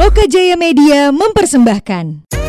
Loka 0.00 0.24
Jaya 0.24 0.56
Media 0.56 1.12
mempersembahkan. 1.12 2.39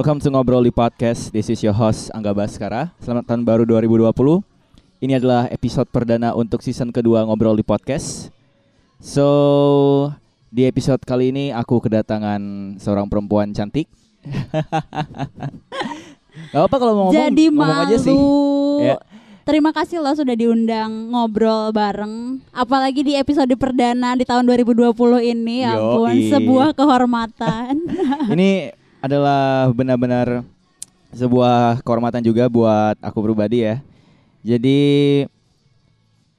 Welcome 0.00 0.24
to 0.24 0.32
Ngobrol 0.32 0.64
di 0.64 0.72
Podcast. 0.72 1.28
This 1.28 1.52
is 1.52 1.60
your 1.60 1.76
host 1.76 2.08
Angga 2.16 2.32
Baskara. 2.32 2.88
Selamat 3.04 3.28
tahun 3.28 3.44
baru 3.44 3.68
2020. 3.68 4.40
Ini 5.04 5.20
adalah 5.20 5.44
episode 5.52 5.92
perdana 5.92 6.32
untuk 6.32 6.64
season 6.64 6.88
kedua 6.88 7.20
Ngobrol 7.28 7.52
di 7.52 7.60
Podcast. 7.60 8.32
So, 8.96 9.28
di 10.48 10.64
episode 10.64 11.04
kali 11.04 11.36
ini 11.36 11.52
aku 11.52 11.84
kedatangan 11.84 12.40
seorang 12.80 13.12
perempuan 13.12 13.52
cantik. 13.52 13.92
Gak 16.48 16.62
apa 16.64 16.76
kalau 16.80 16.96
mau 16.96 17.12
ngomong, 17.12 17.20
Jadi 17.20 17.52
ngomong 17.52 17.60
malu. 17.60 17.84
aja 17.84 17.96
sih. 18.00 18.16
Ya. 18.80 18.96
Terima 19.44 19.68
kasih 19.76 20.00
loh 20.00 20.16
sudah 20.16 20.32
diundang 20.32 21.12
ngobrol 21.12 21.76
bareng. 21.76 22.40
Apalagi 22.56 23.04
di 23.04 23.20
episode 23.20 23.52
perdana 23.60 24.16
di 24.16 24.24
tahun 24.24 24.48
2020 24.48 24.96
ini, 25.28 25.60
ya 25.60 25.76
ampun, 25.76 26.16
sebuah 26.32 26.72
kehormatan. 26.72 27.84
Ini 28.32 28.72
adalah 29.00 29.72
benar-benar 29.72 30.44
sebuah 31.10 31.82
kehormatan 31.82 32.22
juga 32.22 32.46
buat 32.46 32.94
aku 33.00 33.18
pribadi 33.24 33.66
ya. 33.66 33.82
Jadi 34.40 34.80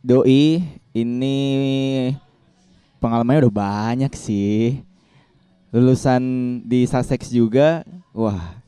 doi 0.02 0.62
ini 0.94 1.38
pengalamannya 3.02 3.50
udah 3.50 3.56
banyak 3.56 4.14
sih. 4.14 4.82
Lulusan 5.74 6.22
di 6.66 6.86
Sussex 6.86 7.34
juga. 7.34 7.82
Wah. 8.14 8.62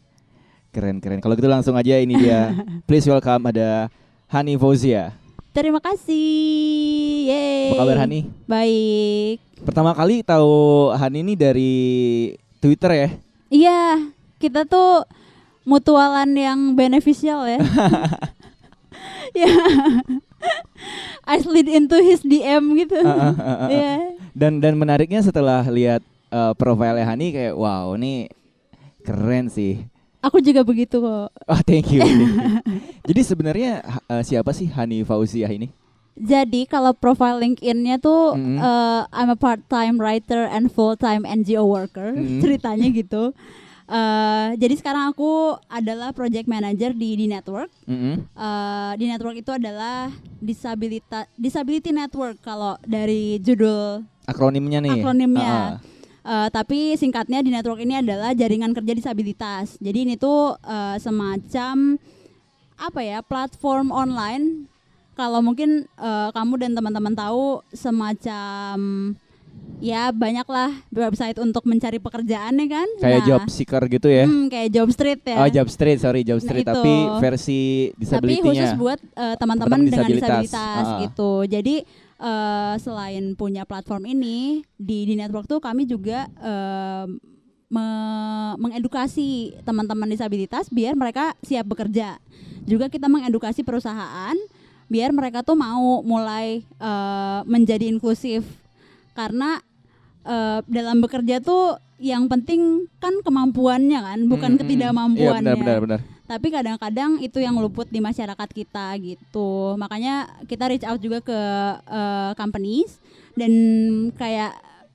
Keren-keren. 0.73 1.21
Kalau 1.21 1.37
gitu 1.37 1.45
langsung 1.45 1.77
aja 1.77 2.01
ini 2.01 2.17
dia. 2.17 2.49
Please 2.89 3.05
welcome 3.05 3.45
ada 3.53 3.93
Hani 4.25 4.57
Fauzia. 4.57 5.13
Terima 5.53 5.77
kasih. 5.77 7.29
Yeay. 7.29 7.77
Apa 7.77 7.85
kabar 7.85 7.97
Hani? 8.01 8.25
Baik. 8.49 9.37
Pertama 9.61 9.93
kali 9.93 10.25
tahu 10.25 10.89
Hani 10.97 11.21
ini 11.21 11.37
dari 11.37 11.73
Twitter 12.57 12.91
ya. 12.97 13.09
Iya, 13.53 14.09
kita 14.41 14.65
tuh 14.65 15.05
mutualan 15.61 16.25
yang 16.33 16.73
beneficial 16.73 17.45
ya. 17.45 17.61
ya. 19.45 19.53
I 21.23 21.37
slid 21.37 21.69
into 21.69 22.01
his 22.01 22.25
DM 22.25 22.73
gitu. 22.81 22.97
Ah, 23.05 23.29
ah, 23.29 23.33
ah, 23.37 23.57
ah. 23.65 23.69
Iya. 23.69 23.93
Dan 24.33 24.57
dan 24.57 24.73
menariknya 24.73 25.21
setelah 25.21 25.61
lihat 25.69 26.01
uh, 26.33 26.57
profilnya 26.57 27.05
Hani 27.05 27.29
kayak 27.29 27.53
wow 27.53 27.93
ini 27.93 28.33
keren 29.05 29.53
sih. 29.53 29.85
Aku 30.25 30.41
juga 30.41 30.65
begitu 30.65 30.97
kok. 30.97 31.29
Oh 31.45 31.61
thank 31.61 31.93
you. 31.93 32.01
thank 32.01 32.17
you. 32.17 32.33
Jadi 33.13 33.21
sebenarnya 33.21 33.85
uh, 34.09 34.25
siapa 34.25 34.49
sih 34.49 34.65
Hani 34.65 35.05
Fauziah 35.05 35.51
ini? 35.53 35.69
Jadi 36.13 36.65
kalau 36.65 36.93
profile 36.93 37.41
LinkedIn-nya 37.41 37.97
tuh 37.97 38.33
Mm. 38.33 38.57
eh, 38.57 39.01
I'm 39.11 39.27
a 39.27 39.35
part-time 39.35 39.97
writer 39.97 40.45
and 40.45 40.69
full-time 40.69 41.23
NGO 41.23 41.65
worker, 41.65 42.13
Mm. 42.13 42.37
ceritanya 42.43 42.87
gitu. 42.87 43.33
Eh, 43.83 44.47
jadi 44.55 44.73
sekarang 44.73 45.11
aku 45.11 45.57
adalah 45.67 46.09
project 46.11 46.47
manager 46.47 46.93
di 46.93 47.13
di 47.13 47.25
network. 47.25 47.67
Mm-mm. 47.83 48.15
Eh, 48.23 48.91
di 48.95 49.05
network 49.05 49.35
itu 49.35 49.51
adalah 49.51 50.07
disabilitas 50.39 51.27
disability 51.35 51.89
network 51.89 52.39
kalau 52.39 52.79
dari 52.81 53.37
judul 53.37 54.07
Akronimnya 54.23 54.79
nih. 54.79 54.91
akronimnya. 54.95 55.43
Ah, 55.43 55.67
ah. 55.67 55.77
Eh, 56.23 56.47
tapi 56.49 56.95
singkatnya 56.95 57.43
di 57.43 57.51
network 57.51 57.81
ini 57.81 57.99
adalah 57.99 58.31
jaringan 58.31 58.71
kerja 58.71 58.93
disabilitas. 58.93 59.75
Jadi 59.77 59.97
ini 59.99 60.15
tuh 60.15 60.55
eh, 60.57 60.95
semacam 60.95 61.99
apa 62.79 62.99
ya 63.01 63.19
platform 63.19 63.89
online. 63.89 64.71
Kalau 65.13 65.39
mungkin 65.39 65.69
eh, 65.87 66.29
kamu 66.31 66.53
dan 66.57 66.71
teman-teman 66.73 67.13
tahu 67.13 67.61
semacam 67.71 68.77
ya 69.77 70.09
banyaklah 70.09 70.71
website 70.89 71.37
untuk 71.37 71.63
mencari 71.63 71.97
pekerjaan 71.97 72.55
ya 72.55 72.67
kan. 72.67 72.87
Kayak 72.97 73.19
Nah, 73.19 73.27
job 73.27 73.41
seeker 73.47 73.83
gitu 73.87 74.07
ya. 74.07 74.25
hmm, 74.25 74.47
kayak 74.47 74.69
job 74.71 74.87
street 74.89 75.21
ya. 75.23 75.37
Oh 75.37 75.49
job 75.49 75.67
street 75.67 75.99
sorry 75.99 76.21
job 76.23 76.39
Nah, 76.39 76.45
street 76.45 76.63
itu. 76.63 76.71
tapi 76.71 76.93
versi 77.19 77.61
tapi 77.91 77.99
disability-nya. 77.99 78.43
khusus 78.43 78.71
buat 78.75 78.99
eh, 78.99 79.35
teman-teman 79.37 79.79
dengan 79.81 80.07
disabilitas. 80.07 80.49
disabilitas 80.49 80.85
Ah. 80.87 80.99
gitu. 81.01 81.31
Jadi 81.45 81.75
eh, 82.15 82.73
selain 82.77 83.23
punya 83.33 83.63
platform 83.63 84.07
ini 84.07 84.37
di 84.73 85.03
di 85.03 85.13
network 85.13 85.45
tuh 85.45 85.59
kami 85.59 85.83
juga 85.83 86.25
eh, 86.33 87.05
me- 87.69 88.55
mengedukasi 88.57 89.27
teman-teman 89.61 90.07
disabilitas 90.07 90.69
biar 90.69 90.93
mereka 90.93 91.37
siap 91.41 91.65
bekerja. 91.65 92.17
Juga 92.63 92.87
kita 92.87 93.05
mengedukasi 93.05 93.61
perusahaan 93.61 94.37
biar 94.93 95.09
mereka 95.09 95.41
tuh 95.41 95.57
mau 95.57 96.05
mulai 96.05 96.61
eh, 96.61 97.39
menjadi 97.49 97.89
inklusif. 97.89 98.45
Karena 99.17 99.57
eh, 100.21 100.61
dalam 100.69 101.01
bekerja 101.01 101.41
tuh 101.41 101.81
yang 101.97 102.29
penting 102.29 102.85
kan 103.01 103.17
kemampuannya 103.25 103.99
kan, 104.03 104.19
bukan 104.29 104.53
Mm-mm. 104.53 104.61
ketidakmampuannya. 104.61 105.49
Iya 105.49 105.57
benar 105.57 105.57
benar 105.57 105.79
benar. 105.81 106.01
tapi 106.23 106.49
kadang-kadang 106.49 107.19
itu 107.19 107.37
yang 107.43 107.59
luput 107.59 107.85
di 107.91 107.99
masyarakat 107.99 108.49
kita 108.49 108.95
gitu. 108.99 109.75
Makanya 109.77 110.41
kita 110.49 110.65
reach 110.71 110.85
out 110.87 110.97
juga 110.99 111.21
ke 111.23 111.39
eh, 111.87 112.31
companies 112.35 112.97
dan 113.37 113.51
kayak 114.17 114.53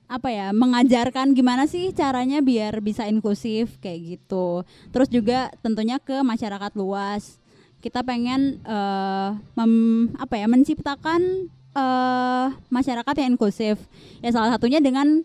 apa 0.09 0.27
ya 0.33 0.49
mengajarkan 0.51 1.37
gimana 1.37 1.69
sih 1.69 1.93
caranya 1.93 2.41
biar 2.41 2.81
bisa 2.81 3.05
inklusif 3.05 3.77
kayak 3.79 4.17
gitu. 4.17 4.67
Terus 4.91 5.07
juga 5.07 5.53
tentunya 5.61 6.01
ke 6.01 6.19
masyarakat 6.25 6.73
luas 6.75 7.38
kita 7.79 8.03
pengen 8.03 8.59
eh, 8.63 9.29
mem- 9.55 10.11
apa 10.19 10.35
ya 10.35 10.47
menciptakan 10.51 11.47
eh, 11.75 12.47
masyarakat 12.67 13.13
yang 13.19 13.35
inklusif 13.35 13.79
ya 14.19 14.29
salah 14.31 14.55
satunya 14.55 14.83
dengan 14.83 15.23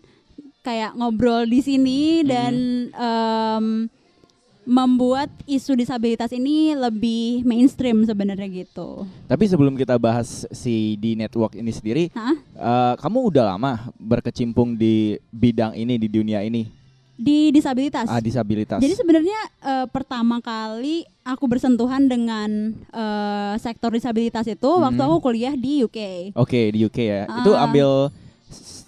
kayak 0.65 0.97
ngobrol 0.97 1.45
di 1.45 1.61
sini 1.61 2.25
dan 2.25 2.53
em, 2.89 3.85
membuat 4.65 5.29
isu 5.45 5.77
disabilitas 5.77 6.33
ini 6.33 6.73
lebih 6.73 7.45
mainstream 7.45 8.01
sebenarnya 8.01 8.49
gitu. 8.49 9.05
Tapi 9.29 9.45
sebelum 9.45 9.77
kita 9.77 9.93
bahas 10.01 10.49
si 10.49 10.97
di 10.97 11.13
network 11.13 11.53
ini 11.53 11.69
sendiri, 11.69 12.09
Hah? 12.17 12.33
eh, 12.57 12.93
kamu 12.97 13.29
udah 13.29 13.53
lama 13.53 13.93
berkecimpung 14.01 14.73
di 14.73 15.21
bidang 15.29 15.77
ini 15.77 16.01
di 16.01 16.09
dunia 16.09 16.41
ini, 16.41 16.65
Di 17.15 17.47
disabilitas. 17.49 18.05
ah, 18.05 18.19
disabilitas. 18.19 18.77
Jadi 18.77 18.91
sebenarnya 18.93 19.39
eh, 19.61 19.87
pertama 19.87 20.39
kali 20.39 21.03
aku 21.23 21.47
bersentuhan 21.47 22.05
dengan 22.05 22.75
eh, 22.91 23.53
sektor 23.57 23.89
disabilitas 23.89 24.43
itu 24.45 24.67
waktu 24.67 24.97
Mhm. 24.97 25.07
aku 25.09 25.17
kuliah 25.21 25.55
di 25.55 25.79
UK. 25.81 26.31
Oke 26.33 26.69
di 26.69 26.79
UK 26.81 26.97
ya. 26.99 27.23
Itu 27.39 27.51
Ah. 27.51 27.63
ambil 27.65 28.11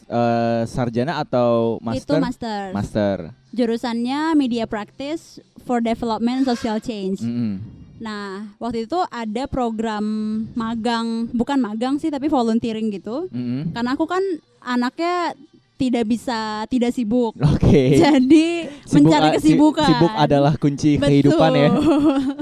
eh, 0.06 0.62
sarjana 0.66 1.20
atau 1.20 1.80
Itu 1.80 1.86
master? 1.86 2.20
master. 2.20 2.64
Master. 2.72 3.16
Jurusannya 3.50 4.20
Media 4.34 4.64
Practice 4.64 5.40
for 5.62 5.80
Development 5.80 6.44
and 6.44 6.48
Social 6.48 6.80
Change. 6.80 7.20
Mm-mm. 7.20 7.60
Nah, 7.98 8.54
waktu 8.56 8.86
itu 8.86 9.00
ada 9.04 9.48
program 9.48 10.06
magang, 10.54 11.32
bukan 11.34 11.58
magang 11.58 11.98
sih 11.98 12.08
tapi 12.08 12.28
volunteering 12.28 12.88
gitu. 12.90 13.26
Mm-mm. 13.28 13.74
Karena 13.74 13.90
aku 13.90 14.06
kan 14.06 14.22
anaknya 14.62 15.34
tidak 15.78 16.04
bisa 16.10 16.66
tidak 16.68 16.92
sibuk. 16.92 17.38
Oke. 17.38 18.02
Jadi 18.02 18.66
Sibuk 18.84 19.08
mencari 19.08 19.28
kesibukan. 19.38 19.86
Sibuk 19.88 20.14
adalah 20.18 20.54
kunci 20.58 20.98
Betul. 20.98 21.08
kehidupan 21.08 21.52
ya. 21.54 21.70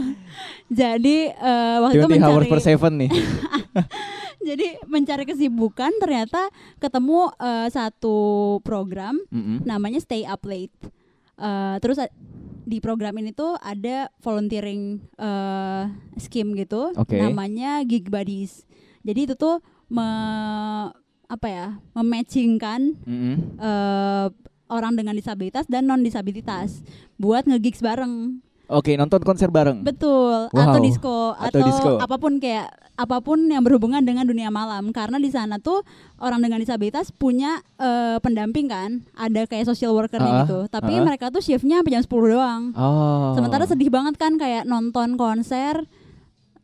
Jadi 0.86 1.16
eh, 1.30 1.78
waktu 1.84 2.00
itu 2.00 2.08
20 2.10 2.16
hours 2.16 2.24
mencari 2.24 2.48
per 2.50 2.62
seven 2.64 2.94
nih. 3.06 3.12
jadi 4.46 4.78
mencari 4.86 5.26
kesibukan 5.26 5.90
ternyata 5.98 6.54
ketemu 6.78 7.34
eh, 7.38 7.68
satu 7.74 8.18
program 8.62 9.18
Mm-mm. 9.34 9.66
namanya 9.66 9.98
Stay 10.02 10.26
Up 10.26 10.42
Late. 10.46 10.74
Eh, 11.38 11.76
terus 11.82 11.98
di 12.66 12.82
program 12.82 13.14
ini 13.22 13.30
tuh 13.34 13.58
ada 13.62 14.10
volunteering 14.22 15.02
eh, 15.18 15.84
scheme 16.18 16.58
gitu 16.58 16.94
Oke. 16.98 17.18
namanya 17.18 17.82
Gig 17.86 18.10
Buddies. 18.10 18.66
Jadi 19.06 19.30
itu 19.30 19.36
tuh 19.38 19.62
me- 19.90 21.05
apa 21.28 21.48
ya 21.48 21.68
mematchingkan 21.94 22.96
Mm-mm. 23.02 23.36
eh, 23.58 24.28
orang 24.68 24.94
dengan 24.94 25.14
disabilitas 25.14 25.66
dan 25.66 25.86
non 25.86 26.02
disabilitas 26.02 26.82
buat 27.16 27.46
ngegigs 27.46 27.80
bareng. 27.80 28.42
Oke, 28.66 28.98
nonton 28.98 29.22
konser 29.22 29.54
bareng. 29.54 29.86
Betul, 29.86 30.50
Wow. 30.50 30.58
atau 30.58 30.80
disco 30.82 31.18
Atau 31.38 31.62
atau, 31.62 31.70
disco. 31.70 31.92
apa 32.02 32.18
pun 32.18 32.42
kayak 32.42 32.74
apa 32.98 33.22
pun 33.22 33.46
yang 33.46 33.62
berhubungan 33.62 34.02
dengan 34.02 34.26
dunia 34.26 34.50
malam 34.50 34.90
karena 34.90 35.22
di 35.22 35.30
sana 35.30 35.62
tuh 35.62 35.86
orang 36.18 36.42
dengan 36.42 36.58
disabilitas 36.58 37.14
punya 37.14 37.62
eh, 37.78 38.18
pendamping 38.18 38.66
kan, 38.66 39.06
ada 39.14 39.46
kayak 39.46 39.70
social 39.70 39.94
workernya 39.94 40.26
Ah, 40.26 40.38
gitu. 40.50 40.60
Tapi 40.66 40.98
ah. 40.98 41.06
mereka 41.06 41.30
tuh 41.30 41.46
shiftnya 41.46 41.86
sampai 41.86 41.94
jam 41.94 42.02
10 42.02 42.10
doang. 42.34 42.62
Oh. 42.74 43.38
Sementara 43.38 43.70
sedih 43.70 43.94
banget 43.94 44.18
kan 44.18 44.34
kayak 44.34 44.66
nonton 44.66 45.14
konser 45.14 45.86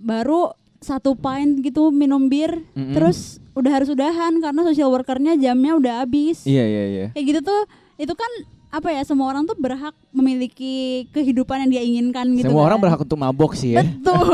baru 0.02 0.58
satu 0.82 1.14
pint 1.14 1.62
gitu 1.62 1.94
minum 1.94 2.26
bir, 2.26 2.66
Mm-mm. 2.74 2.98
terus 2.98 3.38
udah 3.54 3.72
harus 3.72 3.90
udahan 3.94 4.34
karena 4.42 4.62
social 4.66 4.90
workernya 4.90 5.38
jamnya 5.38 5.78
udah 5.78 5.94
habis. 6.02 6.42
Iya 6.44 6.66
iya 6.66 6.84
iya. 6.90 7.06
Kayak 7.14 7.26
gitu 7.30 7.40
tuh, 7.46 7.62
itu 8.02 8.14
kan 8.18 8.32
apa 8.72 8.88
ya 8.88 9.04
semua 9.04 9.28
orang 9.28 9.44
tuh 9.44 9.54
berhak 9.60 9.92
memiliki 10.10 11.04
kehidupan 11.12 11.68
yang 11.68 11.70
dia 11.70 11.84
inginkan 11.84 12.24
gitu. 12.34 12.50
Semua 12.50 12.66
kan. 12.66 12.68
orang 12.74 12.80
berhak 12.82 13.00
untuk 13.04 13.20
mabok 13.20 13.52
sih 13.54 13.76
ya. 13.76 13.84
Betul. 13.84 14.26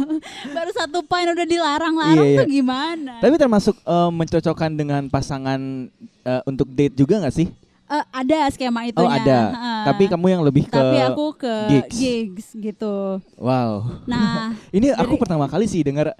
Baru 0.56 0.70
satu 0.72 0.98
pint 1.04 1.28
udah 1.30 1.46
dilarang-larang 1.46 2.24
Iya, 2.24 2.32
iya. 2.34 2.38
tuh 2.40 2.48
gimana? 2.48 3.12
Tapi 3.20 3.34
termasuk 3.36 3.76
eh, 3.78 4.10
mencocokkan 4.10 4.70
dengan 4.74 5.02
pasangan 5.06 5.92
eh, 6.24 6.42
untuk 6.48 6.66
date 6.72 6.96
juga 6.96 7.20
nggak 7.20 7.36
sih? 7.36 7.46
Eh, 7.86 8.04
ada 8.12 8.38
skema 8.50 8.82
itunya. 8.84 9.06
Oh 9.06 9.10
ada. 9.12 9.38
Heeh. 9.48 9.80
Tapi 9.86 10.04
kamu 10.08 10.26
yang 10.28 10.42
lebih 10.42 10.66
ke 10.66 10.74
Tapi 10.74 10.98
aku 11.00 11.26
ke 11.38 11.54
gigs. 11.70 11.94
gigs, 11.94 12.46
gitu. 12.52 13.22
Wow. 13.38 14.02
Nah, 14.04 14.50
Ini 14.76 14.90
aku 14.92 15.14
Jadi- 15.14 15.22
pertama 15.22 15.46
kali 15.46 15.64
sih 15.64 15.80
dengar 15.80 16.10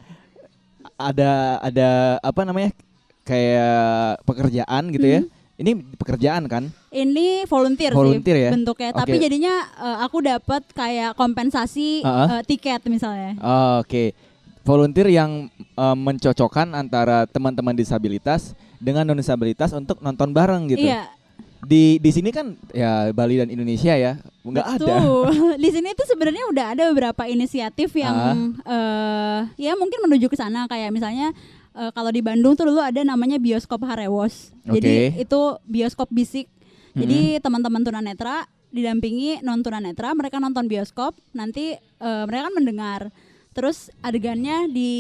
ada 0.97 1.31
ada 1.61 1.89
apa 2.21 2.41
namanya 2.43 2.71
kayak 3.23 4.23
pekerjaan 4.23 4.83
gitu 4.91 5.07
ya. 5.07 5.21
Ini 5.57 5.73
pekerjaan 5.97 6.45
kan? 6.47 6.69
ini 6.93 7.45
volunteer, 7.45 7.93
Volunteer 7.93 8.37
sih 8.37 8.45
ya? 8.45 8.51
bentuknya. 8.53 8.91
Tapi 8.93 9.17
Oke. 9.17 9.21
jadinya 9.21 9.55
eh, 9.75 9.99
aku 10.01 10.19
dapat 10.21 10.63
kayak 10.71 11.13
kompensasi 11.13 12.01
Uh-uh. 12.01 12.39
eh, 12.39 12.43
tiket 12.45 12.85
misalnya. 12.87 13.37
Oh, 13.41 13.81
Oke. 13.81 14.13
Volunteer 14.63 15.09
yang 15.09 15.49
eh, 15.57 15.97
mencocokkan 15.97 16.71
antara 16.73 17.25
teman-teman 17.25 17.73
disabilitas 17.73 18.53
dengan 18.77 19.03
non 19.03 19.17
disabilitas 19.17 19.73
untuk 19.73 19.97
nonton 19.99 20.29
bareng 20.31 20.69
gitu. 20.69 20.85
Iya, 20.85 21.09
Di 21.65 21.97
di 22.03 22.11
sini 22.13 22.31
kan 22.35 22.59
ya 22.75 23.11
Bali 23.17 23.41
dan 23.41 23.49
Indonesia 23.49 23.95
ya 23.97 24.21
nggak 24.45 24.67
ada. 24.81 24.95
Di 25.63 25.69
sini 25.73 25.97
tuh 25.97 26.07
sebenarnya 26.07 26.45
udah 26.53 26.67
ada 26.77 26.83
beberapa 26.93 27.25
inisiatif 27.25 27.97
yang 27.97 28.53
eh 28.67 29.41
ya 29.57 29.73
mungkin 29.79 30.05
menuju 30.05 30.29
ke 30.29 30.37
sana 30.37 30.69
kayak 30.69 30.93
misalnya 30.93 31.33
eh, 31.75 31.91
kalau 31.97 32.13
di 32.13 32.21
Bandung 32.23 32.55
tuh 32.55 32.71
dulu 32.71 32.83
ada 32.83 33.01
namanya 33.03 33.41
bioskop 33.41 33.83
Harewos. 33.89 34.53
Jadi 34.67 35.17
Oke. 35.17 35.23
itu 35.27 35.41
bioskop 35.67 36.09
bisik. 36.13 36.47
Jadi 36.97 37.37
teman-teman 37.45 37.85
tunanetra 37.85 38.49
didampingi 38.73 39.45
non 39.45 39.61
tunanetra, 39.61 40.17
mereka 40.17 40.41
nonton 40.41 40.65
bioskop, 40.69 41.17
nanti 41.37 41.77
eh, 41.77 42.25
mereka 42.29 42.49
kan 42.49 42.55
mendengar. 42.57 43.01
Terus 43.57 43.89
adegannya 44.05 44.69
di 44.69 44.93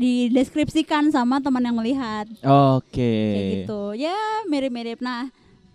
dideskripsikan 0.00 1.12
sama 1.12 1.44
teman 1.44 1.60
yang 1.60 1.76
melihat 1.76 2.24
Oke. 2.40 2.96
kayak 2.96 3.44
gitu. 3.52 3.82
Ya 4.00 4.16
mirip-mirip. 4.48 5.04
Nah, 5.04 5.28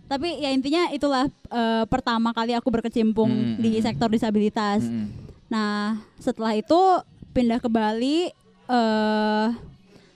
tapi 0.05 0.37
ya 0.37 0.49
intinya 0.49 0.89
itulah 0.89 1.25
eh, 1.47 1.83
pertama 1.85 2.29
kali 2.29 2.53
aku 2.53 2.69
berkecimpung 2.69 3.27
Mm, 3.27 3.57
di 3.57 3.71
mm, 3.75 3.83
sektor 3.83 4.07
disabilitas. 4.07 4.81
Mm-mm. 4.81 5.07
Nah, 5.45 5.97
setelah 6.17 6.53
itu 6.53 6.77
pindah 7.31 7.57
ke 7.57 7.67
Bali 7.67 8.29
eh 8.65 9.47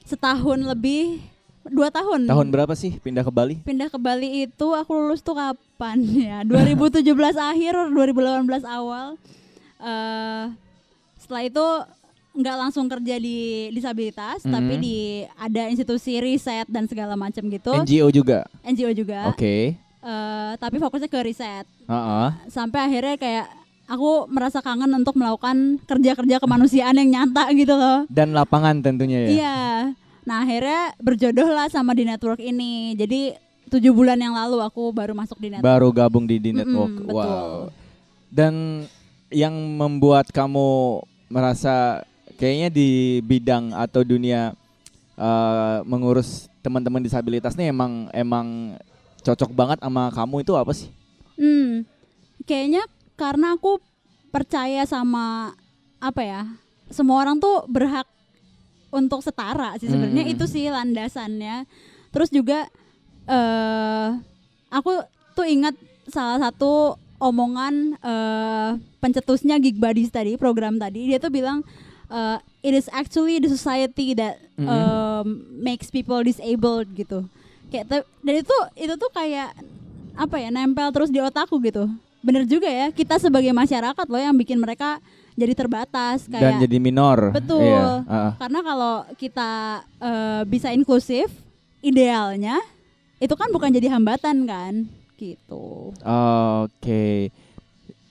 setahun 0.03 0.57
lebih 0.57 1.21
dua 1.65 1.89
tahun. 1.89 2.25
Tahun 2.25 2.47
berapa 2.49 2.73
sih 2.73 2.97
pindah 2.97 3.21
ke 3.21 3.29
Bali? 3.29 3.55
Pindah 3.61 3.87
ke 3.87 3.97
Bali 3.97 4.43
itu 4.43 4.67
aku 4.71 4.89
lulus 4.91 5.21
tuh 5.21 5.33
kapan 5.33 6.01
ya? 6.29 6.37
2017 6.41 7.05
akhir, 7.35 7.73
2018 7.93 8.45
awal. 8.65 9.17
eh 9.79 10.45
setelah 11.15 11.43
itu 11.45 11.65
nggak 12.31 12.55
langsung 12.57 12.85
kerja 12.87 13.15
di 13.17 13.37
disabilitas, 13.69 14.45
Mhm. 14.45 14.51
tapi 14.51 14.73
di 14.77 14.97
ada 15.35 15.67
institusi 15.67 16.17
riset 16.17 16.69
dan 16.69 16.85
segala 16.85 17.13
macam 17.13 17.41
gitu. 17.45 17.73
NGO 17.75 18.07
juga. 18.09 18.45
NGO 18.61 18.91
juga. 18.93 19.27
Oke. 19.27 19.75
Eh, 19.99 20.51
tapi 20.55 20.79
fokusnya 20.79 21.07
ke 21.07 21.19
riset. 21.21 21.65
Heeh. 21.85 22.27
Sampai 22.47 22.87
akhirnya 22.87 23.19
kayak 23.19 23.47
aku 23.85 24.29
merasa 24.29 24.61
kangen 24.61 24.87
untuk 24.93 25.17
melakukan 25.17 25.81
kerja-kerja 25.83 26.39
kemanusiaan 26.39 26.95
yang 26.95 27.09
nyata 27.09 27.51
gitu 27.51 27.75
loh. 27.75 28.07
Dan 28.07 28.31
lapangan 28.31 28.79
tentunya 28.79 29.25
ya. 29.25 29.29
Iya. 29.29 29.59
Nah 30.23 30.37
akhirnya 30.39 30.93
berjodoh 31.01 31.49
lah 31.49 31.67
sama 31.67 31.91
di 31.91 32.05
network 32.05 32.39
ini. 32.39 32.95
Jadi 32.95 33.33
tujuh 33.67 33.91
bulan 33.91 34.15
yang 34.15 34.37
lalu 34.37 34.61
aku 34.61 34.93
baru 34.93 35.11
masuk 35.11 35.35
di 35.35 35.51
network. 35.51 35.67
Baru 35.67 35.89
gabung 35.91 36.23
di 36.23 36.37
di 36.37 36.53
network. 36.53 36.93
betul. 37.03 37.13
Wow. 37.17 37.53
Dan 38.29 38.85
yang 39.29 39.51
membuat 39.75 40.29
kamu 40.29 41.01
merasa 41.27 42.01
kayaknya 42.39 42.71
di 42.71 43.19
bidang 43.19 43.75
atau 43.75 44.01
dunia 44.01 44.55
eh, 45.19 45.77
mengurus 45.83 46.47
teman-teman 46.63 47.03
disabilitas 47.03 47.59
nih 47.59 47.75
emang 47.75 48.07
emang 48.15 48.79
cocok 49.19 49.51
banget 49.51 49.77
sama 49.83 50.07
kamu 50.15 50.47
itu 50.47 50.55
apa 50.55 50.71
sih? 50.71 50.87
Hmm, 51.35 51.83
kayaknya 52.47 52.83
karena 53.19 53.59
aku 53.59 53.83
percaya 54.31 54.87
sama 54.87 55.51
apa 55.99 56.21
ya, 56.23 56.41
semua 56.87 57.19
orang 57.19 57.35
tuh 57.43 57.67
berhak 57.67 58.07
untuk 58.89 59.19
setara 59.21 59.75
sih 59.77 59.91
sebenarnya 59.91 60.23
Hmm. 60.23 60.33
itu 60.33 60.45
sih 60.47 60.71
landasannya. 60.71 61.67
Terus 62.09 62.31
juga 62.31 62.65
eh 63.29 64.07
aku 64.71 65.03
tuh 65.35 65.45
ingat 65.45 65.75
salah 66.09 66.49
satu 66.49 66.95
omongan 67.19 67.99
eh 67.99 68.71
pencetusnya 69.03 69.59
Gig 69.59 69.77
Buddies 69.77 70.09
tadi 70.09 70.39
program 70.39 70.79
tadi 70.79 71.11
dia 71.11 71.19
tuh 71.21 71.29
bilang 71.29 71.61
eh, 72.09 72.37
it 72.61 72.73
is 72.73 72.89
actually 72.89 73.37
the 73.37 73.47
society 73.47 74.11
that 74.11 74.35
Mhm. 74.55 74.67
um, 74.67 75.25
makes 75.55 75.87
people 75.87 76.19
disabled 76.19 76.89
gitu. 76.91 77.23
Kayak 77.69 77.85
te- 77.87 78.09
dan 78.19 78.35
itu 78.35 78.55
itu 78.75 78.93
tuh 78.93 79.09
kayak 79.09 79.53
apa 80.13 80.35
ya 80.35 80.49
nempel 80.49 80.89
terus 80.89 81.07
di 81.07 81.17
otakku 81.17 81.61
gitu. 81.61 81.87
Bener 82.19 82.43
juga 82.43 82.67
ya 82.67 82.89
kita 82.89 83.15
sebagai 83.15 83.49
masyarakat 83.49 84.05
loh 84.05 84.19
yang 84.19 84.35
bikin 84.35 84.59
mereka 84.59 84.99
jadi 85.33 85.55
terbatas 85.55 86.27
Dan 86.27 86.35
kayak 86.35 86.53
jadi 86.59 86.77
minor. 86.77 87.31
Betul. 87.31 87.63
Iya, 87.63 88.03
heeh. 88.03 88.31
karena 88.35 88.59
kalau 88.59 88.95
kita 89.15 89.51
eh, 89.97 90.41
bisa 90.43 90.67
inklusif, 90.69 91.31
idealnya 91.79 92.59
itu 93.17 93.31
kan 93.33 93.47
bukan 93.47 93.69
jadi 93.69 93.87
hambatan 93.89 94.43
kan, 94.43 94.73
gitu. 95.15 95.95
Oke. 96.59 97.31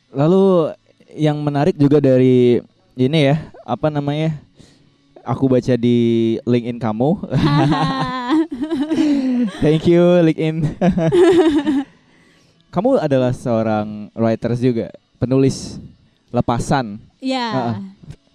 Lalu 0.09 0.73
yang 1.13 1.41
menarik 1.41 1.75
juga 1.75 1.99
dari 1.99 2.61
ini 2.99 3.31
ya, 3.31 3.37
apa 3.63 3.89
namanya? 3.89 4.35
Aku 5.23 5.47
baca 5.47 5.77
di 5.77 5.97
LinkedIn 6.43 6.81
kamu. 6.81 7.21
Thank 9.63 9.87
you 9.87 10.03
LinkedIn. 10.25 10.67
kamu 12.75 12.99
adalah 12.99 13.31
seorang 13.31 14.11
writers 14.17 14.59
juga, 14.59 14.91
penulis 15.21 15.79
lepasan. 16.35 16.99
ya. 17.21 17.47
Ah, 17.49 17.65
ah. 17.71 17.77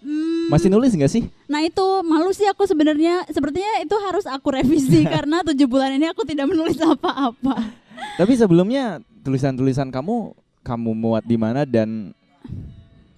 Hmm, 0.03 0.51
Masih 0.51 0.67
nulis 0.67 0.91
nggak 0.91 1.07
sih? 1.07 1.31
Nah 1.47 1.63
itu 1.63 1.85
malu 2.03 2.35
sih 2.35 2.43
aku 2.47 2.67
sebenarnya. 2.67 3.23
Sepertinya 3.31 3.79
itu 3.79 3.95
harus 4.03 4.27
aku 4.27 4.51
revisi 4.51 5.07
karena 5.15 5.39
tujuh 5.47 5.63
bulan 5.63 5.95
ini 5.95 6.11
aku 6.11 6.27
tidak 6.27 6.51
menulis 6.51 6.75
apa-apa. 6.79 7.71
Tapi 8.19 8.33
sebelumnya 8.35 8.99
tulisan-tulisan 9.23 9.87
kamu 9.87 10.35
kamu 10.59 10.91
muat 10.91 11.23
di 11.23 11.39
mana 11.39 11.63
dan 11.63 12.11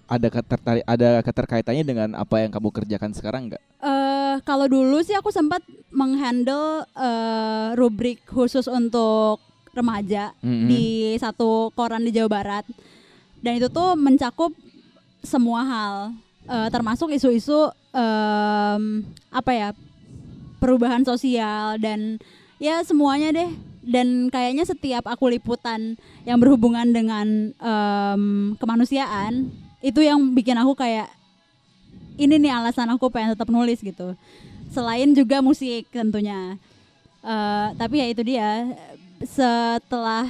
ada 0.05 0.27
ketertarik 0.29 0.85
ada 0.85 1.09
keterkaitannya 1.25 1.83
dengan 1.85 2.09
apa 2.13 2.45
yang 2.45 2.53
kamu 2.53 2.69
kerjakan 2.69 3.11
sekarang 3.13 3.49
nggak? 3.49 3.61
Eh 3.81 4.35
kalau 4.45 4.69
dulu 4.69 5.01
sih 5.01 5.17
aku 5.17 5.33
sempat 5.33 5.65
menghandle 5.89 6.85
eh, 6.93 7.67
rubrik 7.79 8.21
khusus 8.29 8.69
untuk 8.69 9.41
remaja 9.75 10.31
Mm-mm. 10.39 10.71
di 10.71 11.13
satu 11.19 11.69
koran 11.75 12.05
di 12.07 12.15
Jawa 12.15 12.31
Barat. 12.31 12.65
Dan 13.43 13.61
itu 13.61 13.67
tuh 13.69 13.93
mencakup 13.93 14.55
semua 15.21 15.61
hal, 15.65 15.95
eh, 16.49 16.69
termasuk 16.71 17.11
isu-isu 17.11 17.69
em, 17.93 19.03
apa 19.29 19.51
ya 19.53 19.69
perubahan 20.57 21.03
sosial 21.05 21.77
dan 21.77 22.17
ya 22.57 22.81
semuanya 22.85 23.35
deh. 23.35 23.51
Dan 23.85 24.33
kayaknya 24.33 24.65
setiap 24.65 25.05
aku 25.05 25.29
liputan 25.29 25.93
yang 26.25 26.41
berhubungan 26.41 26.89
dengan 26.89 27.53
em, 27.53 28.23
kemanusiaan 28.57 29.53
itu 29.85 30.01
yang 30.01 30.17
bikin 30.33 30.57
aku 30.57 30.73
kayak 30.73 31.05
ini 32.17 32.41
nih 32.41 32.49
alasan 32.49 32.89
aku 32.89 33.13
pengen 33.13 33.37
tetap 33.37 33.53
nulis 33.53 33.77
gitu. 33.77 34.17
Selain 34.73 35.13
juga 35.13 35.45
musik 35.45 35.85
tentunya. 35.93 36.57
Eh, 37.21 37.67
tapi 37.77 38.01
ya 38.01 38.07
itu 38.09 38.21
dia 38.25 38.49
setelah 39.21 40.25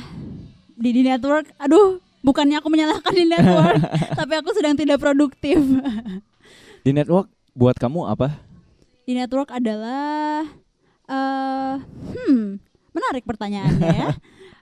di 0.76 0.92
di 0.92 1.02
network, 1.08 1.48
aduh 1.56 2.04
bukannya 2.20 2.60
aku 2.60 2.68
menyalahkan 2.68 3.14
di 3.16 3.26
network, 3.32 3.80
tapi 4.20 4.34
aku 4.36 4.50
sedang 4.52 4.76
tidak 4.76 5.00
produktif. 5.00 5.56
Di 6.84 6.92
network 6.92 7.32
buat 7.56 7.80
kamu 7.80 8.12
apa? 8.12 8.44
di 9.06 9.14
network 9.14 9.54
adalah 9.54 10.42
eh 11.06 11.76
hmm 11.78 12.58
menarik 12.90 13.22
pertanyaannya 13.22 13.86
ya. 13.94 14.10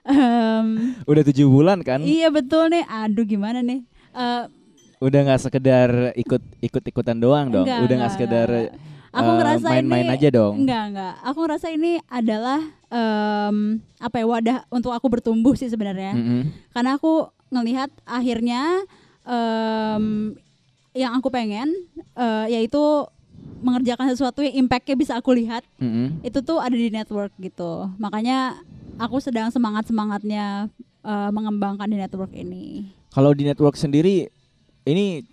Em, 0.04 0.66
Udah 1.10 1.24
tujuh 1.24 1.48
bulan 1.48 1.80
kan? 1.80 2.04
iya 2.04 2.28
betul 2.28 2.68
nih. 2.68 2.84
Aduh 2.84 3.24
gimana 3.24 3.64
nih? 3.64 3.80
Eh, 4.12 4.44
Udah 5.04 5.20
nggak 5.20 5.42
sekedar 5.44 6.16
ikut 6.16 6.40
ikut 6.64 6.82
ikutan 6.88 7.20
doang 7.20 7.52
dong. 7.52 7.68
Enggak, 7.68 7.84
Udah 7.84 7.94
nggak 8.00 8.12
sekedar. 8.16 8.48
Aku 9.14 9.30
eh, 9.30 9.36
ngerasa 9.36 9.66
main-main 9.68 10.08
aja 10.08 10.28
dong. 10.32 10.64
Enggak, 10.64 10.82
enggak. 10.90 11.14
Aku 11.22 11.38
ngerasa 11.44 11.66
ini 11.70 12.00
adalah 12.08 12.60
em, 12.88 13.78
apa 14.00 14.16
ya 14.16 14.26
wadah 14.26 14.58
untuk 14.72 14.96
aku 14.96 15.06
bertumbuh 15.12 15.52
sih 15.54 15.68
sebenarnya. 15.68 16.16
Mm-mm. 16.16 16.50
Karena 16.72 16.96
aku 16.96 17.28
ngelihat 17.52 17.92
akhirnya 18.08 18.82
em, 19.28 20.34
yang 20.96 21.12
aku 21.20 21.28
pengen 21.28 21.68
eh, 22.16 22.46
yaitu 22.48 22.80
mengerjakan 23.60 24.08
sesuatu 24.08 24.40
yang 24.40 24.66
impactnya 24.66 24.96
bisa 24.96 25.12
aku 25.20 25.36
lihat 25.36 25.64
Mm-mm. 25.76 26.24
itu 26.24 26.40
tuh 26.40 26.60
ada 26.60 26.72
di 26.72 26.88
network 26.92 27.32
gitu 27.40 27.88
makanya 27.96 28.56
aku 29.00 29.20
sedang 29.20 29.48
semangat 29.48 29.88
semangatnya 29.88 30.68
mengembangkan 31.04 31.84
di 31.84 32.00
network 32.00 32.32
ini 32.32 32.88
Kalau 33.12 33.36
di 33.36 33.44
network 33.44 33.76
sendiri 33.76 34.28
ini 34.84 35.24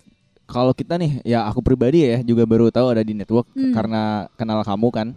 kalau 0.44 0.72
kita 0.72 0.96
nih 0.96 1.24
ya 1.24 1.48
aku 1.48 1.60
pribadi 1.60 2.04
ya 2.04 2.20
juga 2.20 2.44
baru 2.44 2.68
tahu 2.68 2.92
ada 2.92 3.00
di 3.00 3.12
network 3.12 3.48
Hmm. 3.52 3.72
karena 3.72 4.02
kenal 4.36 4.60
kamu 4.60 4.88
kan. 4.92 5.08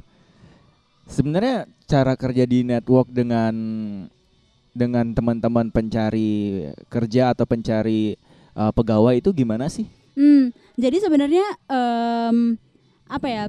Sebenarnya 1.06 1.70
cara 1.86 2.18
kerja 2.18 2.44
di 2.44 2.64
network 2.64 3.12
dengan 3.12 3.54
dengan 4.72 5.06
teman-teman 5.12 5.70
pencari 5.70 6.66
kerja 6.90 7.32
atau 7.32 7.46
pencari 7.46 8.18
uh, 8.54 8.74
pegawai 8.74 9.16
itu 9.16 9.30
gimana 9.32 9.70
sih? 9.70 9.86
Hmm, 10.16 10.50
jadi 10.76 11.00
sebenarnya 11.00 11.46
em, 11.68 12.56
apa 13.06 13.28
ya 13.28 13.44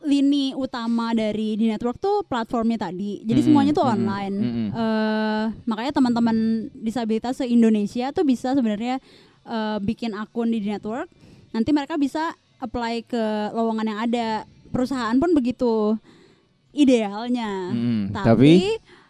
lini 0.00 0.56
utama 0.56 1.12
dari 1.12 1.60
di 1.60 1.68
network 1.68 2.00
tuh 2.00 2.24
platformnya 2.24 2.80
tadi. 2.80 3.20
Jadi 3.20 3.36
Mm-mm, 3.36 3.46
semuanya 3.46 3.72
tuh 3.76 3.84
mm-mm, 3.84 3.96
online. 4.00 4.36
mm-mm. 4.40 4.68
Eh, 4.72 5.44
makanya 5.68 5.92
teman-teman 5.92 6.36
disabilitas 6.72 7.36
se 7.36 7.44
Indonesia 7.44 8.08
tuh 8.08 8.24
bisa 8.24 8.56
sebenarnya 8.56 8.96
eh, 9.42 9.78
bikin 9.80 10.12
akun 10.12 10.48
di 10.48 10.58
di 10.58 10.68
network. 10.68 11.08
Nanti 11.50 11.70
mereka 11.70 11.94
bisa 11.94 12.32
apply 12.58 13.02
ke 13.02 13.24
lowongan 13.50 13.86
yang 13.86 14.00
ada. 14.00 14.28
Perusahaan 14.70 15.16
pun 15.16 15.32
begitu 15.32 15.98
idealnya. 16.70 17.74
Mm-mm, 17.74 18.14
Tapi, 18.14 18.22
tapi 18.22 18.54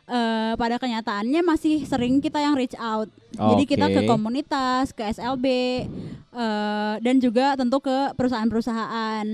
eh, 0.08 0.52
pada 0.56 0.76
kenyataannya 0.76 1.40
masih 1.40 1.84
sering 1.84 2.18
kita 2.18 2.40
yang 2.40 2.56
reach 2.56 2.74
out. 2.76 3.06
Jadi 3.30 3.62
kita 3.64 3.86
ke 3.86 4.00
komunitas, 4.06 4.90
ke 4.90 5.06
SLB, 5.06 5.46
eh, 6.32 6.94
dan 6.98 7.16
juga 7.18 7.54
tentu 7.54 7.78
ke 7.78 8.10
perusahaan-perusahaan. 8.14 9.26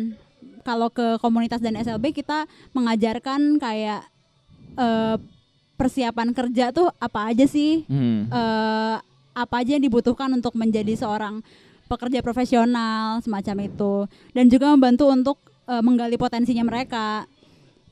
Kalau 0.61 0.91
ke 0.91 1.17
komunitas 1.17 1.63
dan 1.63 1.79
SLB 1.79 2.11
kita 2.13 2.45
mengajarkan 2.73 3.57
kayak 3.57 4.03
eh, 4.75 5.17
persiapan 5.77 6.33
kerja 6.33 6.73
tuh 6.73 6.89
apa 6.99 7.31
aja 7.31 7.45
sih, 7.45 7.85
Hmm. 7.87 8.27
eh, 8.27 8.97
apa 9.37 9.61
aja 9.61 9.77
yang 9.77 9.85
dibutuhkan 9.85 10.33
untuk 10.33 10.57
menjadi 10.57 10.97
seorang 10.97 11.45
pekerja 11.87 12.19
profesional 12.19 13.21
semacam 13.21 13.57
itu, 13.63 13.95
dan 14.33 14.49
juga 14.49 14.73
membantu 14.73 15.05
untuk 15.07 15.37
eh, 15.69 15.83
menggali 15.85 16.17
potensinya 16.17 16.65
mereka. 16.65 17.29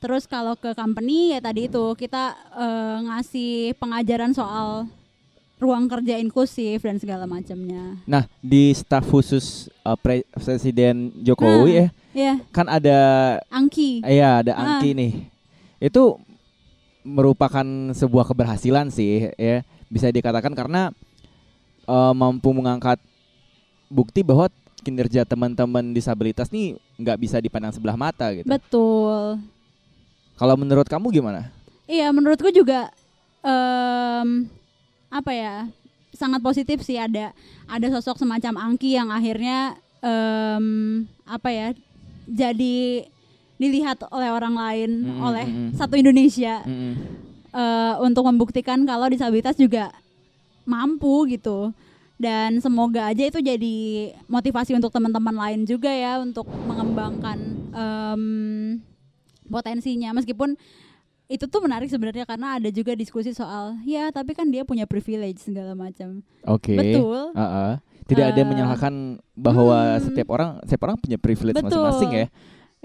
Terus 0.01 0.25
kalau 0.25 0.53
ke 0.53 0.73
company 0.73 1.31
ya 1.31 1.39
tadi 1.39 1.69
itu 1.69 1.93
kita 1.93 2.23
eh, 2.51 2.97
ngasih 3.05 3.53
pengajaran 3.77 4.33
soal 4.33 4.89
ruang 5.55 5.87
kerja 5.87 6.19
inklusif 6.19 6.83
dan 6.83 6.99
segala 6.99 7.23
macamnya. 7.23 7.95
Nah, 8.03 8.27
di 8.43 8.75
staf 8.75 9.07
khusus 9.07 9.71
uh, 9.87 9.95
Pre- 9.95 10.27
Presiden 10.35 11.15
Jokowi 11.23 11.71
Nah. 11.71 11.79
ya, 11.79 11.87
Ya, 12.11 12.33
kan 12.51 12.67
ada 12.67 12.99
Angki. 13.47 14.03
Iya 14.03 14.43
ada 14.43 14.51
Ah. 14.51 14.59
Angki 14.75 14.91
nih. 14.91 15.31
Itu 15.79 16.19
merupakan 17.07 17.63
sebuah 17.93 18.25
keberhasilan 18.25 18.89
sih 18.89 19.29
ya 19.31 19.61
bisa 19.87 20.09
dikatakan 20.09 20.51
karena 20.51 20.89
eh, 21.85 22.13
mampu 22.13 22.49
mengangkat 22.51 22.97
bukti 23.87 24.25
bahwa 24.25 24.49
kinerja 24.85 25.25
teman-teman 25.25 25.93
disabilitas 25.93 26.53
nih 26.53 26.77
nggak 27.01 27.17
bisa 27.17 27.37
dipandang 27.41 27.73
sebelah 27.73 27.97
mata 27.97 28.29
gitu. 28.33 28.45
Betul. 28.45 29.41
Kalau 30.35 30.55
menurut 30.59 30.85
kamu 30.85 31.09
gimana? 31.09 31.49
Iya, 31.89 32.13
menurutku 32.13 32.53
juga 32.53 32.93
em, 33.41 34.49
apa 35.09 35.31
ya 35.31 35.53
sangat 36.13 36.41
positif 36.41 36.81
sih 36.81 36.97
ada 36.97 37.31
ada 37.65 37.87
sosok 37.97 38.21
semacam 38.21 38.61
Angki 38.61 38.93
yang 38.93 39.09
akhirnya 39.09 39.73
em, 40.01 40.65
apa 41.25 41.49
ya 41.49 41.67
jadi 42.25 43.05
dilihat 43.55 44.03
oleh 44.11 44.29
orang 44.33 44.55
lain 44.57 44.91
Mm, 45.05 45.19
oleh 45.23 45.45
mm, 45.47 45.55
mm. 45.55 45.71
satu 45.79 45.95
Indonesia 45.95 46.59
Mm-mm. 46.67 46.93
eh, 47.55 47.93
untuk 48.03 48.27
membuktikan 48.27 48.83
kalau 48.83 49.07
disabilitas 49.07 49.55
juga 49.55 49.93
mampu 50.65 51.29
gitu 51.29 51.71
dan 52.15 52.57
semoga 52.59 53.11
aja 53.11 53.27
itu 53.27 53.39
jadi 53.39 53.75
motivasi 54.25 54.71
untuk 54.71 54.87
teman-teman 54.89 55.35
lain 55.35 55.61
juga 55.63 55.91
ya 55.91 56.17
untuk 56.17 56.47
mengembangkan 56.47 57.37
em, 57.69 58.23
potensinya 59.45 60.15
meskipun 60.15 60.55
itu 61.25 61.45
tuh 61.45 61.57
menarik 61.57 61.89
sebenarnya 61.89 62.23
karena 62.23 62.61
ada 62.61 62.69
juga 62.69 62.93
diskusi 62.93 63.33
soal 63.33 63.73
ya 63.81 64.13
tapi 64.13 64.31
kan 64.31 64.45
dia 64.45 64.61
punya 64.61 64.85
privilege 64.85 65.41
segala 65.41 65.73
macam 65.73 66.21
Oke. 66.45 66.77
betul 66.77 67.33
Ah-ah. 67.33 67.81
Tidak 68.05 68.21
ada 68.21 68.37
yang 68.37 68.45
Eh, 68.45 68.53
menyalahkan 68.53 68.93
bahwa 69.33 69.97
hmm. 69.97 70.01
setiap 70.05 70.27
orang 70.29 70.61
setiap 70.61 70.81
orang 70.85 70.97
punya 71.01 71.17
privilege 71.17 71.57
masing-masing 71.57 72.11
ya. 72.13 72.27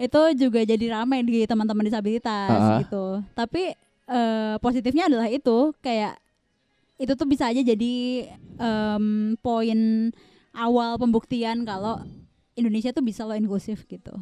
itu 0.01 0.21
juga 0.41 0.65
jadi 0.65 0.87
ramai 0.97 1.21
di 1.21 1.45
teman-teman 1.45 1.85
disabilitas 1.85 2.49
Ah. 2.51 2.81
gitu 2.81 3.21
tapi 3.37 3.77
eh, 4.09 4.55
positifnya 4.59 5.13
adalah 5.13 5.29
itu 5.29 5.77
kayak 5.79 6.17
itu 7.00 7.12
tuh 7.16 7.25
bisa 7.25 7.49
aja 7.49 7.59
jadi 7.59 7.92
em, 8.54 9.04
poin 9.40 10.12
awal 10.52 11.00
pembuktian 11.00 11.64
kalau 11.64 12.04
Indonesia 12.52 12.92
tuh 12.92 13.00
bisa 13.00 13.25
lo 13.25 13.33
inklusif 13.33 13.88
gitu 13.88 14.12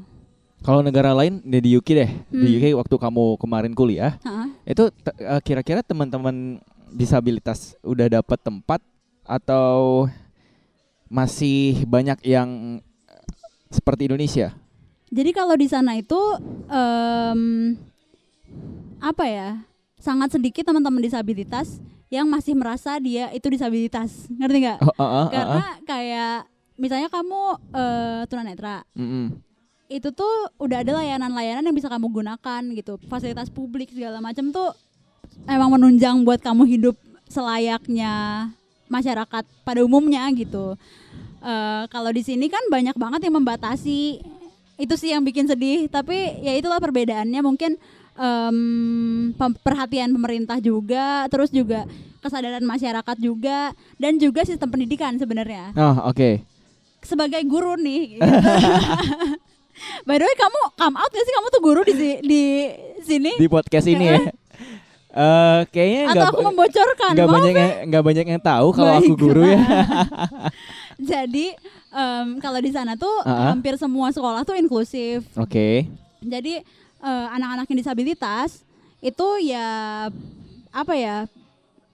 Kalau 0.59 0.83
negara 0.83 1.15
lain 1.15 1.39
di 1.43 1.59
di 1.59 1.71
UK 1.75 1.89
deh, 1.95 2.11
di 2.29 2.51
Hmm. 2.51 2.55
UK 2.59 2.75
waktu 2.75 2.95
kamu 2.99 3.39
kemarin 3.39 3.71
kuliah, 3.73 4.19
Hah? 4.23 4.51
itu 4.63 4.91
eh, 5.15 5.41
kira-kira 5.41 5.83
teman-teman 5.83 6.59
disabilitas 6.91 7.79
udah 7.81 8.11
dapat 8.11 8.43
tempat 8.43 8.83
atau 9.23 10.11
masih 11.07 11.87
banyak 11.87 12.19
yang 12.27 12.79
eh, 13.07 13.23
seperti 13.71 14.11
Indonesia? 14.11 14.51
Jadi 15.09 15.31
kalau 15.31 15.55
di 15.55 15.71
sana 15.71 15.95
itu 15.95 16.19
em, 16.67 17.79
apa 18.99 19.25
ya? 19.25 19.63
Sangat 19.99 20.35
sedikit 20.35 20.63
teman-teman 20.63 21.03
disabilitas 21.03 21.79
yang 22.09 22.27
masih 22.29 22.57
merasa 22.57 22.97
dia 23.01 23.29
itu 23.37 23.47
disabilitas. 23.53 24.29
Ngerti 24.33 24.59
nggak? 24.65 24.79
Oh, 24.85 24.93
ah, 24.97 25.03
ah, 25.03 25.09
ah, 25.09 25.27
Karena 25.29 25.61
ah. 25.61 25.75
kayak 25.85 26.37
misalnya 26.81 27.09
kamu 27.13 27.41
eh, 27.75 28.21
tunanetra, 28.29 28.77
Mm-mm. 28.97 29.37
itu 29.93 30.09
tuh 30.13 30.33
udah 30.57 30.81
ada 30.81 30.93
layanan-layanan 31.05 31.65
yang 31.65 31.77
bisa 31.77 31.93
kamu 31.93 32.09
gunakan 32.09 32.63
gitu. 32.73 32.97
Fasilitas 33.09 33.53
publik 33.53 33.93
segala 33.93 34.25
macam 34.25 34.49
tuh 34.49 34.73
emang 35.45 35.77
menunjang 35.77 36.25
buat 36.25 36.41
kamu 36.41 36.65
hidup 36.65 36.97
selayaknya 37.29 38.49
masyarakat 38.89 39.45
pada 39.63 39.81
umumnya 39.85 40.25
gitu. 40.33 40.81
Eh, 41.39 41.85
kalau 41.93 42.11
di 42.11 42.25
sini 42.25 42.49
kan 42.51 42.65
banyak 42.73 42.97
banget 42.97 43.29
yang 43.29 43.37
membatasi. 43.39 44.25
Itu 44.79 44.95
sih 44.95 45.11
yang 45.11 45.27
bikin 45.27 45.51
sedih. 45.51 45.91
Tapi 45.91 46.43
ya 46.43 46.55
itulah 46.55 46.79
perbedaannya 46.79 47.43
mungkin 47.43 47.77
pem- 48.19 49.59
perhatian 49.59 50.11
pemerintah 50.11 50.59
juga, 50.59 51.25
terus 51.27 51.49
juga 51.49 51.87
kesadaran 52.19 52.61
masyarakat 52.61 53.17
juga, 53.17 53.71
dan 53.95 54.17
juga 54.17 54.43
sistem 54.43 54.69
pendidikan 54.69 55.15
sebenarnya 55.15 55.71
Oh, 55.73 56.11
oke. 56.11 56.43
sebagai 57.01 57.39
guru 57.45 57.75
nih. 57.75 58.01
gitu. 58.13 58.27
By 60.03 60.19
the 60.19 60.25
way, 60.25 60.35
kamu 60.35 60.61
come 60.75 60.97
out 60.97 61.07
gak 61.09 61.23
sih 61.23 61.31
kamu 61.33 61.47
tuh 61.49 61.63
guru 61.63 61.81
di 61.83 61.95
di 62.21 62.43
sini? 63.01 63.33
Di 63.33 63.47
podcast 63.47 63.87
ini 63.87 64.05
ya. 64.05 64.19
Eh 65.09 65.61
kayaknya 65.71 66.03
Atau 66.13 66.27
aku 66.29 66.41
membocorkan? 66.45 67.13
nggak 67.15 67.29
banyak 67.29 67.53
ya. 67.53 67.59
yang 67.59 67.73
nggak 67.87 68.05
banyak 68.05 68.27
yang 68.29 68.43
tahu 68.45 68.69
kalau 68.73 68.93
aku 68.99 69.15
guru 69.15 69.47
ya. 69.47 69.59
Jadi 71.01 71.55
em, 71.89 72.27
kalau 72.39 72.59
di 72.59 72.71
sana 72.71 72.93
tuh 72.95 73.23
Ah, 73.23 73.31
ah. 73.31 73.47
hampir 73.49 73.75
semua 73.77 74.11
sekolah 74.11 74.43
tuh 74.43 74.55
inklusif. 74.55 75.23
Oke. 75.35 75.87
Jadi 76.21 76.61
eh, 77.03 77.27
anak-anak 77.35 77.67
yang 77.71 77.79
disabilitas 77.81 78.63
itu 78.99 79.29
ya 79.47 79.69
apa 80.75 80.95
ya 80.99 81.17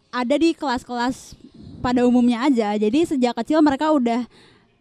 ada 0.09 0.35
di 0.39 0.55
kelas-kelas 0.57 1.37
pada 1.85 2.07
umumnya 2.09 2.47
aja. 2.49 2.73
Jadi 2.79 3.05
sejak 3.05 3.37
kecil 3.45 3.61
mereka 3.61 3.93
udah 3.93 4.25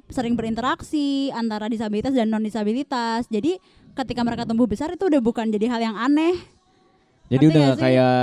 sering 0.08 0.38
berinteraksi 0.38 1.34
antara 1.34 1.68
disabilitas 1.68 2.14
dan 2.16 2.30
non 2.30 2.46
disabilitas. 2.46 3.28
Jadi 3.28 3.58
ketika 3.98 4.22
mereka 4.24 4.48
tumbuh 4.48 4.70
besar 4.70 4.94
itu 4.94 5.10
udah 5.10 5.20
bukan 5.20 5.50
jadi 5.52 5.68
hal 5.68 5.82
yang 5.82 5.98
aneh. 5.98 6.38
Jadi 7.28 7.50
Ngerti 7.50 7.60
udah 7.60 7.70
kayak 7.76 8.16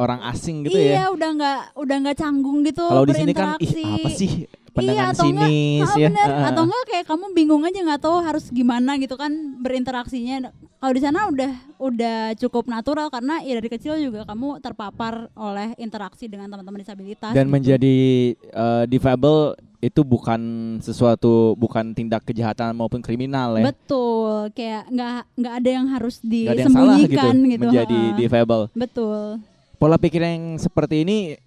orang 0.00 0.20
asing 0.32 0.64
gitu 0.64 0.80
iya, 0.80 0.96
ya. 0.96 1.04
udah 1.12 1.28
nggak 1.36 1.60
udah 1.76 1.96
nggak 2.00 2.16
canggung 2.16 2.64
gitu 2.64 2.84
Kalau 2.88 3.04
di 3.04 3.12
sini 3.12 3.32
kan 3.36 3.60
ih 3.60 3.68
berinteraksi. 3.68 3.84
apa 3.84 4.08
sih 4.16 4.32
pandangan 4.70 5.02
iya, 5.02 5.12
atau 5.12 5.24
enggak, 5.26 5.48
sinis 5.50 5.90
ah, 5.90 5.96
ya. 5.98 6.08
bener. 6.08 6.28
Ah, 6.30 6.38
ah. 6.38 6.48
atau 6.54 6.62
enggak 6.66 6.84
kayak 6.86 7.04
kamu 7.10 7.24
bingung 7.34 7.62
aja 7.66 7.78
nggak 7.82 8.00
tahu 8.02 8.16
harus 8.22 8.44
gimana 8.48 8.90
gitu 8.96 9.14
kan 9.18 9.32
berinteraksinya 9.60 10.54
kalau 10.80 10.92
di 10.96 11.02
sana 11.02 11.28
udah 11.28 11.52
udah 11.76 12.18
cukup 12.40 12.64
natural 12.70 13.12
karena 13.12 13.42
ya 13.44 13.58
dari 13.58 13.68
kecil 13.68 13.94
juga 14.00 14.24
kamu 14.24 14.62
terpapar 14.64 15.28
oleh 15.36 15.76
interaksi 15.76 16.30
dengan 16.30 16.48
teman-teman 16.48 16.80
disabilitas 16.80 17.34
Dan 17.36 17.50
gitu. 17.50 17.54
menjadi 17.54 17.96
eh, 18.34 18.84
difabel 18.88 19.58
itu 19.80 20.04
bukan 20.04 20.40
sesuatu 20.84 21.56
bukan 21.56 21.96
tindak 21.96 22.28
kejahatan 22.28 22.76
maupun 22.76 23.00
kriminal 23.00 23.56
ya. 23.56 23.72
betul 23.72 24.52
kayak 24.52 24.84
nggak 24.92 25.20
nggak 25.40 25.54
ada 25.56 25.70
yang 25.72 25.86
harus 25.88 26.20
ada 26.20 26.28
yang 26.28 26.52
gitu, 26.52 26.60
disembunyikan 26.60 27.34
gitu, 27.48 27.62
menjadi 27.64 28.00
ha. 28.00 28.16
difabel. 28.16 28.60
betul 28.76 29.40
Pola 29.80 29.96
pikir 29.96 30.20
yang 30.20 30.60
seperti 30.60 31.08
ini 31.08 31.40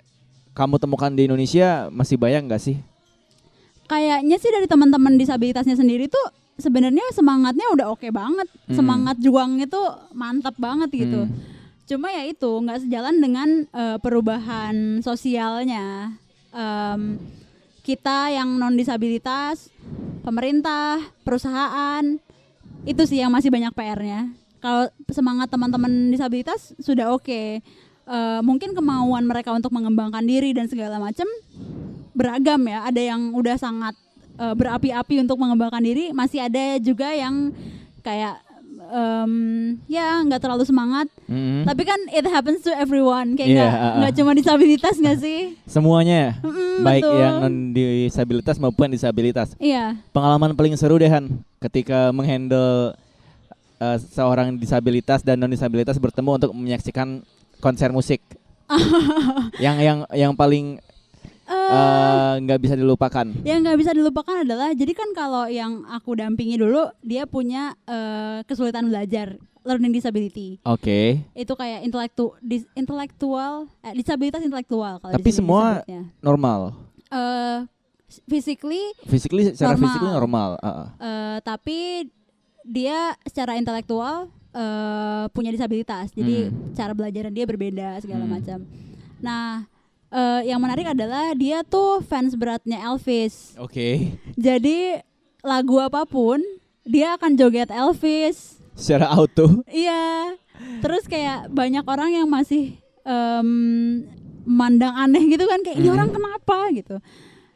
kamu 0.58 0.82
temukan 0.82 1.14
di 1.14 1.30
Indonesia 1.30 1.90
masih 1.94 2.18
banyak 2.18 2.50
nggak 2.50 2.62
sih? 2.62 2.82
Kayaknya 3.94 4.38
sih 4.42 4.50
dari 4.50 4.66
teman-teman 4.66 5.14
disabilitasnya 5.22 5.78
sendiri 5.78 6.10
tuh 6.10 6.26
sebenarnya 6.58 7.06
semangatnya 7.14 7.70
udah 7.74 7.94
oke 7.94 8.10
banget. 8.10 8.50
Hmm. 8.50 8.74
semangat 8.74 9.18
juang 9.22 9.62
itu 9.62 9.82
mantap 10.18 10.58
banget 10.58 10.90
gitu. 10.90 11.30
Hmm. 11.30 11.52
cuma 11.84 12.08
ya 12.16 12.24
itu 12.24 12.48
nggak 12.48 12.88
sejalan 12.88 13.20
dengan 13.20 13.50
eh, 13.70 13.98
perubahan 14.00 15.04
sosialnya. 15.04 16.16
Em, 16.54 17.20
kita 17.84 18.32
yang 18.32 18.56
non 18.56 18.80
disabilitas 18.80 19.68
pemerintah 20.24 21.04
perusahaan 21.28 22.06
itu 22.88 23.04
sih 23.04 23.20
yang 23.20 23.32
masih 23.36 23.52
banyak 23.52 23.76
PR-nya 23.76 24.32
kalau 24.64 24.88
semangat 25.12 25.52
teman-teman 25.52 26.08
disabilitas 26.08 26.72
sudah 26.80 27.12
oke 27.12 27.60
Eh, 28.04 28.42
mungkin 28.44 28.76
kemauan 28.76 29.24
mereka 29.24 29.56
untuk 29.56 29.72
mengembangkan 29.72 30.20
diri 30.22 30.52
dan 30.52 30.68
segala 30.68 31.00
macam 31.00 31.24
beragam 32.12 32.60
ya 32.68 32.84
ada 32.84 33.00
yang 33.00 33.32
udah 33.32 33.56
sangat 33.56 33.96
eh, 34.36 34.52
berapi-api 34.52 35.24
untuk 35.24 35.40
mengembangkan 35.40 35.80
diri 35.80 36.12
masih 36.12 36.44
ada 36.44 36.84
juga 36.84 37.16
yang 37.16 37.56
kayak 38.04 38.44
em, 38.92 39.34
ya 39.88 40.20
nggak 40.20 40.36
terlalu 40.38 40.68
semangat 40.68 41.08
Mm-mm. 41.26 41.64
tapi 41.64 41.82
kan 41.82 41.96
it 42.12 42.28
happens 42.28 42.60
to 42.60 42.76
everyone 42.76 43.40
kayak 43.40 43.50
Iya, 43.50 43.56
nggak 43.56 43.72
uh-uh. 43.72 43.96
nggak 43.96 44.14
cuma 44.20 44.32
disabilitas 44.36 44.96
nggak 45.00 45.18
sih 45.24 45.40
Semuanya, 45.64 46.44
Mm-mm, 46.44 46.84
baik 46.84 47.08
betul. 47.08 47.18
yang 47.18 47.34
non 47.40 47.56
disabilitas 47.72 48.56
maupun 48.60 48.92
disabilitas. 48.92 49.56
iya 49.58 49.96
Pengalaman 50.12 50.52
paling 50.54 50.76
seru 50.76 51.00
deh 51.00 51.08
Han, 51.08 51.40
ketika 51.64 52.12
menghandle 52.12 53.00
eh, 53.80 53.98
seorang 54.12 54.60
disabilitas 54.60 55.24
dan 55.24 55.40
non 55.40 55.48
disabilitas 55.48 55.96
bertemu 55.96 56.30
untuk 56.36 56.52
menyaksikan 56.52 57.24
konser 57.64 57.90
musik. 57.90 58.20
yang 59.58 59.80
yang 59.80 59.98
yang 60.12 60.34
paling 60.34 60.84
Eh, 61.44 61.52
eh, 61.52 62.34
nggak 62.40 62.56
bisa 62.58 62.74
dilupakan. 62.74 63.28
yang 63.44 63.60
nggak 63.62 63.76
bisa 63.76 63.92
dilupakan 63.92 64.42
adalah 64.42 64.72
jadi 64.72 64.92
kan 64.92 65.12
kalau 65.12 65.44
yang 65.46 65.84
aku 65.86 66.16
dampingi 66.16 66.56
dulu 66.56 66.88
dia 67.02 67.24
punya 67.26 67.76
eh, 67.84 68.40
kesulitan 68.44 68.88
belajar 68.88 69.36
learning 69.62 69.92
disability 69.92 70.64
Oke, 70.64 71.20
itu 71.34 71.54
kayak 71.54 71.84
intelektu 71.84 72.32
dis- 72.40 72.68
intelektual 72.74 73.68
eh, 73.80 73.92
disabilitas 73.92 74.40
intelektual 74.40 74.98
kalau 74.98 75.12
Tapi 75.12 75.30
semua- 75.30 75.84
normal. 76.22 76.80
eh 77.10 77.68
physically 78.24 78.96
Physically 79.04 79.44
secara 79.46 79.74
Normal. 79.74 79.84
physically 79.86 80.12
normal. 80.14 80.50
uh-uh. 80.58 80.88
eh, 80.98 81.38
tapi 81.42 82.08
dia 82.64 82.98
secara 83.22 83.60
intelektual 83.60 84.32
eh, 84.54 85.26
punya 85.30 85.50
disabilitas 85.50 86.10
jadi 86.10 86.48
Hmm. 86.48 86.72
cara 86.72 86.92
belajarnya 86.92 87.30
dia 87.32 87.46
berbeda 87.46 87.88
segala 88.00 88.24
Hmm. 88.24 88.32
macam 88.32 88.60
nah 89.18 89.66
eh, 90.08 90.42
yang 90.46 90.58
menarik 90.58 90.86
adalah 90.88 91.34
dia 91.34 91.62
tuh 91.62 92.00
fans 92.02 92.34
beratnya 92.34 92.78
Elvis 92.80 93.58
Oke. 93.58 94.14
jadi 94.36 95.02
lagu 95.42 95.78
apa 95.78 96.06
pun 96.06 96.38
dia 96.84 97.14
akan 97.14 97.34
joget 97.34 97.68
Elvis 97.68 98.62
Secara 98.74 99.10
auto. 99.12 99.62
iya 99.68 100.34
terus 100.80 101.04
kayak 101.04 101.50
banyak 101.50 101.82
orang 101.84 102.14
yang 102.14 102.28
masih 102.28 102.78
em, 103.02 103.50
mandang 104.44 104.94
aneh 104.94 105.28
gitu 105.28 105.44
kan 105.44 105.60
kayak 105.60 105.76
ini 105.76 105.88
Mhm. 105.88 105.96
orang 105.96 106.10
kenapa 106.10 106.58
gitu 106.72 106.96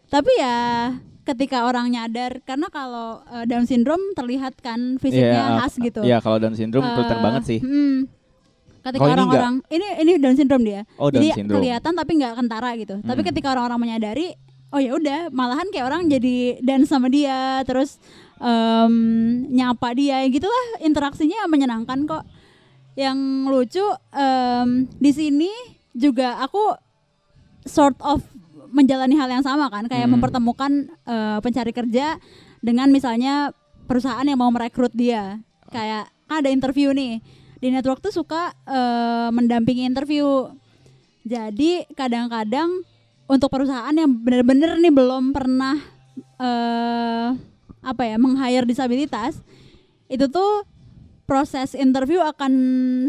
tapi 0.07 0.31
ya 0.35 0.97
ketika 1.27 1.61
orang 1.61 1.91
nyadar 1.91 2.39
karena 2.41 2.67
kalau 2.67 3.19
eh, 3.27 3.43
Down 3.43 3.63
syndrome 3.63 4.13
terlihat 4.13 4.55
kan 4.57 4.95
fisiknya 4.95 5.59
khas 5.59 5.75
gitu 5.77 5.99
Iya, 6.01 6.17
kalau 6.17 6.37
Down 6.37 6.55
syndrome 6.55 6.87
kelihatan 6.87 7.19
Eh, 7.19 7.21
banget 7.21 7.43
sih. 7.45 7.59
hmm. 7.59 7.97
ketika 8.79 8.97
Kalau 8.97 9.09
ini 9.09 9.15
orang-orang 9.19 9.53
ini, 9.67 9.87
ini 9.99 10.11
Down 10.15 10.35
syndrome 10.35 10.63
dia 10.63 10.81
Oh, 10.95 11.07
Down 11.07 11.19
jadi 11.19 11.27
syndrome. 11.35 11.59
kelihatan 11.59 11.91
tapi 11.93 12.11
nggak 12.15 12.33
kentara 12.35 12.69
gitu 12.75 12.95
tapi 13.01 13.19
Hmm. 13.19 13.27
ketika 13.27 13.47
orang-orang 13.51 13.79
menyadari 13.81 14.27
oh 14.67 14.79
ya 14.79 14.91
udah 14.93 15.19
malahan 15.29 15.67
kayak 15.67 15.85
orang 15.85 16.07
jadi 16.07 16.35
dance 16.59 16.87
sama 16.87 17.07
dia 17.07 17.63
terus 17.63 17.99
em, 18.37 18.93
nyapa 19.49 19.91
dia 19.91 20.23
gitulah 20.25 20.65
interaksinya 20.79 21.43
menyenangkan 21.45 22.03
kok 22.05 22.23
yang 22.93 23.15
lucu 23.45 23.83
em, 24.11 24.69
di 24.93 25.11
sini 25.11 25.51
juga 25.91 26.39
aku 26.39 26.75
sort 27.63 27.95
of 28.01 28.23
menjalani 28.71 29.15
hal 29.15 29.29
yang 29.31 29.43
sama 29.45 29.67
kan 29.67 29.87
kayak 29.87 30.07
Hmm. 30.07 30.19
mempertemukan 30.19 30.71
eh, 31.05 31.39
pencari 31.41 31.71
kerja 31.71 32.19
dengan 32.59 32.89
misalnya 32.89 33.51
perusahaan 33.85 34.23
yang 34.23 34.39
mau 34.39 34.51
merekrut 34.51 34.91
dia 34.91 35.39
kayak 35.71 36.07
kan 36.27 36.43
ada 36.43 36.49
interview 36.51 36.91
nih 36.91 37.23
di 37.57 37.67
network 37.71 38.03
tuh 38.03 38.13
suka 38.13 38.51
eh, 38.67 39.29
mendampingi 39.31 39.87
interview 39.87 40.51
jadi 41.27 41.87
kadang-kadang 41.95 42.83
untuk 43.27 43.51
perusahaan 43.51 43.91
yang 43.91 44.07
bener-bener 44.07 44.79
nih 44.79 44.93
belum 44.93 45.35
pernah 45.35 45.75
eh 46.37 47.27
apa 47.83 48.03
ya 48.03 48.15
meng-hire 48.19 48.67
disabilitas 48.67 49.39
itu 50.07 50.27
tuh 50.27 50.63
proses 51.27 51.75
interview 51.75 52.23
akan 52.23 52.53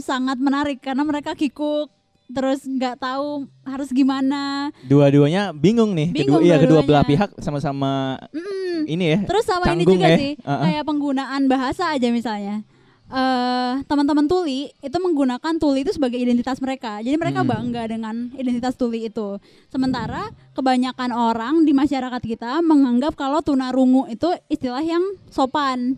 sangat 0.02 0.38
menarik 0.42 0.82
karena 0.82 1.06
mereka 1.06 1.38
kikuk 1.38 1.90
terus 2.28 2.60
nggak 2.62 3.00
tahu 3.00 3.48
harus 3.64 3.88
gimana 3.88 4.68
Dua-duanya 4.84 5.50
bingung 5.50 5.96
nih. 5.96 6.12
Bingung 6.12 6.40
kedua 6.40 6.46
iya 6.46 6.56
kedua 6.60 6.80
belah 6.82 7.00
pihak 7.02 7.32
sama-sama 7.38 8.20
Mm-mm. 8.30 8.84
ini 8.84 9.04
ya. 9.08 9.18
Terus 9.24 9.44
sama 9.44 9.64
ini 9.72 9.82
juga 9.82 10.06
ya. 10.06 10.16
sih, 10.16 10.32
Uh-uh. 10.38 10.60
kayak 10.62 10.84
penggunaan 10.84 11.42
bahasa 11.46 11.88
aja 11.90 12.08
misalnya. 12.08 12.60
eh 13.08 13.74
teman-teman 13.88 14.28
tuli 14.28 14.68
itu 14.78 14.92
menggunakan 14.94 15.56
tuli 15.56 15.80
itu 15.80 15.96
sebagai 15.96 16.20
identitas 16.20 16.60
mereka. 16.60 17.00
Jadi 17.00 17.16
mereka 17.16 17.40
Hmm. 17.40 17.48
bangga 17.48 17.88
dengan 17.88 18.28
identitas 18.36 18.76
tuli 18.76 19.08
itu. 19.08 19.40
Sementara 19.66 20.28
kebanyakan 20.52 21.10
orang 21.10 21.64
di 21.64 21.72
masyarakat 21.72 22.20
kita 22.20 22.60
menganggap 22.60 23.16
kalau 23.16 23.40
tunarungu 23.40 24.04
itu 24.06 24.28
istilah 24.46 24.84
yang 24.84 25.00
sopan. 25.28 25.96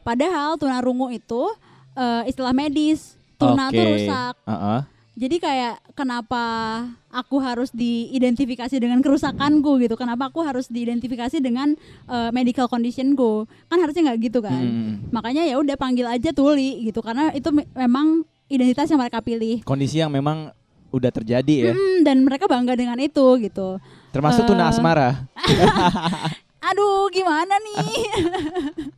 Padahal 0.00 0.54
tunarungu 0.54 1.10
itu 1.10 1.50
eh, 1.92 2.22
istilah 2.24 2.54
medis. 2.54 3.18
Tuna 3.34 3.66
Oke. 3.66 3.74
tuh 3.74 3.84
rusak. 3.90 4.34
Uh-uh. 4.46 4.80
Jadi 5.20 5.36
kayak 5.36 5.84
kenapa 5.92 6.40
aku 7.12 7.44
harus 7.44 7.68
diidentifikasi 7.76 8.72
dengan 8.80 9.04
kerusakanku 9.04 9.76
gitu? 9.76 9.92
Kenapa 9.92 10.32
aku 10.32 10.40
harus 10.40 10.64
diidentifikasi 10.72 11.44
dengan 11.44 11.76
eh, 12.08 12.30
medical 12.32 12.72
conditionku? 12.72 13.44
Kan 13.68 13.84
harusnya 13.84 14.08
nggak 14.08 14.32
gitu 14.32 14.40
kan? 14.40 14.56
Hmm. 14.56 15.12
Makanya 15.12 15.44
ya 15.44 15.60
udah 15.60 15.76
panggil 15.76 16.08
aja 16.08 16.32
Tuli 16.32 16.88
gitu 16.88 17.04
karena 17.04 17.36
itu 17.36 17.52
me- 17.52 17.68
memang 17.76 18.24
identitas 18.48 18.88
yang 18.88 18.96
mereka 18.96 19.20
pilih. 19.20 19.60
Kondisi 19.60 20.00
yang 20.00 20.08
memang 20.08 20.56
udah 20.88 21.12
terjadi 21.12 21.68
ya. 21.68 21.72
Mm, 21.76 22.00
dan 22.00 22.16
mereka 22.24 22.48
bangga 22.48 22.72
dengan 22.72 22.96
itu 22.96 23.36
gitu. 23.44 23.76
Termasuk 24.16 24.48
tuna 24.48 24.66
Eh. 24.66 24.70
asmara. 24.72 25.28
Aduh, 26.72 27.12
gimana 27.12 27.60
nih? 27.60 27.76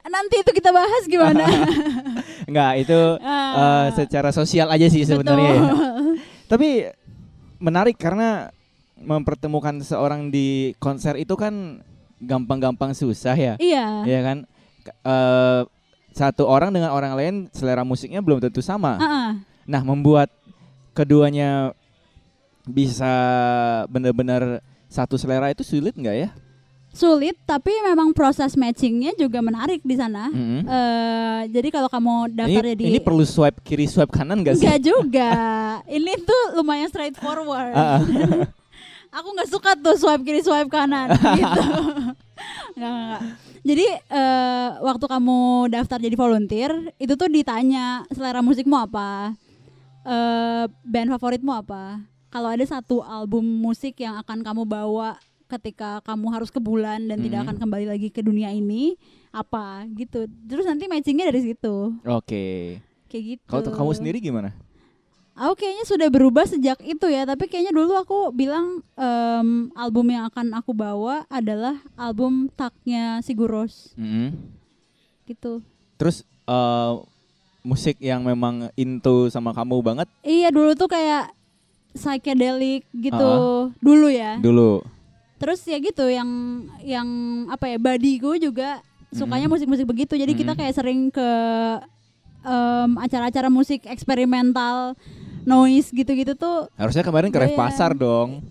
Nanti 0.00 0.40
itu 0.40 0.50
kita 0.50 0.72
bahas 0.72 1.04
gimana? 1.04 1.44
Enggak, 2.48 2.72
itu 2.80 3.00
Ah. 3.20 3.92
secara 3.92 4.32
sosial 4.32 4.66
aja 4.68 4.86
sih 4.88 5.04
sebenarnya 5.04 5.50
ya. 5.54 5.62
Tapi 6.50 6.88
menarik 7.60 8.00
karena 8.00 8.48
mempertemukan 8.96 9.80
seorang 9.80 10.28
di 10.28 10.72
konser 10.76 11.16
itu 11.16 11.36
kan 11.36 11.84
gampang-gampang 12.20 12.92
susah 12.92 13.36
ya. 13.36 13.54
Iya. 13.56 14.04
Ya 14.04 14.20
kan? 14.20 14.38
Eh, 14.84 15.60
satu 16.10 16.44
orang 16.44 16.74
dengan 16.74 16.90
orang 16.90 17.12
lain 17.14 17.34
selera 17.54 17.86
musiknya 17.86 18.20
belum 18.20 18.40
tentu 18.40 18.60
sama. 18.60 18.98
Ah-ah. 18.98 19.30
Nah, 19.64 19.82
membuat 19.86 20.28
keduanya 20.92 21.70
bisa 22.66 23.12
benar-benar 23.88 24.60
satu 24.90 25.14
selera 25.14 25.48
itu 25.48 25.62
sulit 25.62 25.94
nggak 25.94 26.16
ya? 26.18 26.28
Sulit, 26.90 27.38
tapi 27.46 27.70
memang 27.86 28.10
proses 28.10 28.58
matchingnya 28.58 29.14
juga 29.14 29.38
menarik 29.38 29.78
di 29.86 29.94
sana. 29.94 30.26
Mm-mm. 30.26 30.66
Eh, 30.66 31.40
jadi 31.54 31.68
kalau 31.70 31.86
kamu 31.86 32.34
daftarnya 32.34 32.74
di 32.74 32.84
ini 32.90 32.98
perlu 32.98 33.22
swipe 33.22 33.62
kiri 33.62 33.86
swipe 33.86 34.10
kanan 34.10 34.42
nggak 34.42 34.58
sih? 34.58 34.66
Enggak 34.66 34.80
juga. 34.82 35.30
Ini 35.86 36.12
tuh 36.26 36.42
lumayan 36.58 36.90
straightforward. 36.90 37.74
Ah. 37.78 38.02
Aku 39.22 39.28
nggak 39.34 39.50
suka 39.50 39.78
tuh 39.78 39.94
swipe 39.94 40.26
kiri 40.26 40.42
swipe 40.42 40.66
kanan 40.66 41.14
gitu. 41.38 41.62
Nggak, 42.74 42.90
nggak. 42.90 43.20
Jadi 43.62 43.86
eh, 44.10 44.68
waktu 44.82 45.06
kamu 45.06 45.38
daftar 45.70 45.98
jadi 46.02 46.16
volunteer 46.18 46.70
itu 46.98 47.14
tuh 47.14 47.30
ditanya 47.30 48.02
selera 48.10 48.42
musikmu 48.42 48.74
apa, 48.74 49.38
eh, 50.02 50.64
band 50.82 51.14
favoritmu 51.14 51.54
apa. 51.54 52.02
Kalau 52.34 52.50
ada 52.50 52.62
satu 52.66 52.98
album 53.06 53.42
musik 53.42 53.98
yang 54.02 54.18
akan 54.18 54.42
kamu 54.42 54.62
bawa 54.66 55.18
ketika 55.50 55.98
kamu 56.00 56.30
harus 56.30 56.48
ke 56.48 56.58
bulan 56.58 57.04
dan 57.04 57.18
tidak 57.18 57.38
Mhm. 57.38 57.44
akan 57.44 57.56
kembali 57.58 57.86
lagi 57.88 58.08
ke 58.08 58.20
dunia 58.20 58.48
ini 58.48 58.94
apa 59.28 59.84
gitu. 59.90 60.24
Terus 60.44 60.64
nanti 60.64 60.86
matchingnya 60.86 61.26
dari 61.26 61.42
situ 61.44 61.98
Oke. 62.02 62.78
kayak 63.06 63.24
gitu. 63.28 63.42
Kalau 63.44 63.60
untuk 63.60 63.74
kamu 63.74 63.92
sendiri 63.92 64.18
gimana? 64.18 64.54
Aku 65.32 65.56
kayaknya 65.56 65.84
sudah 65.84 66.08
berubah 66.08 66.44
sejak 66.44 66.78
itu 66.82 67.06
ya, 67.06 67.24
tapi 67.24 67.46
kayaknya 67.46 67.72
dulu 67.72 67.96
aku 67.96 68.18
bilang 68.30 68.84
em, 68.92 69.48
album 69.74 70.06
yang 70.08 70.26
akan 70.26 70.52
aku 70.52 70.70
bawa 70.70 71.24
adalah 71.26 71.74
album 71.94 72.46
taknya 72.50 73.18
Sigur 73.20 73.48
Rós 73.48 73.94
Mm-mm. 73.94 74.36
gitu. 75.24 75.64
Terus 75.96 76.22
eh, 76.44 76.92
musik 77.60 77.96
yang 77.98 78.20
memang 78.20 78.68
into 78.74 79.28
sama 79.28 79.50
kamu 79.50 79.80
banget 79.80 80.08
Iya 80.20 80.48
dulu 80.48 80.72
tuh 80.74 80.88
kayak 80.88 81.32
psychedelic 81.92 82.84
gitu 82.92 83.16
Ah. 83.16 83.68
dulu 83.78 84.08
ya. 84.08 84.36
dulu. 84.38 84.80
Terus 85.40 85.64
ya 85.64 85.76
gitu 85.76 86.04
yang 86.04 86.28
yang 86.80 87.08
apa 87.48 87.64
ya 87.66 87.76
badiku 87.76 88.36
juga 88.36 88.78
sukanya 89.10 89.48
Mm-mm. 89.48 89.56
musik-musik 89.56 89.82
begitu 89.84 90.14
jadi 90.14 90.28
kita 90.30 90.52
Mm-mm. 90.52 90.60
kayak 90.60 90.76
sering 90.76 91.08
ke 91.08 91.28
em, 92.40 92.90
acara-acara 92.96 93.48
musik 93.48 93.82
eksperimental 93.84 94.92
noise 95.42 95.88
gitu-gitu 95.88 96.32
tuh 96.34 96.68
Harusnya 96.74 97.00
kemarin 97.00 97.28
ke 97.28 97.38
Ref 97.38 97.50
Iya. 97.50 97.58
Pasar 97.58 97.90
dong. 97.90 98.44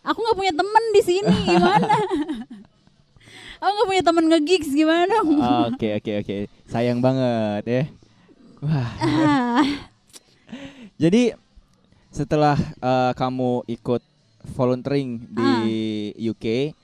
aku 0.00 0.16
nggak 0.16 0.38
punya 0.38 0.52
temen 0.52 0.84
di 0.90 1.02
sini 1.02 1.34
gimana 1.50 1.94
aku 3.56 3.70
nggak 3.70 3.88
punya 3.88 4.02
temen 4.02 4.24
nge-gigs 4.26 4.70
gimana 4.70 5.04
dong 5.06 5.28
Oke 5.68 5.88
oke 5.94 6.12
oke. 6.20 6.36
Sayang 6.66 6.98
banget 6.98 7.62
ya. 7.64 7.82
Wah. 8.58 8.88
Ah, 8.98 9.64
Jadi 11.02 11.36
setelah 12.08 12.56
eh, 12.58 13.12
kamu 13.12 13.68
ikut 13.68 14.00
volunteering 14.54 15.26
di 15.26 15.50
UK, 16.30 16.74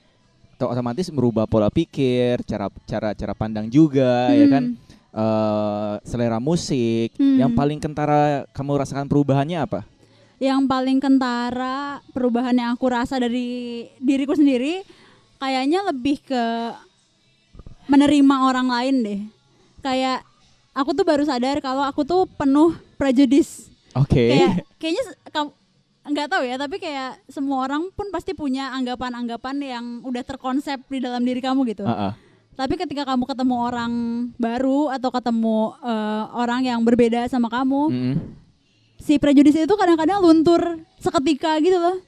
to- 0.59 0.71
otomatis 0.71 1.07
merubah 1.15 1.47
pola 1.47 1.71
pikir, 1.71 2.43
cara 2.43 2.67
cara 2.87 3.15
cara 3.15 3.35
pandang 3.37 3.71
juga 3.71 4.31
ya 4.35 4.49
kan, 4.51 4.75
hmm. 4.75 4.91
Eh, 5.13 5.95
selera 6.09 6.41
musik. 6.41 7.13
Hmm. 7.21 7.37
Yang 7.37 7.53
paling 7.53 7.79
kentara 7.85 8.49
kamu 8.57 8.81
rasakan 8.81 9.05
perubahannya 9.13 9.61
apa? 9.61 9.85
yang 10.43 10.67
paling 10.67 10.99
kentara 10.99 12.03
perubahan 12.11 12.51
yang 12.51 12.75
aku 12.75 12.91
rasa 12.91 13.15
dari 13.23 13.87
diriku 14.03 14.35
sendiri 14.35 14.83
kayaknya 15.39 15.87
lebih 15.87 16.19
ke 16.19 16.45
menerima 17.87 18.37
orang 18.51 18.67
lain 18.67 18.95
deh 19.07 19.21
kayak 19.87 20.27
aku 20.75 20.99
tuh 20.99 21.07
baru 21.07 21.23
sadar 21.23 21.63
kalau 21.63 21.87
aku 21.87 22.03
tuh 22.03 22.27
penuh 22.35 22.75
prejudis 22.99 23.71
Oke. 23.95 24.35
kayak 24.35 24.67
kayaknya 24.83 25.15
nggak 26.03 26.29
tahu 26.29 26.43
ya 26.43 26.59
tapi 26.59 26.77
kayak 26.77 27.23
semua 27.27 27.63
orang 27.63 27.87
pun 27.95 28.11
pasti 28.11 28.35
punya 28.35 28.75
anggapan-anggapan 28.75 29.57
yang 29.59 29.85
udah 30.03 30.23
terkonsep 30.23 30.83
di 30.91 30.99
dalam 30.99 31.23
diri 31.23 31.39
kamu 31.39 31.63
gitu 31.71 31.87
Ah, 31.87 32.11
ah. 32.11 32.13
tapi 32.53 32.75
ketika 32.75 33.07
kamu 33.07 33.23
ketemu 33.23 33.55
orang 33.55 33.93
baru 34.35 34.91
atau 34.91 35.15
ketemu 35.15 35.59
eh, 35.79 36.25
orang 36.35 36.61
yang 36.67 36.81
berbeda 36.83 37.31
sama 37.31 37.47
kamu 37.47 37.83
Mm-mm. 37.89 38.15
si 38.99 39.15
prejudis 39.17 39.55
itu 39.57 39.75
kadang-kadang 39.75 40.19
luntur 40.19 40.63
seketika 40.99 41.59
gitu 41.59 41.75
loh. 41.75 41.99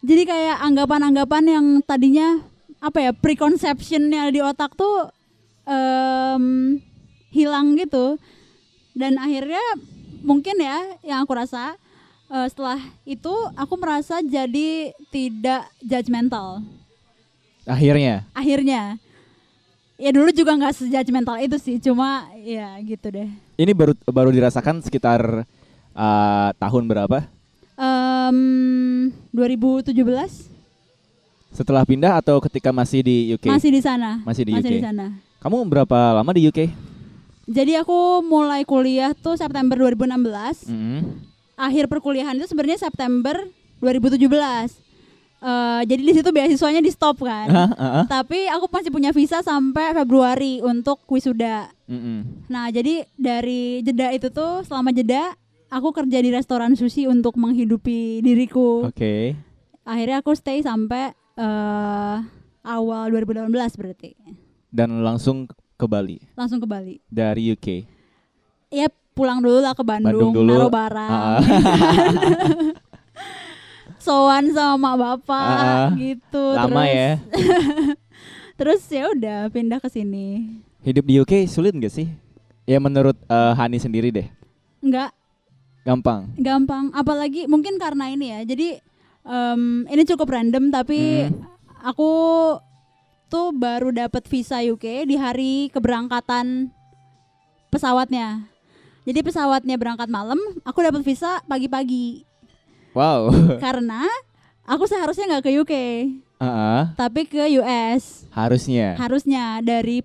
Jadi 0.00 0.24
kayak 0.24 0.64
anggapan-anggapan 0.64 1.44
yang 1.44 1.66
tadinya 1.84 2.40
apa 2.80 3.04
ya 3.04 3.12
preconceptionnya 3.12 4.32
di 4.32 4.40
otak 4.40 4.72
tuh 4.72 5.12
em, 5.68 6.80
hilang 7.28 7.76
gitu. 7.76 8.16
Dan 8.96 9.20
akhirnya 9.20 9.60
mungkin 10.24 10.56
ya 10.56 10.80
yang 11.04 11.20
aku 11.24 11.36
rasa 11.36 11.76
eh, 12.30 12.46
setelah 12.48 12.80
itu 13.02 13.34
aku 13.58 13.74
merasa 13.76 14.22
jadi 14.22 14.94
tidak 15.10 15.66
judgmental. 15.82 16.62
Akhirnya. 17.66 18.24
Akhirnya 18.32 18.96
ya 20.00 20.10
dulu 20.16 20.32
juga 20.32 20.56
nggak 20.56 20.80
sejudgmental 20.80 21.36
itu 21.44 21.60
sih, 21.60 21.76
cuma 21.76 22.24
ya 22.40 22.78
gitu 22.80 23.10
deh. 23.12 23.28
Ini 23.60 23.72
baru 23.76 23.92
baru 24.08 24.30
dirasakan 24.32 24.80
sekitar 24.80 25.44
eh, 25.92 26.48
tahun 26.56 26.84
berapa? 26.88 27.26
Em 27.80 29.08
2017 29.32 29.96
Setelah 31.50 31.82
pindah 31.82 32.20
atau 32.20 32.38
ketika 32.44 32.70
masih 32.70 33.02
di 33.02 33.16
UK? 33.34 33.50
masih 33.50 33.70
di 33.74 33.80
sana. 33.82 34.22
Masih 34.22 34.46
di 34.46 34.52
masih 34.54 34.70
UK. 34.70 34.76
di 34.78 34.84
sana. 34.86 35.06
Kamu 35.42 35.64
berapa 35.66 36.20
lama 36.20 36.30
di 36.36 36.46
UK? 36.46 36.68
Jadi 37.50 37.74
aku 37.74 38.22
mulai 38.22 38.62
kuliah 38.62 39.10
tuh 39.16 39.34
September 39.34 39.74
2016. 39.74 40.70
Mm-mm. 40.70 41.29
Akhir 41.60 41.84
perkuliahan 41.86 42.40
itu 42.40 42.48
sebenarnya 42.48 42.80
September 42.80 43.36
2017. 43.84 44.88
Eh, 45.40 45.80
jadi 45.88 46.02
di 46.04 46.12
situ 46.12 46.28
beasiswanya 46.28 46.80
di 46.80 46.92
stop 46.92 47.20
kan. 47.20 47.48
Ah, 47.48 47.72
ah, 47.72 47.84
ah. 48.00 48.04
Tapi 48.04 48.44
aku 48.48 48.68
masih 48.68 48.88
punya 48.88 49.08
visa 49.08 49.40
sampai 49.40 49.92
Februari 49.94 50.60
untuk 50.60 51.00
wisuda. 51.08 51.72
Mm-mm. 51.84 52.44
Nah, 52.46 52.68
jadi 52.68 53.08
dari 53.12 53.80
jeda 53.80 54.12
itu 54.12 54.28
tuh 54.28 54.60
selama 54.64 54.92
jeda 54.92 55.32
aku 55.68 55.96
kerja 55.96 56.20
di 56.20 56.28
restoran 56.28 56.76
sushi 56.76 57.08
untuk 57.08 57.36
menghidupi 57.36 58.20
diriku. 58.20 58.84
Oke. 58.84 59.32
Akhirnya 59.80 60.20
aku 60.20 60.36
stay 60.36 60.60
sampai 60.60 61.16
eh, 61.36 62.16
awal 62.60 63.08
2018 63.08 63.48
berarti. 63.80 64.12
Dan 64.68 65.00
langsung 65.00 65.48
ke 65.74 65.86
Bali 65.88 66.20
Langsung 66.36 66.60
ke 66.60 66.68
Bali. 66.68 67.00
dari 67.08 67.48
UK. 67.48 67.88
Ya 68.70 68.92
pulang 69.20 69.38
dulu 69.38 69.60
lah 69.60 69.76
ke 69.76 69.84
Bandung, 69.84 70.32
Bandung 70.32 70.32
dulu. 70.32 70.48
naruh 70.48 70.72
barang. 70.72 71.10
Ah, 71.12 71.20
ah. 71.20 71.38
Sowan 74.00 74.48
sama 74.50 74.80
mak 74.80 74.96
bapak 74.96 75.56
ah. 75.60 75.88
gitu. 75.92 76.44
Lama 76.56 76.72
terus, 76.80 76.88
ya. 76.88 77.10
Terus 78.58 78.82
ya 78.88 79.04
udah 79.08 79.38
pindah 79.48 79.76
ke 79.76 79.88
sini. 79.88 80.56
Hidup 80.80 81.04
di 81.04 81.20
UK 81.20 81.44
sulit 81.44 81.72
nggak 81.72 81.92
sih? 81.92 82.08
Ya 82.64 82.80
menurut 82.80 83.16
eh, 83.20 83.52
Hani 83.52 83.76
sendiri 83.76 84.08
deh. 84.08 84.28
Enggak 84.80 85.12
Gampang. 85.80 86.28
gampang, 86.36 86.92
apalagi 86.92 87.44
mungkin 87.44 87.76
karena 87.76 88.08
ini 88.08 88.26
ya. 88.30 88.40
Jadi 88.44 88.76
em, 89.22 89.62
ini 89.86 90.02
cukup 90.04 90.28
random 90.28 90.68
tapi 90.68 91.24
Hmm. 91.24 91.40
aku 91.82 92.10
tuh 93.26 93.48
baru 93.50 93.88
dapat 93.88 94.24
visa 94.26 94.60
UK 94.60 95.04
di 95.04 95.16
hari 95.16 95.52
keberangkatan 95.70 96.68
pesawatnya. 97.68 98.49
Jadi 99.10 99.26
pesawatnya 99.26 99.74
berangkat 99.74 100.06
malam, 100.06 100.38
aku 100.62 100.86
dapat 100.86 101.02
visa 101.02 101.42
pagi-pagi 101.50 102.22
Wow. 102.94 103.34
karena 103.64 104.06
aku 104.62 104.86
seharusnya 104.86 105.26
nggak 105.26 105.50
ke 105.50 105.52
UK. 105.58 105.74
Ah, 106.38 106.46
ah. 106.46 106.82
tapi 106.94 107.28
ke 107.28 107.52
US 107.60 108.24
Harusnya. 108.32 108.96
harusnya 108.96 109.60
dari 109.60 110.00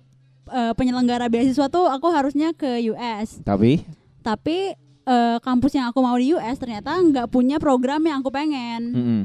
eh, 0.52 0.72
penyelenggara 0.76 1.32
beasiswa 1.32 1.64
tuh 1.72 1.88
aku 1.88 2.12
harusnya 2.12 2.52
ke 2.52 2.92
US 2.92 3.40
Tapi 3.40 3.80
tapi 4.20 4.76
eh, 5.06 5.36
kampus 5.40 5.72
yang 5.72 5.88
aku 5.88 6.04
mau 6.04 6.12
di 6.20 6.36
US 6.36 6.60
ternyata 6.60 6.92
nggak 6.92 7.32
punya 7.32 7.56
program 7.56 8.04
yang 8.04 8.20
aku 8.20 8.28
pengen 8.28 8.82
mm-mm. 8.92 9.22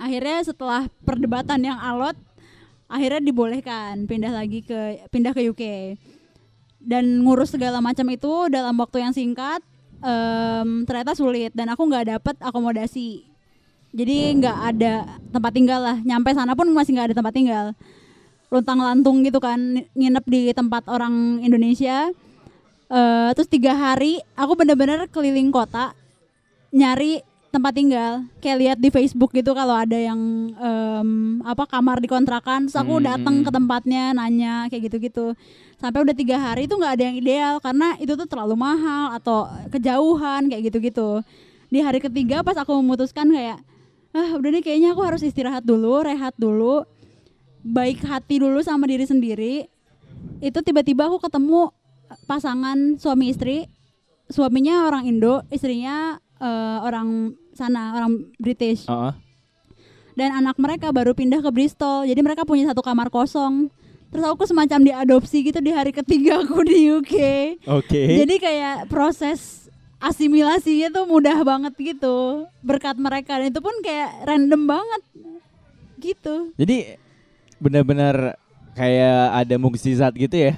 akhirnya 0.00 0.40
setelah 0.40 0.88
perdebatan 1.04 1.60
yang 1.60 1.76
alot 1.76 2.16
akhirnya 2.88 3.20
dibolehkan 3.20 4.08
pindah 4.08 4.32
lagi 4.32 4.64
ke 4.64 5.04
pindah 5.12 5.36
ke 5.36 5.44
UK 5.44 5.64
dan 6.80 7.22
ngurus 7.22 7.52
segala 7.52 7.78
macam 7.84 8.08
itu 8.08 8.48
dalam 8.48 8.72
waktu 8.80 9.04
yang 9.04 9.12
singkat 9.12 9.60
em, 10.00 10.88
ternyata 10.88 11.12
sulit. 11.12 11.52
Dan 11.52 11.68
aku 11.72 11.84
nggak 11.86 12.16
dapet 12.16 12.36
akomodasi. 12.40 13.28
Jadi 13.90 14.16
nggak 14.38 14.58
ada 14.74 15.06
tempat 15.34 15.52
tinggal 15.52 15.80
lah. 15.82 15.96
Nyampe 16.00 16.32
sana 16.32 16.56
pun 16.56 16.70
masih 16.72 16.96
nggak 16.96 17.12
ada 17.12 17.16
tempat 17.16 17.34
tinggal. 17.34 17.66
Luntang 18.50 18.82
lantung 18.82 19.22
gitu 19.22 19.38
kan 19.38 19.86
nginep 19.94 20.24
di 20.26 20.42
tempat 20.56 20.86
orang 20.90 21.38
Indonesia. 21.42 22.10
Eh, 22.90 23.30
terus 23.38 23.46
tiga 23.46 23.78
hari 23.78 24.18
aku 24.34 24.58
bener-bener 24.58 25.06
keliling 25.14 25.54
kota 25.54 25.94
nyari 26.74 27.22
tempat 27.50 27.74
tinggal. 27.74 28.26
Kayak 28.38 28.58
lihat 28.58 28.78
di 28.78 28.88
Facebook 28.94 29.34
gitu 29.34 29.54
kalau 29.54 29.74
ada 29.74 29.98
yang 29.98 30.18
em, 30.54 31.10
apa 31.42 31.66
kamar 31.66 31.98
dikontrakan 31.98 32.70
terus 32.70 32.78
aku 32.78 33.02
datang 33.02 33.42
hmm. 33.42 33.46
ke 33.46 33.50
tempatnya 33.50 34.02
nanya 34.14 34.54
kayak 34.70 34.90
gitu-gitu 34.90 35.34
sampai 35.80 36.04
udah 36.04 36.12
tiga 36.12 36.36
hari 36.36 36.68
itu 36.68 36.76
nggak 36.76 36.92
ada 37.00 37.04
yang 37.08 37.16
ideal 37.16 37.54
karena 37.58 37.96
itu 37.96 38.12
tuh 38.12 38.28
terlalu 38.28 38.52
mahal 38.52 39.16
atau 39.16 39.48
kejauhan 39.72 40.52
kayak 40.52 40.68
gitu-gitu. 40.68 41.24
Di 41.72 41.80
hari 41.80 42.04
ketiga 42.04 42.44
pas 42.44 42.54
aku 42.60 42.76
memutuskan 42.84 43.32
kayak 43.32 43.64
ah 44.12 44.30
udah 44.36 44.50
nih 44.52 44.62
kayaknya 44.62 44.92
aku 44.92 45.02
harus 45.02 45.24
istirahat 45.24 45.64
dulu 45.64 46.04
rehat 46.04 46.36
dulu 46.36 46.84
baik 47.64 48.04
hati 48.04 48.44
dulu 48.44 48.60
sama 48.60 48.84
diri 48.84 49.08
sendiri. 49.08 49.54
Itu 50.44 50.60
tiba-tiba 50.60 51.08
aku 51.08 51.16
ketemu 51.24 51.72
pasangan 52.28 53.00
suami 53.00 53.32
istri. 53.32 53.64
Suaminya 54.30 54.86
orang 54.86 55.08
Indo 55.08 55.42
istrinya 55.48 56.20
eh, 56.38 56.78
orang 56.84 57.34
sana 57.56 57.96
orang 57.96 58.30
British. 58.36 58.84
Ah, 58.84 59.10
ah. 59.10 59.14
dan 60.14 60.36
anak 60.36 60.60
mereka 60.60 60.92
baru 60.92 61.16
pindah 61.16 61.40
ke 61.40 61.48
Bristol 61.48 62.04
jadi 62.04 62.20
mereka 62.20 62.44
punya 62.44 62.68
satu 62.68 62.84
kamar 62.84 63.08
kosong 63.08 63.72
terus 64.10 64.26
aku 64.26 64.42
semacam 64.46 64.80
diadopsi 64.82 65.46
gitu 65.46 65.62
di 65.62 65.70
hari 65.70 65.94
ketiga 65.94 66.42
aku 66.42 66.66
di 66.66 66.90
UK 66.98 67.14
Oke. 67.70 68.02
jadi 68.22 68.34
kayak 68.36 68.76
proses 68.90 69.70
asimilasinya 70.00 70.90
tuh 70.90 71.04
mudah 71.06 71.38
banget 71.44 71.74
gitu 71.78 72.48
berkat 72.64 72.96
mereka 72.96 73.38
dan 73.38 73.52
itu 73.52 73.60
pun 73.60 73.74
kayak 73.84 74.26
random 74.26 74.62
banget 74.66 75.02
gitu 76.00 76.50
Jadi 76.56 76.96
benar-benar 77.60 78.40
kayak 78.72 79.44
ada 79.44 79.54
mukjizat 79.60 80.16
gitu 80.16 80.32
ya. 80.32 80.56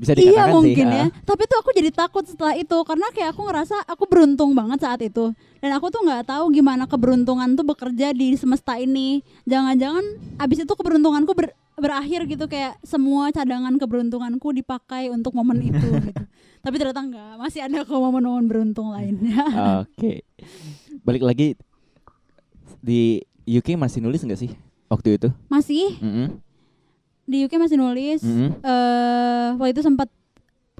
Bisa 0.00 0.16
iya 0.16 0.32
dikatakan 0.32 0.48
sih. 0.48 0.56
mungkin 0.56 0.86
ya 0.88 1.04
tapi 1.22 1.42
tuh 1.44 1.58
aku 1.60 1.70
jadi 1.76 1.90
takut 1.92 2.24
setelah 2.24 2.56
itu 2.56 2.72
karena 2.82 3.06
kayak 3.12 3.36
aku 3.36 3.44
ngerasa 3.44 3.76
aku 3.84 4.08
beruntung 4.08 4.56
banget 4.56 4.80
saat 4.80 5.00
itu 5.00 5.36
dan 5.60 5.70
aku 5.76 5.92
tuh 5.92 6.00
nggak 6.00 6.24
tahu 6.24 6.48
gimana 6.48 6.88
keberuntungan 6.88 7.52
tuh 7.52 7.68
bekerja 7.68 8.16
di 8.16 8.32
semesta 8.32 8.80
ini 8.80 9.20
jangan-jangan 9.44 10.00
abis 10.40 10.64
itu 10.64 10.72
keberuntunganku 10.72 11.36
ber- 11.36 11.52
berakhir 11.76 12.24
gitu 12.24 12.48
kayak 12.48 12.80
semua 12.80 13.28
cadangan 13.28 13.76
keberuntunganku 13.76 14.56
dipakai 14.56 15.12
untuk 15.12 15.36
momen 15.36 15.60
itu 15.68 15.84
gitu 15.84 16.24
tapi 16.60 16.74
ternyata 16.76 17.00
enggak 17.00 17.32
masih 17.36 17.60
ada 17.60 17.84
kok 17.84 17.92
momen-momen 17.92 18.48
beruntung 18.48 18.96
lainnya 18.96 19.44
Oke. 19.84 20.24
Balik 21.04 21.24
lagi 21.24 21.48
di 22.80 23.20
UK 23.44 23.76
masih 23.76 24.00
nulis 24.00 24.24
nggak 24.24 24.40
sih? 24.40 24.52
waktu 24.90 25.16
itu? 25.16 25.28
Masih 25.46 25.94
Mm-mm. 26.02 26.42
Di 27.30 27.46
UK 27.46 27.54
masih 27.56 27.78
nulis. 27.78 28.20
Mm-mm. 28.20 28.58
eh 28.60 29.48
waktu 29.54 29.72
itu 29.72 29.82
sempat 29.82 30.10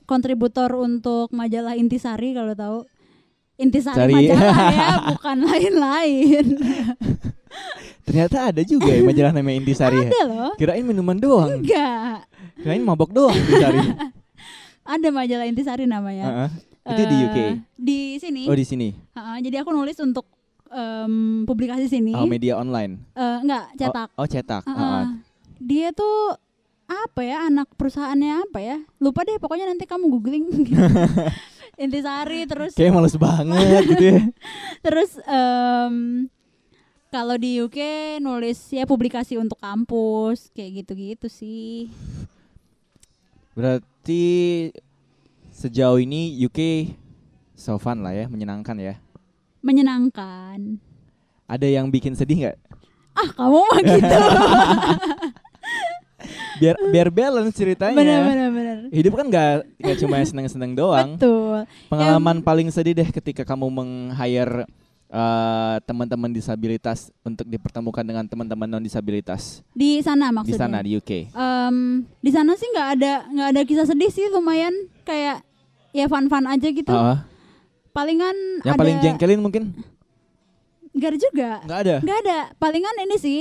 kontributor 0.02 0.74
untuk 0.74 1.30
majalah 1.30 1.78
Intisari 1.78 2.34
kalau 2.34 2.52
tahu. 2.52 2.78
Intisari 3.54 3.94
Sari. 3.94 4.14
majalah 4.16 4.56
ya, 4.74 4.88
bukan 5.06 5.36
lain-lain. 5.44 6.46
Ternyata 8.08 8.50
ada 8.50 8.62
juga 8.64 8.90
ya 8.90 9.04
majalah 9.04 9.30
namanya 9.30 9.56
Intisari 9.60 9.96
ya. 10.00 10.08
Ada 10.08 10.22
loh. 10.26 10.52
Kirain 10.56 10.82
minuman 10.82 11.14
doang. 11.14 11.60
Enggak. 11.60 12.24
Kirain 12.56 12.82
mabok 12.82 13.12
doang 13.12 13.36
Intisari. 13.36 13.78
Ada 14.90 15.08
majalah 15.12 15.46
Intisari 15.46 15.84
namanya. 15.84 16.24
Heeh. 16.26 16.50
Itu 16.90 17.02
di 17.04 17.14
Eh, 17.14 17.20
UK. 17.22 17.38
Di 17.76 18.00
sini. 18.18 18.42
Oh 18.48 18.56
di 18.56 18.64
sini. 18.64 18.88
Ha-ha, 19.14 19.38
jadi 19.38 19.62
aku 19.62 19.70
nulis 19.70 19.94
untuk 20.00 20.26
em, 20.66 21.44
publikasi 21.44 21.86
sini. 21.86 22.16
Oh 22.16 22.26
media 22.26 22.56
online. 22.56 22.98
Eh, 23.12 23.38
enggak, 23.44 23.76
cetak. 23.76 24.08
Oh, 24.16 24.24
oh 24.24 24.26
cetak. 24.26 24.62
Ha-ha. 24.64 24.74
Heeh. 24.74 25.04
Dia 25.60 25.92
tuh 25.92 26.40
apa 26.90 27.20
ya 27.22 27.46
anak 27.46 27.70
perusahaannya 27.76 28.48
apa 28.50 28.58
ya? 28.58 28.76
Lupa 28.98 29.22
deh 29.22 29.38
pokoknya 29.38 29.68
nanti 29.70 29.84
kamu 29.86 30.08
googling. 30.08 30.46
Intisari 31.80 32.44
terus 32.44 32.76
Kayak 32.76 32.92
males 32.96 33.16
banget 33.16 33.82
gitu 33.88 34.04
ya. 34.04 34.20
terus 34.84 35.16
em, 35.24 36.26
kalau 37.08 37.36
di 37.36 37.62
UK 37.62 37.78
nulis 38.20 38.58
ya 38.72 38.84
publikasi 38.84 39.36
untuk 39.36 39.56
kampus 39.60 40.50
kayak 40.52 40.84
gitu-gitu 40.84 41.28
sih. 41.30 41.88
Berarti 43.54 44.68
sejauh 45.52 46.00
ini 46.00 46.36
UK 46.40 46.90
so 47.52 47.76
fun 47.76 48.00
lah 48.00 48.16
ya, 48.16 48.26
menyenangkan 48.28 48.76
ya. 48.80 48.96
Menyenangkan. 49.60 50.80
Ada 51.44 51.66
yang 51.68 51.92
bikin 51.92 52.16
sedih 52.16 52.48
nggak? 52.48 52.58
Ah, 53.16 53.28
kamu 53.36 53.58
mah 53.58 53.80
gitu. 53.84 54.16
Biar 56.60 56.76
biar 56.86 57.08
balance 57.08 57.56
ceritanya. 57.56 57.96
bener 57.96 58.20
bener 58.22 58.48
bener. 58.50 58.76
Hidup 58.90 59.12
kan 59.14 59.26
nggak 59.26 59.50
nggak 59.80 59.96
cuma 59.98 60.16
seneng-seneng 60.20 60.72
doang. 60.74 61.16
Betul. 61.16 61.64
Pengalaman 61.88 62.38
paling 62.40 62.68
sedih 62.68 62.92
deh 62.94 63.08
ketika 63.08 63.42
kamu 63.42 63.66
meng-hire 63.66 64.68
eh, 65.08 65.76
teman-teman 65.82 66.30
disabilitas 66.30 67.10
untuk 67.20 67.42
dipertemukan 67.44 68.04
dengan 68.04 68.22
teman-teman 68.24 68.68
non 68.68 68.78
disabilitas 68.78 69.64
Di 69.72 69.98
sana 69.98 70.28
di 70.28 70.36
maksudnya. 70.36 70.60
sana 70.60 70.78
di 70.80 70.94
UK. 70.94 71.10
Em, 71.30 71.76
di 72.16 72.30
sana 72.30 72.54
sih 72.54 72.68
nggak 72.68 72.88
ada 72.94 73.12
nggak 73.26 73.48
ada 73.50 73.60
kisah 73.64 73.86
sedih 73.88 74.06
sih 74.06 74.28
lumayan 74.28 74.70
kayak 75.02 75.42
ya 75.90 76.06
fun 76.06 76.28
fun 76.28 76.46
aja 76.46 76.68
gitu 76.68 76.86
Heeh. 76.86 77.18
palingan 77.90 78.36
yang 78.62 78.76
ada 78.76 78.78
paling 78.78 78.96
jengkelin 79.02 79.40
mungkin 79.42 79.74
nggak 80.90 81.08
ada 81.08 81.18
juga 81.18 81.50
nggak 81.64 81.80
ada. 81.80 81.96
nggak 81.98 82.18
ada 82.22 82.38
palingan 82.54 82.94
ini 83.02 83.16
sih 83.16 83.38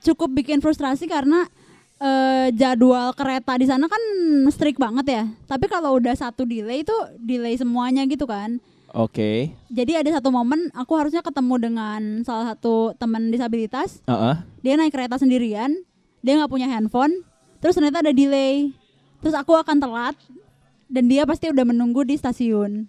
cukup 0.00 0.30
bikin 0.32 0.62
frustrasi 0.62 1.10
karena 1.10 1.50
eh, 1.98 2.46
jadwal 2.54 3.12
kereta 3.14 3.58
di 3.58 3.66
sana 3.66 3.86
kan 3.86 4.02
strict 4.50 4.78
banget 4.78 5.06
ya. 5.06 5.24
Tapi 5.46 5.66
kalau 5.66 5.98
udah 5.98 6.14
satu 6.14 6.46
delay 6.46 6.82
itu 6.82 6.94
delay 7.18 7.54
semuanya 7.58 8.06
gitu 8.06 8.24
kan. 8.26 8.62
Oke. 8.88 9.52
jadi 9.68 10.00
ada 10.00 10.16
satu 10.16 10.32
momen 10.32 10.72
aku 10.72 10.96
harusnya 10.96 11.20
ketemu 11.20 11.60
dengan 11.60 12.00
salah 12.24 12.56
satu 12.56 12.96
teman 12.96 13.28
disabilitas. 13.28 14.00
Heeh. 14.08 14.40
dia 14.64 14.74
naik 14.80 14.96
kereta 14.96 15.20
sendirian. 15.20 15.76
Dia 16.24 16.40
nggak 16.40 16.48
punya 16.50 16.66
handphone. 16.72 17.20
Terus 17.60 17.76
ternyata 17.76 18.00
ada 18.00 18.16
delay. 18.16 18.72
Terus 19.20 19.36
aku 19.36 19.54
akan 19.54 19.76
telat. 19.76 20.16
Dan 20.88 21.04
dia 21.12 21.28
pasti 21.28 21.52
udah 21.52 21.68
menunggu 21.68 22.00
di 22.00 22.16
stasiun. 22.16 22.88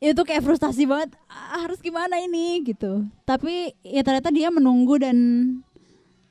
Itu 0.00 0.24
kayak 0.24 0.40
frustasi 0.40 0.88
banget. 0.88 1.12
"Ah, 1.28 1.68
harus 1.68 1.84
gimana 1.84 2.16
ini? 2.16 2.64
Gitu. 2.64 3.04
Tapi 3.28 3.76
ya 3.84 4.00
ternyata 4.00 4.32
dia 4.32 4.48
menunggu 4.48 4.96
dan 4.96 5.16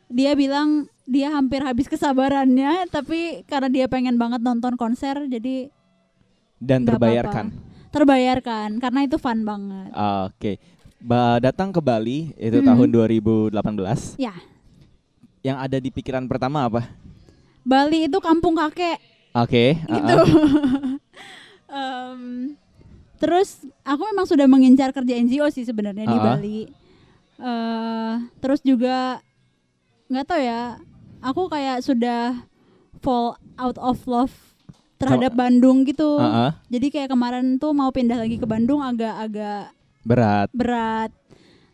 dia 0.09 0.33
bilang 0.33 0.69
dia 1.05 1.29
hampir 1.29 1.61
habis 1.61 1.85
kesabarannya 1.85 2.85
tapi 2.87 3.41
karena 3.43 3.65
dia 3.67 3.85
pengen 3.85 4.13
banget 4.15 4.41
nonton 4.41 4.73
konser 4.73 5.25
jadi 5.25 5.69
Dan 6.55 6.83
terbayarkan. 6.83 7.45
apa-apa. 7.49 7.87
terbayarkan 7.89 8.69
karena 8.77 8.99
itu 9.03 9.15
fun 9.15 9.41
banget 9.41 9.89
Oke. 10.27 10.57
Ba 10.99 11.39
datang 11.39 11.69
ke 11.69 11.79
Bali 11.79 12.35
itu 12.35 12.59
Mm. 12.59 12.67
tahun 12.67 12.87
2018. 12.91 14.17
ya 14.17 14.35
Yang 15.39 15.57
ada 15.57 15.77
di 15.77 15.89
pikiran 15.89 16.25
pertama 16.25 16.65
apa? 16.65 16.91
Bali 17.61 18.05
itu 18.05 18.19
kampung 18.19 18.53
kakek 18.53 18.99
Oke. 19.31 19.79
gitu. 19.79 20.15
heeh. 20.19 20.97
Em, 21.69 22.57
terus 23.15 23.49
aku 23.83 24.01
memang 24.03 24.25
sudah 24.25 24.45
mengincar 24.45 24.89
kerja 24.89 25.13
NGO 25.15 25.47
sih 25.47 25.61
sebenarnya 25.61 26.03
di 26.03 26.17
Ah. 26.17 26.23
Bali. 26.25 26.59
Eh, 27.39 28.13
terus 28.39 28.59
juga 28.59 29.21
nggak 30.09 30.25
tahu 30.25 30.41
ya, 30.41 30.61
aku 31.21 31.41
kayak 31.47 31.85
sudah 31.85 32.41
fall 32.99 33.37
out 33.55 33.77
of 33.77 34.01
love 34.09 34.33
terhadap 34.99 35.31
Bandung 35.31 35.87
gitu. 35.87 36.19
Heeh. 36.19 36.51
Jadi 36.67 36.87
kayak 36.91 37.09
kemarin 37.13 37.55
tuh 37.55 37.71
mau 37.71 37.93
pindah 37.93 38.19
lagi 38.19 38.35
ke 38.35 38.43
Bandung 38.43 38.83
agak-agak 38.83 39.71
Berat. 40.03 40.49
berat. 40.51 41.11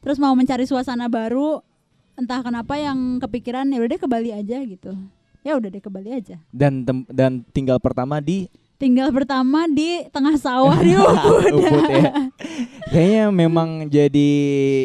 Terus 0.04 0.21
mau 0.21 0.38
mencari 0.38 0.69
suasana 0.69 1.10
baru, 1.10 1.63
entah 2.13 2.45
kenapa 2.45 2.78
yang 2.78 3.17
kepikiran 3.17 3.65
ya 3.74 3.82
udah 3.82 3.89
deh 3.89 4.02
ke 4.02 4.06
Bali 4.06 4.30
aja 4.30 4.62
gitu. 4.62 4.93
Ya 5.41 5.58
udah 5.58 5.69
deh 5.74 5.82
ke 5.82 5.89
Bali 5.89 6.13
aja. 6.13 6.38
Dan 6.54 6.86
dan 7.10 7.41
tinggal 7.50 7.82
pertama 7.82 8.21
di 8.21 8.45
Tinggal 8.76 9.08
pertama 9.15 9.71
di 9.71 10.04
tengah 10.12 10.36
sawah 10.36 10.76
di 10.84 10.91
Ubud. 11.00 11.48
Ubud 11.48 11.84
ya. 11.89 12.28
Kayaknya 12.91 13.24
memang 13.48 13.88
jadi 13.88 14.32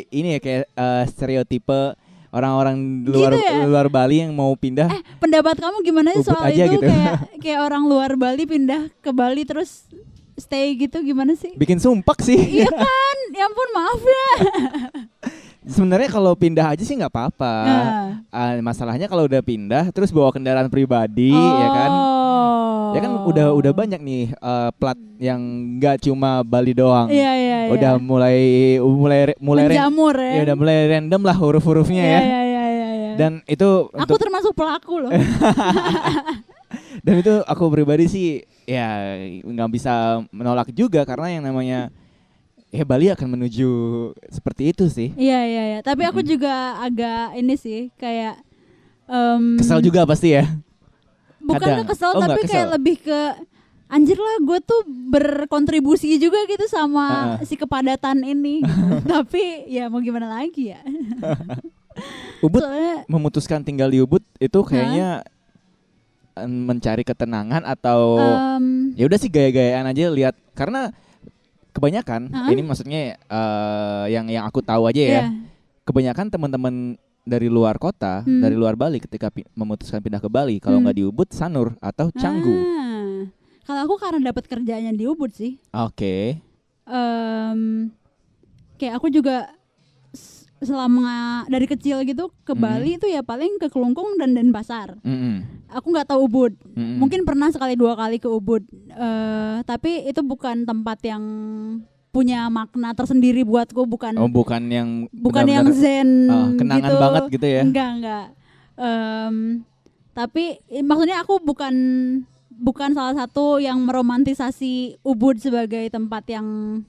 ini 0.07 0.39
ya 0.39 0.41
kayak 0.41 0.65
eh, 0.71 1.05
stereotipe 1.11 1.99
orang-orang 2.31 2.77
luar 3.03 3.33
Gitu 3.35 3.43
ya? 3.43 3.66
luar 3.66 3.87
Bali 3.87 4.16
yang 4.21 4.33
mau 4.33 4.55
pindah. 4.55 4.87
Eh, 4.88 5.03
pendapat 5.19 5.59
kamu 5.59 5.77
gimana 5.83 6.09
sih 6.14 6.25
soal 6.25 6.47
aja 6.47 6.64
itu 6.64 6.79
gitu. 6.79 6.87
kayak 6.87 7.14
kayak 7.43 7.61
orang 7.61 7.85
luar 7.85 8.14
Bali 8.14 8.45
pindah 8.45 8.88
ke 8.99 9.11
Bali 9.11 9.43
terus 9.43 9.87
stay 10.35 10.73
gitu 10.75 11.03
gimana 11.03 11.35
sih? 11.35 11.53
Bikin 11.53 11.77
sumpek 11.77 12.19
sih. 12.21 12.38
iya 12.38 12.71
kan? 12.83 13.16
Ya 13.31 13.45
ampun 13.45 13.69
maaf 13.71 14.01
ya. 14.01 14.29
Sebenarnya 15.61 16.09
kalau 16.09 16.33
pindah 16.33 16.73
aja 16.73 16.81
sih 16.81 16.97
nggak 16.97 17.12
apa-apa. 17.12 17.55
Nah. 17.62 17.83
Ah, 18.33 18.57
masalahnya 18.59 19.07
kalau 19.07 19.29
udah 19.29 19.38
pindah 19.38 19.93
terus 19.93 20.09
bawa 20.09 20.33
kendaraan 20.33 20.66
pribadi 20.66 21.31
ya 21.31 21.69
kan. 21.69 21.90
Oh. 22.40 22.96
Ya 22.96 23.00
kan 23.05 23.12
udah 23.29 23.46
udah 23.53 23.72
banyak 23.76 24.00
nih 24.00 24.22
eh, 24.33 24.70
plat 24.74 24.96
yang 25.20 25.40
nggak 25.76 26.00
cuma 26.00 26.40
Bali 26.40 26.72
doang. 26.72 27.07
Iya 27.12 27.33
iya 27.37 27.59
iya. 27.68 27.72
Udah 27.76 27.92
mulai 28.00 28.38
mulai 28.81 29.20
mulai 29.38 29.64
menjamur 29.68 30.16
ya. 30.16 30.33
ya 30.40 30.40
udah 30.48 30.57
mulai 30.57 30.76
random 30.88 31.20
lah 31.22 31.37
huruf-hurufnya 31.37 32.03
Iya 32.03 32.16
ya. 32.16 32.20
iya 32.20 32.40
iya 32.42 32.64
iya. 32.66 32.88
iya. 32.96 33.11
Dan 33.20 33.33
itu 33.44 33.68
aku 33.92 34.16
untuk 34.16 34.18
termasuk 34.18 34.53
pelaku 34.57 34.94
loh. 35.05 35.12
dan 37.05 37.14
itu 37.20 37.35
aku 37.44 37.64
pribadi 37.68 38.07
sih 38.09 38.29
ya 38.64 39.16
nggak 39.44 39.70
bisa 39.70 40.22
menolak 40.31 40.70
juga 40.72 41.03
karena 41.05 41.38
yang 41.38 41.42
namanya 41.44 41.90
ya 42.70 42.87
Bali 42.87 43.11
akan 43.11 43.38
menuju 43.38 43.70
seperti 44.31 44.70
itu 44.72 44.87
sih. 44.87 45.11
Iya 45.18 45.40
iya 45.46 45.62
iya. 45.76 45.79
Tapi 45.83 46.07
aku 46.07 46.22
juga 46.22 46.79
agak 46.81 47.35
ini 47.35 47.55
sih 47.59 47.90
kayak 47.98 48.38
em, 49.11 49.59
Kesal 49.59 49.83
juga 49.83 50.07
pasti 50.07 50.38
ya. 50.38 50.46
Bukan 51.51 51.69
kadang. 51.75 51.87
kesel 51.87 52.11
Oh, 52.11 52.21
tapi 52.21 52.41
kayak 52.43 52.67
kesel. 52.67 52.75
lebih 52.77 52.97
ke 53.01 53.21
anjir 53.87 54.15
lah 54.15 54.37
gue 54.39 54.59
tuh 54.63 54.81
berkontribusi 54.87 56.15
juga 56.17 56.39
gitu 56.47 56.63
sama 56.71 57.35
Heeh. 57.37 57.51
si 57.51 57.55
kepadatan 57.55 58.23
ini 58.23 58.63
gitu. 58.63 58.95
tapi 59.19 59.67
ya 59.67 59.91
mau 59.91 59.99
gimana 59.99 60.31
lagi 60.31 60.71
ya 60.71 60.81
Ubud 62.47 62.63
soalnya 62.63 63.03
memutuskan 63.07 63.61
tinggal 63.61 63.91
di 63.91 63.99
Ubud 63.99 64.23
itu 64.39 64.59
kayaknya 64.63 65.27
eh, 66.39 66.47
mencari 66.47 67.03
ketenangan 67.03 67.67
atau 67.67 68.17
em, 68.17 68.95
ya 68.95 69.11
udah 69.11 69.19
sih 69.19 69.27
gaya-gayaan 69.27 69.91
aja 69.91 70.07
lihat 70.09 70.39
karena 70.55 70.95
kebanyakan 71.71 72.31
Heeh. 72.31 72.51
ini 72.55 72.63
maksudnya 72.63 73.01
eh, 73.19 74.05
yang 74.09 74.31
yang 74.31 74.47
aku 74.47 74.63
tahu 74.63 74.87
aja 74.87 75.03
ya 75.03 75.11
iya. 75.11 75.23
kebanyakan 75.83 76.31
teman-teman 76.31 76.75
dari 77.31 77.47
luar 77.47 77.79
kota 77.79 78.21
Hmm. 78.21 78.43
dari 78.43 78.53
luar 78.53 78.75
Bali 78.75 78.99
ketika 78.99 79.31
pi- 79.31 79.47
memutuskan 79.53 80.03
pindah 80.03 80.19
ke 80.19 80.27
Bali 80.27 80.59
kalau 80.59 80.77
Hmm. 80.77 80.85
nggak 80.85 80.97
di 80.97 81.05
Ubud 81.05 81.31
Sanur 81.31 81.79
atau 81.79 82.11
Canggu 82.12 82.51
Ah. 82.51 83.31
kalau 83.62 83.81
aku 83.85 83.95
karena 83.97 84.21
dapat 84.27 84.45
kerjanya 84.45 84.90
di 84.90 85.07
Ubud 85.07 85.31
sih 85.31 85.62
oke 85.71 86.43
Em, 86.85 87.95
kayak 88.75 88.99
aku 88.99 89.09
juga 89.09 89.47
selama 90.59 91.09
dari 91.47 91.64
kecil 91.64 92.03
gitu 92.03 92.35
ke 92.43 92.53
Hmm. 92.53 92.61
Bali 92.61 92.99
itu 92.99 93.07
ya 93.07 93.23
paling 93.23 93.57
ke 93.57 93.71
Kelungkung 93.71 94.19
dan 94.19 94.35
Denpasar 94.35 94.99
Mm-mm. 95.01 95.64
aku 95.71 95.87
nggak 95.88 96.05
tahu 96.07 96.27
Ubud 96.27 96.53
Mm-mm. 96.69 96.99
mungkin 96.99 97.23
pernah 97.23 97.49
sekali 97.49 97.73
dua 97.75 97.95
kali 97.95 98.19
ke 98.19 98.27
Ubud 98.27 98.66
Eh, 98.90 99.59
tapi 99.64 100.05
itu 100.05 100.21
bukan 100.21 100.66
tempat 100.66 100.99
yang 101.01 101.23
punya 102.11 102.51
makna 102.51 102.90
tersendiri 102.92 103.46
buatku 103.46 103.87
bukan 103.87 104.18
oh 104.18 104.27
bukan 104.27 104.62
yang 104.66 104.88
bukan 105.14 105.46
yang 105.46 105.66
zen 105.70 106.27
ah, 106.27 106.51
kenangan 106.59 106.90
gitu. 106.90 107.03
banget 107.03 107.23
gitu 107.31 107.46
ya 107.46 107.62
enggak 107.62 107.90
enggak 107.99 108.27
Em, 108.81 109.61
tapi 110.16 110.57
maksudnya 110.81 111.20
aku 111.20 111.37
bukan 111.44 111.75
bukan 112.49 112.96
salah 112.96 113.12
satu 113.12 113.61
yang 113.61 113.77
meromantisasi 113.85 115.05
Ubud 115.05 115.37
sebagai 115.37 115.85
tempat 115.92 116.25
yang 116.33 116.81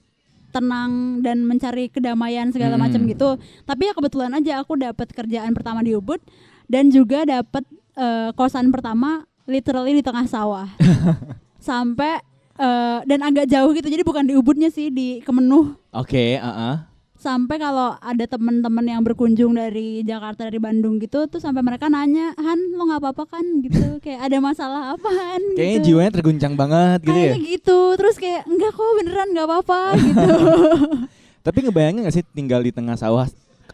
tenang 0.56 1.20
dan 1.20 1.44
mencari 1.44 1.92
kedamaian 1.92 2.48
segala 2.52 2.80
Mm. 2.80 2.82
macam 2.88 3.02
gitu 3.08 3.30
tapi 3.68 3.92
ya 3.92 3.94
kebetulan 3.96 4.32
aja 4.36 4.64
aku 4.64 4.80
dapat 4.80 5.12
kerjaan 5.12 5.52
pertama 5.52 5.84
di 5.84 5.92
Ubud 5.92 6.24
dan 6.72 6.88
juga 6.92 7.28
dapat 7.28 7.68
eh, 8.00 8.32
kosan 8.40 8.72
pertama 8.72 9.28
literally 9.44 10.00
di 10.00 10.04
tengah 10.04 10.28
sawah 10.32 10.72
sampai 11.60 12.24
eh, 12.56 13.00
dan 13.06 13.20
agak 13.22 13.46
jauh 13.46 13.72
gitu. 13.72 13.88
Jadi 13.88 14.04
bukan 14.04 14.24
di 14.26 14.34
Ubudnya 14.34 14.68
sih 14.68 14.90
di 14.90 15.20
Kemenuh. 15.22 15.76
Oke, 15.92 16.36
heeh. 16.36 16.76
sampai 17.22 17.62
kalau 17.62 17.94
ada 18.02 18.26
teman-teman 18.26 18.82
yang 18.82 19.06
berkunjung 19.06 19.54
dari 19.54 20.02
Jakarta 20.02 20.50
dari 20.50 20.58
Bandung 20.58 20.98
gitu 20.98 21.30
tuh 21.30 21.38
sampai 21.38 21.62
mereka 21.62 21.86
nanya 21.86 22.34
Han 22.34 22.74
lo 22.74 22.90
nggak 22.90 22.98
apa-apa 22.98 23.38
kan? 23.38 23.46
gitu. 23.62 23.78
Kayak 24.04 24.26
ada 24.26 24.38
masalah 24.42 24.82
apaan? 24.98 25.38
Kayaknya 25.54 25.78
gitu. 25.78 25.86
jiwanya 25.94 26.12
terguncang 26.18 26.54
banget 26.58 27.06
gitu 27.06 27.14
ya. 27.14 27.38
Kayaknya 27.38 27.42
gitu. 27.46 27.80
Terus 27.94 28.16
kayak 28.18 28.42
enggak 28.50 28.72
kok 28.74 28.92
beneran 28.98 29.30
nggak 29.38 29.48
apa-apa 29.54 29.82
gitu. 30.02 30.34
Tapi 31.46 31.58
ngebayangin 31.62 32.06
gak 32.06 32.16
sih 32.18 32.26
tinggal 32.34 32.62
di 32.62 32.74
tengah 32.74 32.98
sawah 32.98 33.30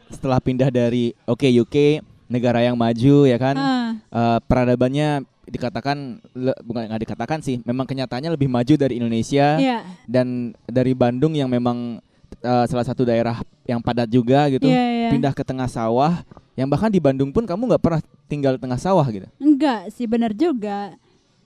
setelah 0.08 0.40
pindah 0.40 0.68
dari 0.68 1.12
oke 1.24 1.48
UK 1.48 2.04
negara 2.28 2.60
yang 2.60 2.76
maju 2.76 3.24
ya 3.24 3.40
kan? 3.40 3.56
Ah, 3.56 3.90
eh, 3.96 4.40
peradabannya 4.44 5.24
dikatakan 5.48 6.20
le- 6.36 6.60
bukan 6.62 6.92
nggak 6.92 7.04
dikatakan 7.08 7.40
sih 7.40 7.64
memang 7.64 7.88
kenyataannya 7.88 8.36
lebih 8.36 8.52
maju 8.52 8.74
dari 8.76 9.00
Indonesia 9.00 9.56
Iya, 9.56 9.88
dan 10.04 10.52
dari 10.68 10.92
Bandung 10.92 11.34
yang 11.34 11.48
memang 11.48 12.04
eh, 12.44 12.66
salah 12.68 12.84
satu 12.84 13.08
daerah 13.08 13.40
yang 13.64 13.80
padat 13.80 14.12
juga 14.12 14.52
gitu 14.52 14.68
iya, 14.68 15.08
iya. 15.08 15.10
pindah 15.10 15.32
ke 15.32 15.44
tengah 15.48 15.72
sawah 15.72 16.20
yang 16.60 16.68
bahkan 16.68 16.92
di 16.92 17.00
Bandung 17.00 17.32
pun 17.32 17.48
kamu 17.48 17.70
nggak 17.74 17.84
pernah 17.84 18.02
tinggal 18.28 18.58
di 18.58 18.62
tengah 18.62 18.80
sawah 18.82 19.06
gitu 19.08 19.30
Enggak 19.38 19.94
sih 19.94 20.06
bener 20.10 20.36
juga. 20.36 20.94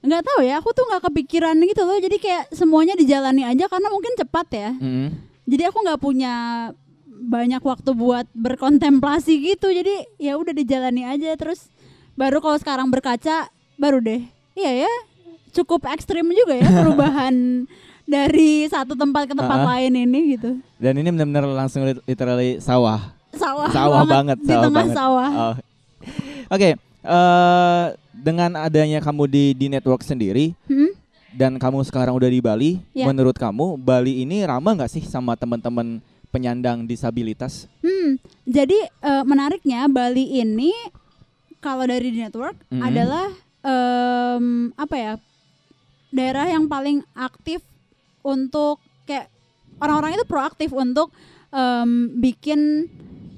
Enggak 0.01 0.25
tahu 0.25 0.41
ya, 0.41 0.57
aku 0.57 0.73
tuh 0.73 0.81
nggak 0.89 1.13
kepikiran 1.13 1.53
gitu 1.61 1.85
loh. 1.85 1.93
Jadi 2.01 2.17
kayak 2.17 2.49
semuanya 2.49 2.97
dijalani 2.97 3.45
aja 3.45 3.69
karena 3.69 3.87
mungkin 3.93 4.17
cepat 4.17 4.47
ya. 4.49 4.69
Mm. 4.73 5.13
Jadi 5.45 5.63
aku 5.69 5.77
nggak 5.77 6.01
punya 6.01 6.33
banyak 7.05 7.61
waktu 7.61 7.91
buat 7.93 8.25
berkontemplasi 8.33 9.37
gitu. 9.45 9.69
Jadi 9.69 10.09
ya 10.17 10.41
udah 10.41 10.57
dijalani 10.57 11.05
aja 11.05 11.37
terus 11.37 11.69
baru 12.17 12.41
kalau 12.41 12.57
sekarang 12.57 12.89
berkaca 12.89 13.53
baru 13.81 13.97
deh. 13.97 14.21
Iya 14.53 14.85
ya, 14.85 14.91
cukup 15.51 15.89
ekstrim 15.89 16.29
juga 16.29 16.53
ya 16.53 16.69
perubahan 16.69 17.65
dari 18.05 18.67
satu 18.67 18.93
tempat 18.93 19.25
ke 19.25 19.33
tempat 19.33 19.59
Ah. 19.59 19.67
lain 19.71 19.93
ini 19.97 20.35
gitu. 20.35 20.59
dan 20.75 20.93
ini 20.93 21.07
benar-benar 21.07 21.45
langsung 21.47 21.81
lit- 21.81 22.03
literally 22.03 22.57
sawah 22.57 23.13
Sawah, 23.31 23.67
sawah 23.69 24.03
banget, 24.05 24.37
di 24.37 24.45
sawah 24.45 24.61
tengah 24.61 24.75
banget. 24.83 24.95
sawah. 24.95 25.29
Oh. 25.31 25.55
Oke, 26.49 26.69
eh, 26.75 27.83
dengan 28.13 28.51
adanya 28.59 28.99
kamu 28.99 29.23
di 29.25 29.43
di 29.53 29.65
network 29.65 30.01
sendiri 30.01 30.51
Hmm? 30.65 30.91
dan 31.31 31.55
kamu 31.55 31.79
sekarang 31.81 32.11
udah 32.11 32.27
di 32.27 32.39
Bali, 32.39 32.71
Ya. 32.91 33.07
menurut 33.07 33.33
kamu 33.33 33.77
Bali 33.77 34.19
ini 34.19 34.43
ramah 34.43 34.75
nggak 34.75 34.91
sih 34.91 35.01
sama 35.01 35.33
teman-teman 35.33 36.03
penyandang 36.27 36.83
disabilitas? 36.83 37.71
Hmm, 37.79 38.19
jadi 38.43 38.75
eh, 38.99 39.23
menariknya 39.23 39.87
Bali 39.87 40.37
ini 40.37 40.75
kalau 41.57 41.85
dari 41.85 42.09
di 42.09 42.19
network 42.19 42.59
Mhm. 42.67 42.81
adalah 42.81 43.31
em, 43.61 44.73
apa 44.75 44.95
ya 44.97 45.13
daerah 46.11 46.45
yang 46.49 46.67
paling 46.67 47.05
aktif 47.15 47.63
untuk 48.21 48.81
kayak 49.07 49.31
orang-orang 49.81 50.19
itu 50.19 50.25
proaktif 50.27 50.69
untuk 50.75 51.09
em, 51.49 52.11
bikin 52.19 52.89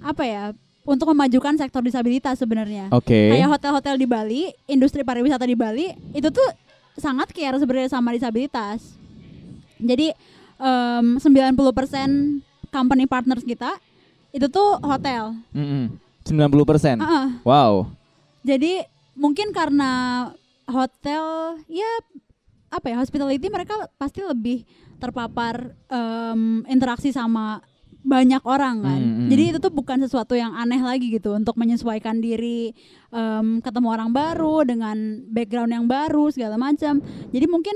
apa 0.03 0.23
ya 0.27 0.43
untuk 0.83 1.07
memajukan 1.15 1.55
sektor 1.55 1.79
disabilitas 1.79 2.35
sebenarnya. 2.39 2.91
Oke. 2.91 3.31
Kayak 3.31 3.55
hotel-hotel 3.55 3.95
di 3.95 4.07
Bali, 4.07 4.43
industri 4.67 4.99
pariwisata 5.07 5.47
di 5.47 5.55
Bali 5.55 5.95
itu 6.11 6.27
tuh 6.27 6.43
sangat 6.99 7.31
care 7.31 7.55
sebenarnya 7.55 7.87
sama 7.87 8.11
disabilitas. 8.11 8.83
Jadi 9.79 10.11
em, 10.59 11.19
90% 11.19 12.43
company 12.67 13.05
partners 13.07 13.47
kita 13.47 13.79
itu 14.35 14.49
tuh 14.49 14.81
hotel. 14.83 15.37
Mm-mm. 15.55 15.93
90%. 16.25 16.99
Heeh. 16.99 17.27
Wow. 17.47 17.87
Jadi 18.43 18.83
mungkin 19.13 19.53
karena 19.53 20.31
hotel 20.67 21.57
ya 21.69 21.91
apa 22.73 22.89
ya 22.89 22.97
hospitality 22.97 23.47
mereka 23.53 23.89
pasti 24.01 24.25
lebih 24.25 24.65
terpapar 24.97 25.77
em, 25.91 26.65
interaksi 26.65 27.13
sama 27.13 27.61
banyak 28.03 28.43
orang 28.43 28.83
kan. 28.83 28.99
Hmm, 28.99 29.15
hmm. 29.15 29.29
Jadi 29.31 29.43
itu 29.55 29.57
tuh 29.63 29.71
bukan 29.71 30.03
sesuatu 30.03 30.35
yang 30.35 30.51
aneh 30.57 30.83
lagi 30.83 31.07
gitu 31.07 31.39
untuk 31.39 31.55
menyesuaikan 31.55 32.19
diri 32.19 32.75
em, 33.13 33.63
ketemu 33.63 33.87
orang 33.87 34.09
baru 34.11 34.67
dengan 34.67 35.23
background 35.31 35.71
yang 35.71 35.85
baru 35.87 36.27
segala 36.33 36.59
macam. 36.59 36.99
Jadi 37.31 37.45
mungkin 37.47 37.75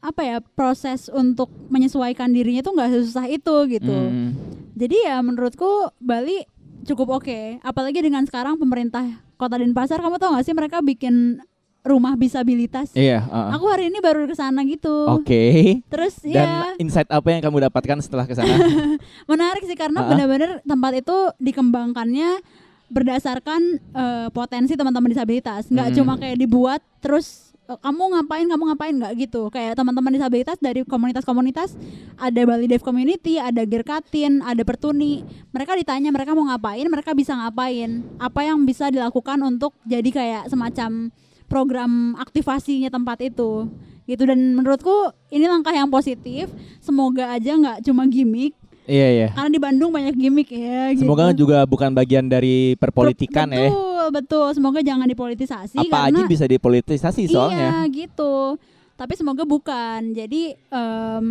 apa 0.00 0.20
ya 0.24 0.36
proses 0.40 1.12
untuk 1.12 1.52
menyesuaikan 1.68 2.32
dirinya 2.32 2.64
tuh 2.64 2.72
nggak 2.76 2.90
sesusah 3.00 3.26
itu 3.28 3.56
gitu. 3.68 3.92
Mm. 3.92 4.28
Jadi 4.76 4.96
ya 5.04 5.20
menurutku 5.20 5.92
Bali 6.00 6.44
cukup 6.82 7.08
oke. 7.16 7.58
Apalagi 7.60 8.00
dengan 8.00 8.24
sekarang 8.24 8.56
pemerintah 8.56 9.04
Kota 9.34 9.56
Denpasar, 9.56 9.98
kamu 9.98 10.16
tau 10.16 10.32
gak 10.32 10.44
sih 10.44 10.52
mereka 10.52 10.80
bikin 10.80 11.40
rumah 11.80 12.12
disabilitas? 12.12 12.92
Iya. 12.92 13.24
uh-uh. 13.24 13.56
Aku 13.56 13.64
hari 13.66 13.88
ini 13.88 13.98
baru 13.98 14.24
ke 14.24 14.34
sana 14.34 14.60
gitu. 14.62 15.08
Oke. 15.08 15.80
Terus 15.88 16.20
Dan 16.20 16.32
ya 16.32 16.48
insight 16.76 17.08
apa 17.08 17.24
yang 17.26 17.40
kamu 17.40 17.66
dapatkan 17.66 17.98
setelah 18.00 18.24
ke 18.24 18.34
sana? 18.34 18.52
menarik 19.30 19.64
sih 19.64 19.74
karena 19.74 20.04
Ah. 20.04 20.08
benar-benar 20.08 20.60
tempat 20.60 20.92
itu 20.94 21.16
dikembangkannya 21.40 22.44
berdasarkan 22.90 23.60
eh, 23.78 24.28
potensi 24.30 24.74
teman-teman 24.74 25.08
disabilitas. 25.08 25.70
Nggak 25.70 25.88
Hmm. 25.88 25.96
cuma 25.96 26.12
kayak 26.16 26.36
dibuat 26.36 26.80
terus 27.00 27.49
kamu 27.78 28.02
ngapain 28.18 28.46
kamu 28.50 28.62
ngapain 28.74 28.94
nggak 28.98 29.14
gitu. 29.22 29.46
Kayak 29.54 29.78
teman-teman 29.78 30.10
disabilitas 30.18 30.58
dari 30.58 30.82
komunitas-komunitas 30.82 31.78
ada 32.18 32.40
Bali 32.42 32.66
Deaf 32.66 32.82
Community, 32.82 33.38
ada 33.38 33.62
Gerkatin, 33.62 34.42
ada 34.42 34.66
Pertuni. 34.66 35.22
Mereka 35.54 35.78
ditanya 35.78 36.10
mereka 36.10 36.34
mau 36.34 36.50
ngapain, 36.50 36.86
mereka 36.90 37.14
bisa 37.14 37.38
ngapain. 37.38 38.02
Apa 38.18 38.42
yang 38.42 38.66
bisa 38.66 38.90
dilakukan 38.90 39.38
untuk 39.46 39.78
jadi 39.86 40.10
kayak 40.10 40.42
semacam 40.50 41.14
program 41.50 42.14
aktivasinya 42.18 42.90
tempat 42.94 43.26
itu 43.26 43.66
gitu 44.10 44.22
dan 44.26 44.58
menurutku 44.58 45.14
ini 45.30 45.46
langkah 45.46 45.70
yang 45.70 45.86
positif 45.86 46.50
semoga 46.82 47.30
aja 47.30 47.54
nggak 47.54 47.78
cuma 47.86 48.06
gimmick 48.10 48.58
iya 48.90 49.06
iya. 49.10 49.28
karena 49.34 49.50
di 49.54 49.60
Bandung 49.62 49.90
banyak 49.94 50.18
gimmick 50.18 50.50
ya 50.50 50.90
gitu. 50.98 51.06
Semoga 51.06 51.30
juga 51.30 51.62
bukan 51.62 51.94
bagian 51.94 52.26
dari 52.26 52.74
perpolitikan 52.74 53.46
ya. 53.54 53.70
Betul 54.00 54.08
betul. 54.16 54.46
Semoga 54.56 54.80
jangan 54.80 55.04
dipolitisasi 55.04 55.76
Apa 55.76 56.08
karena 56.08 56.24
aja 56.24 56.24
bisa 56.24 56.44
dipolitisasi 56.48 57.28
soalnya. 57.28 57.84
iya 57.84 57.92
gitu. 57.92 58.56
Tapi 58.96 59.12
semoga 59.16 59.44
bukan. 59.44 60.16
Jadi 60.16 60.56
em, 60.56 61.26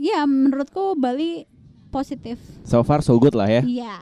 ya 0.00 0.28
menurutku 0.28 0.92
Bali 1.00 1.48
positif. 1.88 2.36
So 2.68 2.84
far 2.84 3.00
so 3.00 3.16
good 3.16 3.32
lah 3.32 3.48
ya. 3.48 3.62
iya. 3.64 3.96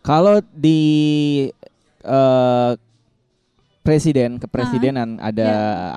Kalau 0.00 0.40
di 0.56 0.80
eh, 2.00 2.72
presiden 3.84 4.40
kepresidenan 4.40 5.20
ada 5.20 5.50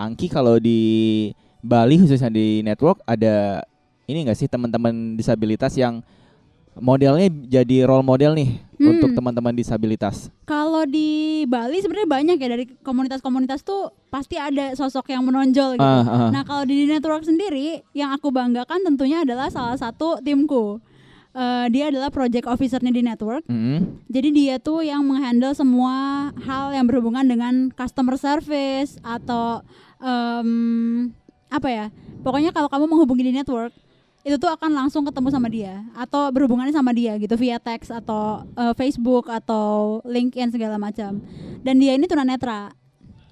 Angki 0.03 0.27
kalau 0.27 0.59
di 0.59 1.31
Bali 1.63 1.95
khususnya 2.03 2.27
di 2.27 2.59
network 2.59 2.99
ada 3.07 3.63
ini 4.11 4.27
enggak 4.27 4.35
sih 4.35 4.51
teman-teman 4.51 5.15
disabilitas 5.15 5.71
yang 5.79 6.03
modelnya 6.75 7.27
jadi 7.29 7.85
role 7.85 8.01
model 8.01 8.33
nih 8.33 8.51
Hmm. 8.73 8.99
untuk 8.99 9.15
teman-teman 9.15 9.53
disabilitas. 9.53 10.27
kalau 10.43 10.83
di 10.83 11.41
Bali 11.45 11.79
sebenarnya 11.79 12.09
banyak 12.09 12.35
ya 12.35 12.47
dari 12.49 12.65
komunitas-komunitas 12.77 13.63
tuh 13.63 13.95
pasti 14.09 14.35
ada 14.35 14.75
sosok 14.75 15.07
yang 15.07 15.23
menonjol 15.23 15.79
gitu 15.79 15.83
Ah, 15.83 16.03
ah. 16.03 16.29
Nah 16.29 16.43
kalau 16.43 16.65
di 16.65 16.83
network 16.83 17.23
sendiri 17.23 17.79
yang 17.91 18.11
aku 18.11 18.27
banggakan 18.27 18.83
tentunya 18.83 19.23
adalah 19.23 19.47
salah 19.47 19.79
satu 19.79 20.19
timku. 20.19 20.83
Eh, 21.31 21.65
dia 21.71 21.89
adalah 21.89 22.11
project 22.11 22.45
officernya 22.45 22.91
di 22.91 23.01
network. 23.01 23.41
Mm. 23.47 24.03
Jadi 24.05 24.29
dia 24.29 24.55
tuh 24.59 24.83
yang 24.83 25.01
menghandle 25.01 25.55
semua 25.55 25.93
hal 26.37 26.69
yang 26.69 26.85
berhubungan 26.85 27.23
dengan 27.23 27.71
customer 27.71 28.13
service 28.15 28.99
atau 28.99 29.63
em, 29.97 31.09
apa 31.47 31.67
ya? 31.67 31.85
Pokoknya 32.21 32.51
kalau 32.51 32.67
kamu 32.67 32.85
menghubungi 32.85 33.23
di 33.23 33.33
network 33.33 33.71
itu 34.23 34.39
tuh 34.39 34.47
akan 34.47 34.71
langsung 34.71 35.03
ketemu 35.03 35.29
sama 35.29 35.51
dia 35.51 35.83
atau 35.93 36.31
berhubungannya 36.31 36.71
sama 36.71 36.95
dia 36.95 37.19
gitu 37.19 37.35
via 37.35 37.59
teks 37.59 37.91
atau 37.91 38.47
eh, 38.55 38.73
Facebook 38.73 39.27
atau 39.27 39.99
LinkedIn 40.07 40.49
segala 40.49 40.79
macam. 40.79 41.19
Dan 41.59 41.75
dia 41.77 41.93
ini 41.93 42.07
tunanetra. 42.07 42.71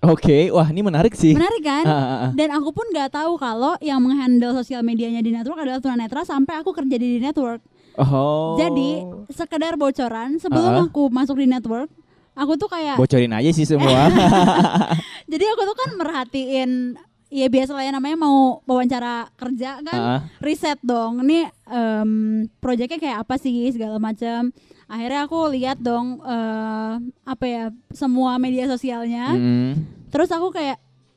Oke, 0.01 0.49
wah 0.49 0.65
ini 0.65 0.81
menarik 0.81 1.13
sih. 1.13 1.31
Menarik 1.37 1.61
kan? 1.61 1.85
Ah, 1.85 1.93
ah, 1.93 2.17
ah. 2.25 2.31
Dan 2.33 2.49
aku 2.51 2.73
pun 2.73 2.89
nggak 2.89 3.13
tahu 3.13 3.37
kalau 3.37 3.77
yang 3.79 4.01
menghandle 4.01 4.49
sosial 4.51 4.81
medianya 4.81 5.21
di 5.21 5.29
network 5.29 5.61
adalah 5.61 5.77
tunanetra 5.77 6.25
sampai 6.25 6.57
aku 6.57 6.73
kerja 6.73 6.97
di 6.97 7.21
network. 7.21 7.61
Oh. 8.01 8.57
Jadi 8.57 9.05
sekedar 9.29 9.77
bocoran 9.77 10.41
sebelum 10.41 10.73
Ah. 10.73 10.83
aku 10.89 11.05
masuk 11.07 11.37
di 11.37 11.45
network, 11.45 11.85
aku 12.33 12.57
tuh 12.57 12.65
kayak 12.65 12.97
bocorin 12.97 13.29
aja 13.29 13.53
sih 13.53 13.61
semua. 13.63 14.09
jadi 15.31 15.45
aku 15.53 15.61
tuh 15.69 15.77
kan 15.77 15.89
merhatiin 15.93 16.97
ya 17.31 17.47
biasa 17.47 17.71
lah 17.71 17.81
ya 17.81 17.91
namanya 17.91 18.17
mau 18.19 18.37
wawancara 18.61 19.31
kerja 19.33 19.79
kan 19.79 19.95
Ah, 19.95 20.11
ah. 20.13 20.21
riset 20.39 20.75
dong 20.81 21.23
ini 21.23 21.47
em, 21.65 22.11
proyeknya 22.59 22.99
kayak 22.99 23.17
apa 23.21 23.35
sih 23.35 23.71
segala 23.71 23.97
macam 23.97 24.51
akhirnya 24.85 25.23
aku 25.23 25.39
lihat 25.49 25.79
dong 25.79 26.19
eh, 26.19 26.93
apa 27.23 27.45
ya 27.45 27.63
semua 27.89 28.35
media 28.35 28.67
sosialnya 28.67 29.31
Mm. 29.31 29.71
terus 30.07 30.27
aku 30.27 30.51
kayak 30.51 30.75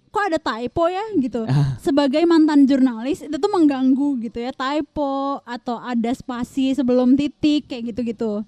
kok 0.08 0.22
ada 0.24 0.38
typo 0.38 0.86
ya 0.86 1.02
gitu 1.18 1.42
Ah. 1.44 1.74
sebagai 1.76 2.22
mantan 2.22 2.62
jurnalis 2.64 3.18
itu 3.20 3.34
tuh 3.34 3.50
mengganggu 3.50 4.22
gitu 4.22 4.38
ya 4.38 4.54
typo 4.54 5.42
atau 5.42 5.76
ada 5.76 6.14
spasi 6.14 6.70
sebelum 6.72 7.18
titik 7.18 7.66
kayak 7.66 7.90
gitu-gitu 7.90 8.46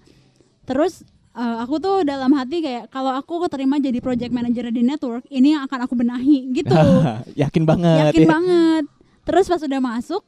terus 0.63 1.03
eh, 1.37 1.57
aku 1.61 1.77
tuh 1.77 1.97
dalam 2.03 2.33
hati 2.33 2.65
kayak 2.65 2.89
kalau 2.89 3.13
aku 3.13 3.45
keterima 3.45 3.77
jadi 3.77 4.01
project 4.01 4.33
manager 4.33 4.73
di 4.73 4.81
network 4.81 5.29
ini 5.29 5.53
yang 5.53 5.69
akan 5.69 5.79
aku 5.85 5.95
benahi 5.95 6.49
gitu 6.57 6.73
Yakin 7.43 7.63
banget. 7.69 8.11
yakin 8.11 8.25
ya. 8.25 8.29
banget 8.29 8.85
terus 9.23 9.45
pas 9.47 9.61
udah 9.61 9.81
masuk 9.83 10.23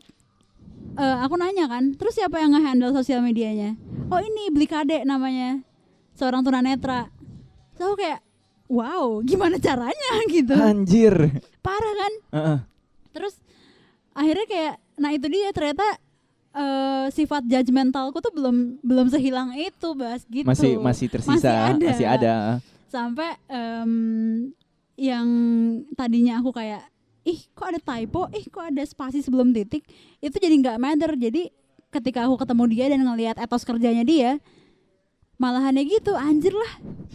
eh, 0.95 1.17
aku 1.25 1.35
nanya 1.35 1.67
kan 1.67 1.95
terus 1.95 2.15
siapa 2.15 2.39
yang 2.39 2.53
nge-handle 2.53 2.93
sosial 2.93 3.23
medianya 3.23 3.79
oh 4.11 4.21
ini 4.21 4.53
beli 4.53 4.67
kade 4.67 5.03
namanya 5.03 5.63
seorang 6.13 6.43
tunanetra 6.43 7.09
so 7.79 7.89
aku 7.89 8.03
kayak 8.03 8.21
wow 8.69 9.23
gimana 9.23 9.57
caranya 9.57 10.13
gitu 10.35 10.55
Anjir. 10.59 11.15
parah 11.63 11.95
kan 11.95 12.13
Heeh. 12.35 12.59
terus 13.15 13.39
akhirnya 14.13 14.47
kayak 14.51 14.75
nah 14.99 15.15
itu 15.15 15.31
dia 15.31 15.55
ternyata 15.55 15.87
eh, 16.59 17.07
sifat 17.09 17.47
judgmentalku 17.47 18.19
tuh 18.19 18.35
belum 18.35 18.83
belum 18.83 19.07
sehilang 19.09 19.55
itu 19.55 19.89
bahas 19.95 20.27
gitu 20.27 20.43
Masih 20.43 20.77
masih 20.77 21.07
tersisa, 21.07 21.39
Masih 21.39 21.55
ada. 21.55 21.87
masih 21.87 22.07
ada. 22.09 22.35
sampai 22.89 23.31
em, 23.47 23.93
yang 24.97 25.29
tadinya 25.95 26.41
aku 26.41 26.51
kayak 26.51 26.83
ih 27.23 27.39
kok 27.53 27.69
ada 27.69 27.79
typo 27.79 28.27
ih 28.33 28.49
kok 28.49 28.65
ada 28.65 28.83
spasi 28.83 29.21
sebelum 29.21 29.53
titik 29.53 29.85
itu 30.19 30.33
jadi 30.35 30.55
nggak 30.57 30.77
matter 30.77 31.13
jadi 31.15 31.53
ketika 31.89 32.25
aku 32.25 32.41
ketemu 32.41 32.65
dia 32.67 32.85
dan 32.89 33.01
ngelihat 33.05 33.37
etos 33.37 33.63
kerjanya 33.63 34.03
dia 34.03 34.41
malahannya 35.39 35.87
gitu 35.87 36.17
anjir 36.17 36.51
lah 36.51 36.73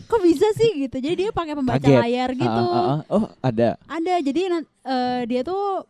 kok 0.08 0.22
bisa 0.22 0.48
sih 0.56 0.88
gitu 0.88 0.96
jadi 0.98 1.16
dia 1.18 1.30
pakai 1.34 1.58
pembaca 1.58 1.82
Kaget. 1.82 2.00
layar 2.00 2.30
gitu 2.32 2.64
Ah, 2.70 2.72
ah, 2.72 2.88
ah. 2.88 3.00
Oh, 3.12 3.26
ada. 3.42 3.76
ada 3.84 4.14
jadi 4.22 4.42
eh, 4.62 5.22
dia 5.28 5.42
tuh 5.44 5.84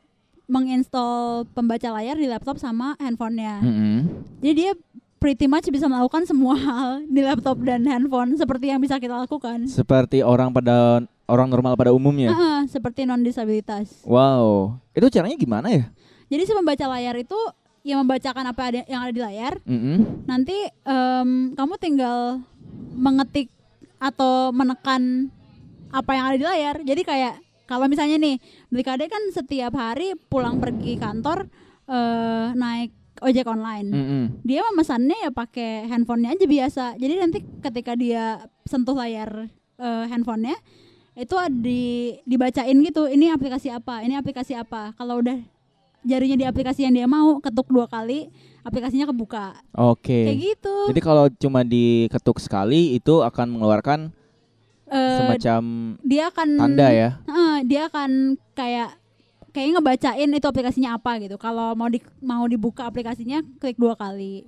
menginstall 0.45 1.47
pembaca 1.51 1.89
layar 1.93 2.19
di 2.19 2.27
laptop 2.27 2.59
sama 2.59 2.95
handphonenya 2.99 3.63
Mm-mm. 3.63 3.97
jadi 4.43 4.53
dia 4.53 4.71
pretty 5.23 5.47
much 5.47 5.63
bisa 5.71 5.87
melakukan 5.87 6.27
semua 6.27 6.59
hal 6.59 6.89
di 7.07 7.23
laptop 7.23 7.55
dan 7.63 7.87
handphone 7.87 8.35
seperti 8.35 8.75
yang 8.75 8.83
bisa 8.83 8.99
kita 8.99 9.15
lakukan 9.23 9.71
Seperti 9.71 10.19
orang 10.19 10.51
pada 10.51 10.99
orang 11.27 11.47
normal 11.47 11.79
pada 11.79 11.95
umumnya. 11.95 12.35
Ah, 12.35 12.61
seperti 12.67 13.07
non 13.07 13.23
disabilitas. 13.23 14.03
Wow. 14.03 14.75
Itu 14.91 15.07
caranya 15.07 15.39
gimana 15.39 15.71
ya? 15.71 15.87
Jadi 16.27 16.43
si 16.43 16.51
pembaca 16.51 16.85
layar 16.91 17.15
itu 17.15 17.39
yang 17.83 18.03
membacakan 18.03 18.45
apa 18.47 18.61
ada 18.67 18.79
yang 18.87 19.01
ada 19.03 19.13
di 19.15 19.21
layar. 19.23 19.53
Mm-mm. 19.63 20.27
Nanti 20.27 20.55
em, 20.67 21.29
kamu 21.55 21.73
tinggal 21.79 22.43
mengetik 22.95 23.47
atau 23.99 24.51
menekan 24.51 25.31
apa 25.93 26.11
yang 26.15 26.25
ada 26.27 26.37
di 26.39 26.45
layar. 26.47 26.75
Jadi 26.83 27.01
kayak 27.07 27.42
kalau 27.69 27.87
misalnya 27.87 28.19
nih 28.19 28.35
beli 28.67 28.83
kade 28.83 29.05
kan 29.07 29.23
setiap 29.31 29.73
hari 29.75 30.15
pulang 30.27 30.59
pergi 30.59 30.99
kantor 30.99 31.47
eh, 31.87 32.47
naik 32.53 32.91
ojek 33.23 33.45
online. 33.47 33.87
Mm-mm. 33.93 34.23
Dia 34.43 34.65
memesannya 34.71 35.29
ya 35.29 35.31
pakai 35.31 35.87
handphonenya 35.87 36.35
aja 36.35 36.45
biasa. 36.49 36.85
Jadi 36.99 37.13
nanti 37.19 37.39
ketika 37.61 37.93
dia 37.95 38.43
sentuh 38.67 38.97
layar 38.97 39.47
eh, 39.79 40.05
handphonenya 40.09 40.57
itu 41.13 41.35
di 41.53 42.17
dibacain 42.25 42.75
gitu. 42.83 43.05
Ini 43.05 43.31
aplikasi 43.37 43.69
apa? 43.69 44.01
Ini 44.01 44.17
aplikasi 44.17 44.57
apa? 44.57 44.97
Kalau 44.97 45.21
udah 45.21 45.37
jarinya 46.03 46.35
di 46.35 46.45
aplikasi 46.45 46.83
yang 46.83 46.93
dia 46.93 47.07
mau 47.07 47.39
ketuk 47.39 47.71
dua 47.71 47.87
kali, 47.87 48.27
aplikasinya 48.65 49.07
kebuka. 49.07 49.55
Oke. 49.77 50.27
Kayak 50.27 50.39
gitu. 50.41 50.75
Jadi 50.91 51.01
kalau 51.01 51.25
cuma 51.31 51.61
diketuk 51.63 52.41
sekali 52.43 52.97
itu 52.97 53.23
akan 53.23 53.55
mengeluarkan 53.55 54.11
Eh, 54.93 55.17
semacam 55.17 55.61
dia 56.01 56.23
akan 56.29 56.47
tanda 56.55 56.87
ya. 56.87 57.09
Heeh, 57.25 57.55
dia 57.65 57.81
akan 57.87 58.09
kayak 58.53 58.89
kayak 59.49 59.69
ngebacain 59.71 60.29
itu 60.29 60.45
aplikasinya 60.45 60.95
apa 60.95 61.17
gitu. 61.17 61.35
Kalau 61.35 61.73
mau 61.73 61.85
di 61.85 61.97
mau 62.19 62.45
dibuka 62.45 62.85
aplikasinya 62.85 63.41
klik 63.57 63.75
dua 63.75 63.93
kali. 63.93 64.45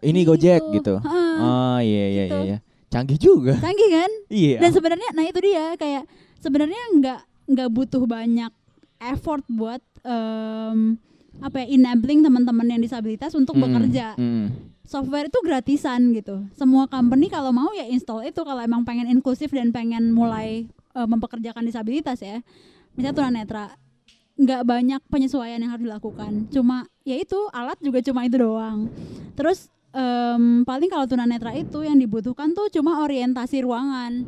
Ini 0.00 0.20
Gitu. 0.20 0.28
Gojek 0.28 0.62
gitu. 0.74 0.94
Heeh. 0.98 1.34
Oh 1.38 1.78
iya 1.78 2.04
iya 2.06 2.24
Gitu. 2.26 2.34
iya. 2.36 2.44
iya. 2.44 2.58
Canggih 2.88 3.18
juga. 3.18 3.54
Canggih 3.56 3.88
kan? 3.88 4.10
Iya. 4.34 4.56
Dan 4.58 4.70
sebenarnya 4.72 5.08
nah 5.12 5.22
itu 5.22 5.38
dia 5.38 5.64
kayak 5.74 6.04
sebenarnya 6.38 6.82
nggak 6.94 7.20
nggak 7.48 7.68
butuh 7.70 8.02
banyak 8.04 8.52
effort 9.00 9.46
buat 9.46 9.78
em, 10.02 10.98
apa 11.38 11.56
ya 11.58 11.66
enabling 11.70 12.20
teman-teman 12.20 12.66
yang 12.68 12.80
disabilitas 12.80 13.30
untuk 13.32 13.54
Mm, 13.54 13.62
bekerja. 13.62 14.06
mm. 14.14 14.46
Software 14.88 15.28
itu 15.28 15.38
gratisan 15.44 16.16
gitu. 16.16 16.48
Semua 16.56 16.88
company 16.88 17.28
kalau 17.28 17.52
mau 17.52 17.68
ya 17.76 17.84
install 17.84 18.32
itu 18.32 18.40
kalau 18.40 18.64
emang 18.64 18.88
pengen 18.88 19.04
inklusif 19.12 19.52
dan 19.52 19.68
pengen 19.68 20.16
mulai 20.16 20.64
eh, 20.96 21.08
mempekerjakan 21.08 21.60
disabilitas 21.68 22.24
ya. 22.24 22.40
Misalnya 22.96 23.14
tunanetra 23.14 23.64
nggak 24.38 24.62
banyak 24.64 25.00
penyesuaian 25.12 25.60
yang 25.60 25.76
harus 25.76 25.84
dilakukan. 25.84 26.48
Cuma 26.48 26.88
ya 27.04 27.20
itu 27.20 27.36
alat 27.52 27.76
juga 27.84 28.00
cuma 28.00 28.24
itu 28.24 28.40
doang. 28.40 28.88
Terus 29.36 29.68
em, 29.92 30.64
paling 30.64 30.88
kalau 30.88 31.04
tunanetra 31.10 31.52
itu 31.56 31.84
yang 31.84 31.96
dibutuhkan 31.96 32.52
tuh 32.52 32.70
cuma 32.72 33.02
orientasi 33.04 33.64
ruangan 33.64 34.24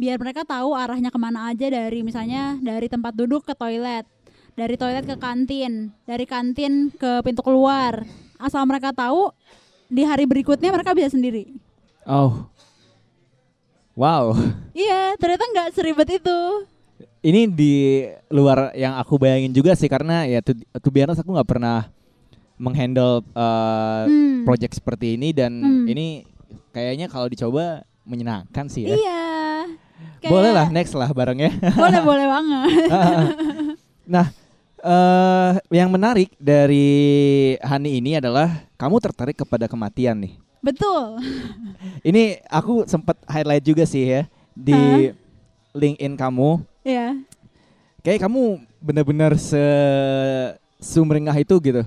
biar 0.00 0.16
mereka 0.16 0.48
tahu 0.48 0.72
arahnya 0.72 1.12
ke 1.12 1.18
mana 1.20 1.52
aja 1.52 1.68
dari 1.68 2.00
misalnya 2.00 2.56
dari 2.64 2.88
tempat 2.88 3.12
duduk 3.12 3.44
ke 3.44 3.52
toilet 3.52 4.08
dari 4.56 4.74
toilet 4.80 5.04
ke 5.04 5.20
kantin 5.20 5.92
dari 6.08 6.24
kantin 6.24 6.88
ke 6.88 7.20
pintu 7.20 7.44
keluar 7.44 8.08
asal 8.40 8.64
mereka 8.64 8.96
tahu 8.96 9.28
di 9.90 10.02
hari 10.02 10.24
berikutnya 10.24 10.70
mereka 10.70 10.94
bisa 10.94 11.10
sendiri 11.10 11.50
Oh. 12.02 12.48
Wow. 13.92 14.32
iya 14.72 15.12
ternyata 15.14 15.44
nggak 15.46 15.68
seribet 15.72 16.08
itu 16.14 16.40
Ini 17.20 17.44
di 17.46 18.00
luar 18.30 18.72
yang 18.72 18.96
aku 18.96 19.20
bayangin 19.20 19.52
juga 19.52 19.74
sih 19.74 19.84
karena 19.86 20.24
ya 20.24 20.40
to, 20.40 20.56
to 20.56 20.88
be 20.88 21.04
honest 21.04 21.20
aku 21.20 21.28
nggak 21.28 21.44
pernah 21.46 21.92
menghandle 22.56 23.20
uh, 23.34 24.08
Hmm. 24.08 24.40
project 24.42 24.72
seperti 24.74 25.14
ini 25.14 25.30
dan 25.30 25.52
Hmm. 25.54 25.84
ini 25.84 26.24
kayaknya 26.70 27.06
kalau 27.06 27.26
dicoba 27.26 27.84
menyenangkan 28.02 28.66
sih 28.66 28.84
ya. 28.84 28.96
iya 28.96 29.20
Kayak- 30.16 30.32
Boleh 30.32 30.50
lah 30.50 30.66
next 30.70 30.94
lah 30.94 31.08
barengnya. 31.10 31.52
boleh 31.76 32.00
boleh 32.00 32.24
banget 32.32 32.68
nah, 34.06 34.26
eh 34.80 35.52
yang 35.70 35.88
menarik 35.88 36.32
dari 36.36 36.88
Hani 37.60 38.00
ini 38.00 38.16
adalah 38.16 38.64
kamu 38.74 38.96
tertarik 38.98 39.36
kepada 39.36 39.64
kematian 39.64 40.16
nih. 40.18 40.34
betul 40.60 41.16
Ini 42.08 42.44
aku 42.44 42.84
sempat 42.84 43.16
highlight 43.24 43.60
juga 43.62 43.84
sih 43.84 44.04
ya 44.04 44.22
di 44.52 45.08
LinkedIn 45.72 46.16
kamu. 46.16 46.60
ya 46.82 47.16
Kayak 48.00 48.24
kamu 48.24 48.42
benar-benar 48.78 49.36
se 49.36 49.60
sumringah 50.76 51.36
itu 51.36 51.52
gitu 51.60 51.84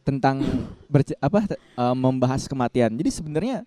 tentang 0.00 0.44
berce- 0.92 1.16
apa 1.18 1.44
eh, 1.56 1.94
membahas 1.94 2.44
kematian. 2.44 2.92
Jadi 2.92 3.10
sebenarnya 3.10 3.64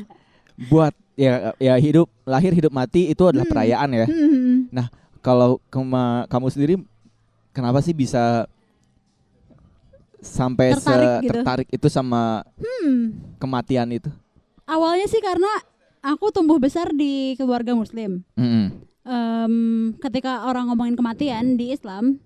buat 0.70 0.92
ya 1.14 1.54
ya 1.56 1.74
hidup 1.76 2.10
lahir 2.22 2.52
hidup 2.52 2.70
mati 2.70 3.08
itu 3.08 3.22
adalah 3.22 3.46
Hmm. 3.46 3.54
perayaan 3.54 3.90
ya. 3.90 4.06
Hmm. 4.06 4.66
Kalau 5.20 5.60
kema- 5.68 6.26
kamu 6.26 6.46
sendiri 6.48 6.74
kenapa 7.50 7.78
sih 7.78 7.92
bisa 7.92 8.46
sampai 10.18 10.70
se- 10.70 10.78
Tertarik 10.78 11.10
gitu. 11.18 11.32
tertarik 11.32 11.68
itu 11.70 11.86
sama 11.88 12.44
Hmm. 12.56 13.16
kematian 13.36 13.88
itu? 13.90 14.10
awalnya 14.64 15.04
sih 15.04 15.18
karena 15.18 15.50
aku 16.00 16.30
tumbuh 16.30 16.56
besar 16.56 16.90
di 16.90 17.34
keluarga 17.34 17.72
muslim 17.72 18.22
Mm-mm. 18.34 18.86
Em, 19.00 19.54
ketika 19.98 20.44
orang 20.44 20.68
ngomongin 20.68 20.94
kematian 20.94 21.56
di 21.56 21.72
Islam 21.72 22.20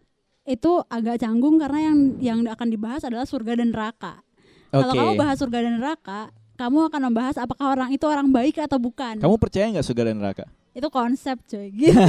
itu 0.44 0.82
agak 0.84 1.16
canggung 1.18 1.56
karena 1.56 1.80
yang 1.84 1.98
yang 2.18 2.38
akan 2.44 2.68
dibahas 2.68 3.00
adalah 3.00 3.24
surga 3.24 3.56
dan 3.56 3.70
neraka. 3.70 4.20
Kalau 4.68 4.90
Oke. 4.90 4.98
kamu 4.98 5.12
bahas 5.14 5.38
surga 5.38 5.58
dan 5.62 5.78
neraka, 5.78 6.28
kamu 6.54 6.78
akan 6.84 7.00
membahas 7.04 7.38
apakah 7.38 7.72
orang 7.72 7.88
itu 7.88 8.04
orang 8.04 8.28
baik 8.28 8.58
atau 8.58 8.76
bukan. 8.76 9.16
Kamu 9.16 9.38
percaya 9.38 9.70
nggak 9.70 9.86
surga 9.86 10.02
dan 10.04 10.16
neraka? 10.18 10.44
Itu 10.72 10.90
konsep 10.90 11.38
cuy. 11.46 11.70
Gitu. 11.70 11.94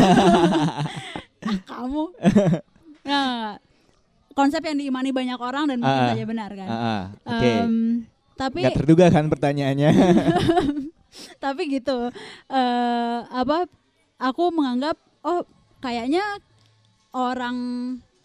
Ah, 1.45 1.61
kamu. 1.63 2.03
Nah, 3.06 3.62
konsep 4.34 4.60
yang 4.66 4.78
diimani 4.82 5.14
banyak 5.14 5.39
orang 5.39 5.70
dan 5.70 5.78
mungkin 5.80 6.03
saja 6.12 6.26
benar 6.26 6.51
kan. 6.58 6.68
Ah, 6.68 6.82
ah, 6.82 7.03
Oke. 7.38 7.49
Em, 7.49 7.76
tapi 8.36 8.60
Nggak 8.66 8.78
terduga 8.82 9.06
kan 9.14 9.26
pertanyaannya? 9.32 9.91
tapi 11.43 11.72
gitu 11.72 12.12
eh 12.51 13.18
apa 13.32 13.68
aku 14.20 14.51
menganggap 14.51 14.99
oh 15.24 15.47
kayaknya 15.80 16.24
orang 17.16 17.56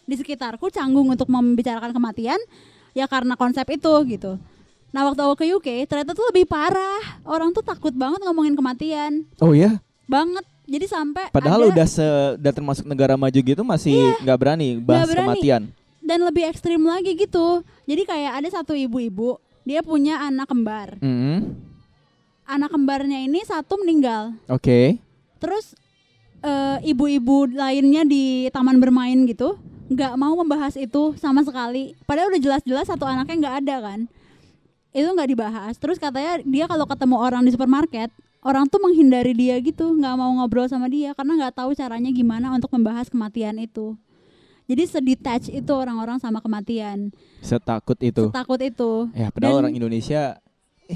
di 0.07 0.15
sekitarku 0.19 0.73
canggung 0.75 1.07
untuk 1.07 1.31
membicarakan 1.31 1.95
kematian 1.95 2.41
ya 2.97 3.07
karena 3.07 3.39
konsep 3.39 3.67
itu 3.71 3.93
gitu 4.11 4.39
nah 4.91 5.07
waktu 5.07 5.23
aku 5.23 5.35
ke 5.39 5.47
UK 5.55 5.87
ternyata 5.87 6.19
tuh 6.19 6.27
lebih 6.35 6.51
parah 6.51 7.23
orang 7.23 7.55
tuh 7.55 7.63
takut 7.63 7.95
banget 7.95 8.19
ngomongin 8.27 8.59
kematian 8.59 9.23
oh 9.39 9.55
ya. 9.55 9.79
banget 10.11 10.43
jadi 10.71 10.87
sampai 10.87 11.25
Padahal 11.29 11.67
ada- 11.67 11.71
udah 11.73 11.87
se 11.87 12.07
udah 12.39 12.53
termasuk 12.53 12.85
negara 12.85 13.15
maju 13.15 13.35
gitu 13.37 13.61
masih 13.61 13.93
nggak 14.21 14.39
berani 14.39 14.79
bahas 14.79 15.05
Iya. 15.05 15.13
berani. 15.13 15.27
kematian. 15.29 15.63
dan 16.01 16.19
lebih 16.23 16.45
ekstrim 16.45 16.81
lagi 16.81 17.13
gitu 17.13 17.61
jadi 17.85 18.03
kayak 18.05 18.33
ada 18.37 18.49
satu 18.53 18.73
ibu-ibu 18.73 19.37
dia 19.63 19.79
punya 19.81 20.19
anak 20.21 20.47
kembar 20.47 20.97
Mm, 20.97 21.55
anak 22.47 22.71
kembarnya 22.71 23.21
ini 23.21 23.43
satu 23.43 23.77
meninggal 23.77 24.35
Oke. 24.47 24.99
Terus 25.37 25.75
eh, 26.41 26.79
ibu-ibu 26.87 27.45
lainnya 27.49 28.03
di 28.03 28.25
taman 28.49 28.77
bermain 28.77 29.17
gitu 29.25 29.57
nggak 29.87 30.15
mau 30.15 30.33
membahas 30.35 30.75
itu 30.75 31.13
sama 31.15 31.41
sekali. 31.41 31.99
Padahal 32.03 32.31
udah 32.31 32.39
jelas-jelas 32.41 32.87
satu 32.87 33.03
anaknya 33.03 33.37
nggak 33.39 33.57
ada 33.61 33.77
kan. 33.83 34.01
Itu 34.91 35.09
nggak 35.09 35.27
dibahas. 35.29 35.75
Terus 35.77 35.97
katanya 35.97 36.39
dia 36.41 36.65
kalau 36.65 36.85
ketemu 36.85 37.17
orang 37.19 37.43
di 37.43 37.51
supermarket 37.51 38.07
orang 38.41 38.65
tuh 38.67 38.79
menghindari 38.79 39.33
dia 39.33 39.57
gitu 39.59 39.93
nggak 39.93 40.15
mau 40.15 40.33
ngobrol 40.35 40.65
sama 40.65 40.87
dia 40.87 41.13
karena 41.13 41.37
nggak 41.39 41.55
tahu 41.57 41.71
caranya 41.73 42.09
gimana 42.11 42.51
untuk 42.51 42.71
membahas 42.71 43.07
kematian 43.07 43.57
itu 43.57 43.97
jadi 44.65 44.87
sedetach 44.87 45.47
itu 45.47 45.69
orang-orang 45.71 46.17
sama 46.17 46.39
kematian 46.39 47.11
Setakut 47.41 47.99
itu. 47.99 48.31
takut 48.31 48.57
itu 48.57 49.11
Ya, 49.13 49.29
padahal 49.29 49.53
Dan- 49.53 49.61
orang 49.63 49.75
Indonesia 49.75 50.39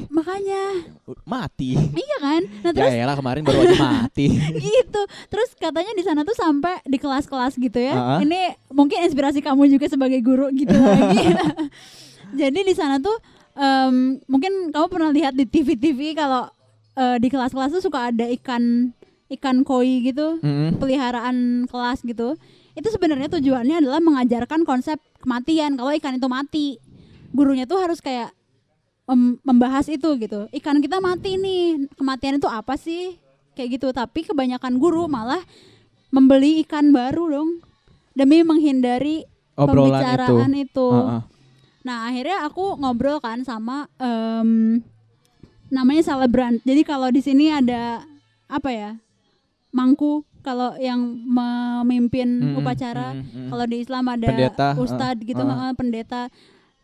makanya 0.08 0.90
uh, 1.04 1.14
mati. 1.22 1.78
iya 1.78 2.16
kan 2.18 2.42
nah 2.60 2.72
terus 2.72 2.90
ya 2.90 3.02
elah 3.04 3.14
kemarin 3.14 3.42
baru 3.42 3.62
aja 3.62 3.78
mati. 3.78 4.26
gitu 4.66 5.00
terus 5.28 5.54
katanya 5.54 5.92
di 5.92 6.02
sana 6.02 6.22
tuh 6.22 6.34
sampai 6.34 6.82
di 6.82 6.98
kelas-kelas 6.98 7.54
gitu 7.54 7.78
ya 7.78 7.94
Ah. 7.94 8.18
ini 8.18 8.34
mungkin 8.68 8.98
inspirasi 9.00 9.38
kamu 9.38 9.70
juga 9.70 9.86
sebagai 9.86 10.18
guru 10.18 10.50
gitu 10.50 10.74
lagi 10.82 11.38
jadi 12.40 12.58
di 12.58 12.74
sana 12.74 12.98
tuh 12.98 13.14
em, 13.54 14.18
mungkin 14.24 14.74
kamu 14.74 14.86
pernah 14.88 15.10
lihat 15.10 15.30
di 15.32 15.46
TV-TV 15.46 16.18
kalau 16.18 16.50
eh, 16.94 17.16
di 17.18 17.28
kelas-kelas 17.28 17.70
tuh 17.72 17.82
suka 17.82 18.10
ada 18.10 18.26
ikan 18.32 18.94
ikan 19.30 19.62
koi 19.62 20.04
gitu 20.04 20.38
Mm-mm. 20.38 20.76
peliharaan 20.78 21.66
kelas 21.66 22.04
gitu 22.04 22.36
itu 22.74 22.88
sebenarnya 22.88 23.30
tujuannya 23.30 23.80
adalah 23.80 23.98
mengajarkan 23.98 24.62
konsep 24.62 24.98
kematian 25.18 25.74
kalau 25.74 25.90
ikan 25.94 26.14
itu 26.14 26.28
mati 26.28 26.66
gurunya 27.30 27.64
tuh 27.64 27.80
harus 27.80 27.98
kayak 27.98 28.30
mem- 29.04 29.40
membahas 29.42 29.88
itu 29.88 30.06
gitu 30.18 30.46
ikan 30.52 30.78
kita 30.78 31.00
mati 31.00 31.34
nih 31.34 31.88
kematian 31.94 32.38
itu 32.38 32.46
apa 32.46 32.76
sih 32.76 33.16
kayak 33.54 33.78
gitu 33.78 33.90
tapi 33.90 34.22
kebanyakan 34.22 34.76
guru 34.76 35.06
malah 35.06 35.40
membeli 36.10 36.62
ikan 36.62 36.90
baru 36.90 37.30
dong 37.32 37.50
demi 38.12 38.42
menghindari 38.42 39.26
Obrolan 39.54 39.86
itu. 39.86 40.02
pembicaraan 40.02 40.52
itu, 40.52 40.88
Heeh. 40.90 41.20
nah 41.82 41.98
akhirnya 42.06 42.42
aku 42.42 42.74
ngobrol 42.74 43.18
kan 43.18 43.42
sama 43.42 43.86
em, 43.98 44.82
namanya 45.74 46.06
selebran 46.06 46.62
jadi 46.62 46.86
kalau 46.86 47.10
di 47.10 47.18
sini 47.18 47.50
ada 47.50 48.06
apa 48.46 48.70
ya 48.70 48.90
mangku. 49.74 50.22
Kalau 50.44 50.76
yang 50.76 51.00
memimpin 51.24 52.28
Mm-mm, 52.28 52.60
upacara 52.60 53.16
mm-mm, 53.16 53.32
mm. 53.32 53.48
kalau 53.48 53.64
di 53.64 53.76
Islam 53.80 54.04
ada 54.12 54.28
Pendeta, 54.28 54.68
ustadz 54.76 55.24
uh, 55.24 55.24
gitu 55.24 55.40
uh. 55.40 55.72
pendeta. 55.72 56.28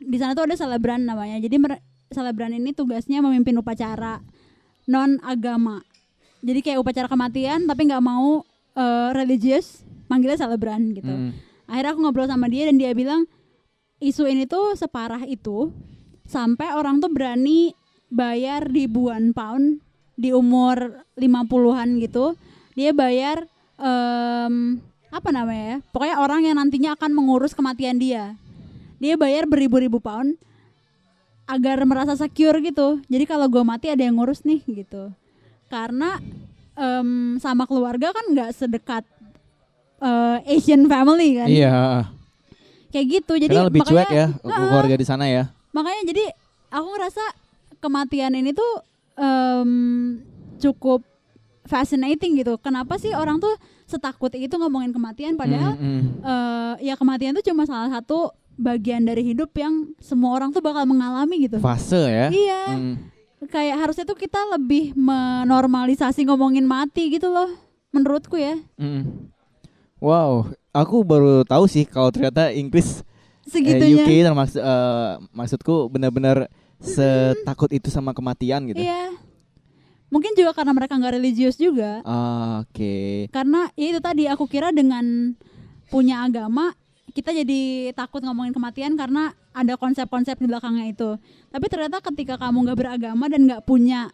Di 0.00 0.16
sana 0.16 0.32
tuh 0.32 0.48
ada 0.48 0.56
selebran 0.56 1.04
namanya. 1.04 1.36
Jadi 1.36 1.60
selebran 2.08 2.56
ini 2.56 2.72
tugasnya 2.72 3.20
memimpin 3.20 3.60
upacara 3.60 4.24
non 4.88 5.20
agama 5.22 5.84
jadi 6.40 6.58
kayak 6.64 6.78
upacara 6.80 7.06
kematian 7.06 7.68
tapi 7.68 7.86
nggak 7.86 8.02
mau 8.02 8.42
eh, 8.74 9.08
religius 9.14 9.86
manggilnya 10.10 10.40
selebran 10.40 10.90
gitu. 10.96 11.06
Mm. 11.06 11.30
akhirnya 11.70 11.90
aku 11.94 12.00
ngobrol 12.02 12.26
sama 12.26 12.50
dia 12.50 12.66
dan 12.66 12.80
dia 12.80 12.90
bilang 12.90 13.28
isu 14.02 14.26
ini 14.26 14.48
tuh 14.50 14.74
separah 14.74 15.22
itu 15.28 15.70
sampai 16.26 16.74
orang 16.74 16.98
tuh 16.98 17.12
berani 17.12 17.76
bayar 18.10 18.66
ribuan 18.66 19.30
pound 19.30 19.78
di 20.14 20.34
umur 20.34 21.06
50-an 21.16 21.96
gitu. 21.98 22.34
Dia 22.74 22.90
bayar 22.92 23.46
em, 23.78 24.78
apa 25.10 25.34
namanya 25.34 25.64
ya 25.66 25.78
pokoknya 25.90 26.16
orang 26.22 26.40
yang 26.46 26.56
nantinya 26.58 26.94
akan 26.94 27.10
mengurus 27.14 27.54
kematian 27.54 27.96
dia. 27.96 28.34
Dia 29.00 29.16
bayar 29.16 29.48
beribu-ribu 29.48 29.96
pound 29.98 30.36
agar 31.48 31.82
merasa 31.82 32.14
secure 32.14 32.60
gitu. 32.60 33.00
Jadi 33.08 33.24
kalau 33.26 33.48
gue 33.48 33.62
mati 33.64 33.90
ada 33.90 34.04
yang 34.04 34.20
ngurus 34.20 34.44
nih 34.44 34.60
gitu. 34.66 35.10
Karena 35.66 36.20
em, 36.76 37.38
sama 37.40 37.64
keluarga 37.64 38.12
kan 38.12 38.22
nggak 38.30 38.50
sedekat 38.54 39.02
eh, 39.98 40.38
Asian 40.52 40.86
family 40.86 41.40
kan. 41.40 41.48
Iya. 41.48 41.74
kayak 42.90 43.06
gitu. 43.22 43.32
Jadi 43.38 43.54
Karena 43.54 43.66
lebih 43.70 43.82
makanya 43.86 44.02
cuek 44.02 44.10
ya 44.10 44.26
keluarga 44.42 44.94
di 44.98 45.06
sana 45.06 45.24
ya. 45.30 45.46
makanya 45.70 46.02
jadi 46.10 46.24
aku 46.74 46.86
ngerasa 46.90 47.24
kematian 47.80 48.32
ini 48.32 48.52
tuh 48.52 48.72
em, 49.16 49.70
cukup 50.56 51.00
fascinating 51.64 52.36
gitu 52.36 52.56
kenapa 52.56 52.96
sih 52.96 53.12
orang 53.12 53.38
tuh 53.38 53.52
setakut 53.84 54.30
itu 54.32 54.52
ngomongin 54.52 54.90
kematian 54.90 55.34
padahal 55.34 55.74
Mm, 55.74 55.82
mm. 55.82 56.02
eh, 56.22 56.74
ya 56.84 56.94
kematian 56.94 57.32
tuh 57.32 57.42
cuma 57.42 57.64
salah 57.64 57.90
satu 57.90 58.30
bagian 58.54 59.02
dari 59.02 59.24
hidup 59.24 59.50
yang 59.54 59.88
semua 59.98 60.34
orang 60.34 60.50
tuh 60.50 60.60
bakal 60.60 60.84
mengalami 60.84 61.48
gitu 61.48 61.56
fase 61.58 61.96
ya. 61.98 62.26
iya 62.28 62.62
Mm. 62.70 62.94
kayak 63.46 63.76
harusnya 63.78 64.04
tuh 64.04 64.14
kita 64.14 64.36
lebih 64.50 64.92
menormalisasi 64.94 66.22
ngomongin 66.22 66.64
mati 66.64 67.08
gitu 67.08 67.28
loh 67.28 67.48
menurutku 67.90 68.36
ya 68.36 68.54
Mm. 68.76 69.32
Wow, 70.00 70.48
aku 70.72 71.04
baru 71.04 71.44
tahu 71.44 71.64
sih 71.66 71.84
kalau 71.84 72.08
ternyata 72.08 72.48
Inggris 72.50 73.04
eh, 73.44 73.52
segitunya 73.52 74.00
UK 74.00 74.10
termaksud 74.24 74.56
eh, 74.58 75.10
maksudku 75.30 75.88
benar-benar 75.88 76.48
setakut 76.80 77.70
itu 77.70 77.88
sama 77.88 78.10
kematian 78.10 78.64
gitu. 78.66 78.80
iya 78.80 79.12
mungkin 80.10 80.34
juga 80.34 80.50
karena 80.50 80.72
mereka 80.74 80.98
nggak 80.98 81.14
religius 81.14 81.54
juga 81.54 82.02
Ah, 82.02 82.64
Oke. 82.64 83.28
karena 83.30 83.70
ya 83.78 83.86
itu 83.94 84.00
tadi 84.00 84.24
aku 84.26 84.44
kira 84.44 84.72
dengan 84.72 85.36
punya 85.86 86.24
agama 86.24 86.74
kita 87.10 87.30
jadi 87.30 87.90
takut 87.92 88.22
ngomongin 88.22 88.50
kematian 88.50 88.94
karena 88.94 89.30
ada 89.50 89.74
konsep-konsep 89.74 90.38
di 90.38 90.46
belakangnya 90.46 90.86
itu 90.88 91.10
tapi 91.48 91.66
ternyata 91.66 91.98
ketika 92.00 92.38
kamu 92.38 92.66
nggak 92.66 92.78
beragama 92.78 93.26
dan 93.26 93.46
nggak 93.46 93.62
punya 93.62 94.10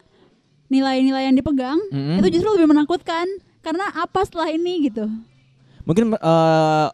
nilai-nilai 0.67 1.29
yang 1.29 1.37
dipegang 1.37 1.79
Mm-mm. 1.93 2.19
itu 2.19 2.41
justru 2.41 2.57
lebih 2.57 2.73
menakutkan 2.73 3.25
karena 3.63 3.89
apa 3.95 4.21
setelah 4.25 4.51
ini 4.51 4.91
gitu 4.91 5.07
Mungkin 5.87 6.19
eh, 6.19 6.87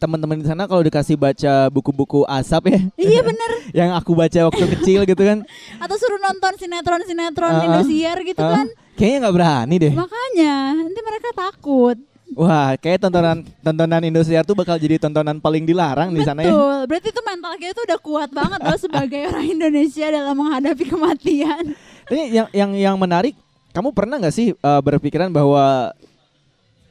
teman-teman 0.00 0.40
di 0.40 0.48
sana 0.48 0.64
kalau 0.64 0.80
dikasih 0.80 1.20
baca 1.20 1.68
buku-buku 1.68 2.24
asap 2.24 2.72
ya, 2.72 2.80
iya 2.96 3.20
bener. 3.20 3.50
Yang 3.84 3.90
aku 4.00 4.16
baca 4.16 4.40
waktu 4.48 4.64
kecil 4.80 5.04
gitu 5.04 5.22
kan, 5.22 5.44
atau 5.76 5.96
suruh 6.00 6.16
nonton 6.16 6.56
sinetron-sinetron 6.56 7.52
ah. 7.52 7.64
Indosiar 7.68 8.16
gitu 8.24 8.40
ah, 8.40 8.64
kan. 8.64 8.66
Kayaknya 8.96 9.18
nggak 9.20 9.36
berani 9.36 9.74
deh. 9.76 9.92
makanya 9.92 10.56
nanti 10.80 11.00
mereka 11.04 11.28
takut. 11.36 12.00
Wah, 12.32 12.78
kayak 12.78 13.02
tontonan 13.02 13.42
tontonan 13.60 14.02
Indosiar 14.06 14.46
tuh 14.46 14.54
bakal 14.56 14.80
jadi 14.80 14.96
tontonan 14.96 15.36
paling 15.42 15.68
dilarang 15.68 16.14
di 16.14 16.24
sana 16.24 16.46
ya. 16.46 16.54
betul. 16.54 16.80
Berarti 16.88 17.08
itu 17.12 17.22
mental 17.26 17.52
kita 17.60 17.72
tuh 17.76 17.84
udah 17.90 18.00
kuat 18.00 18.30
banget 18.32 18.60
loh 18.64 18.78
sebagai 18.80 19.20
orang 19.28 19.46
Indonesia 19.50 20.06
dalam 20.08 20.34
menghadapi 20.38 20.84
kematian. 20.88 21.76
Ini 22.08 22.22
yang 22.32 22.48
yang 22.54 22.70
yang 22.72 22.96
menarik, 22.96 23.36
kamu 23.76 23.92
pernah 23.92 24.16
nggak 24.16 24.32
sih 24.32 24.54
eh, 24.54 24.80
berpikiran 24.80 25.28
bahwa 25.28 25.92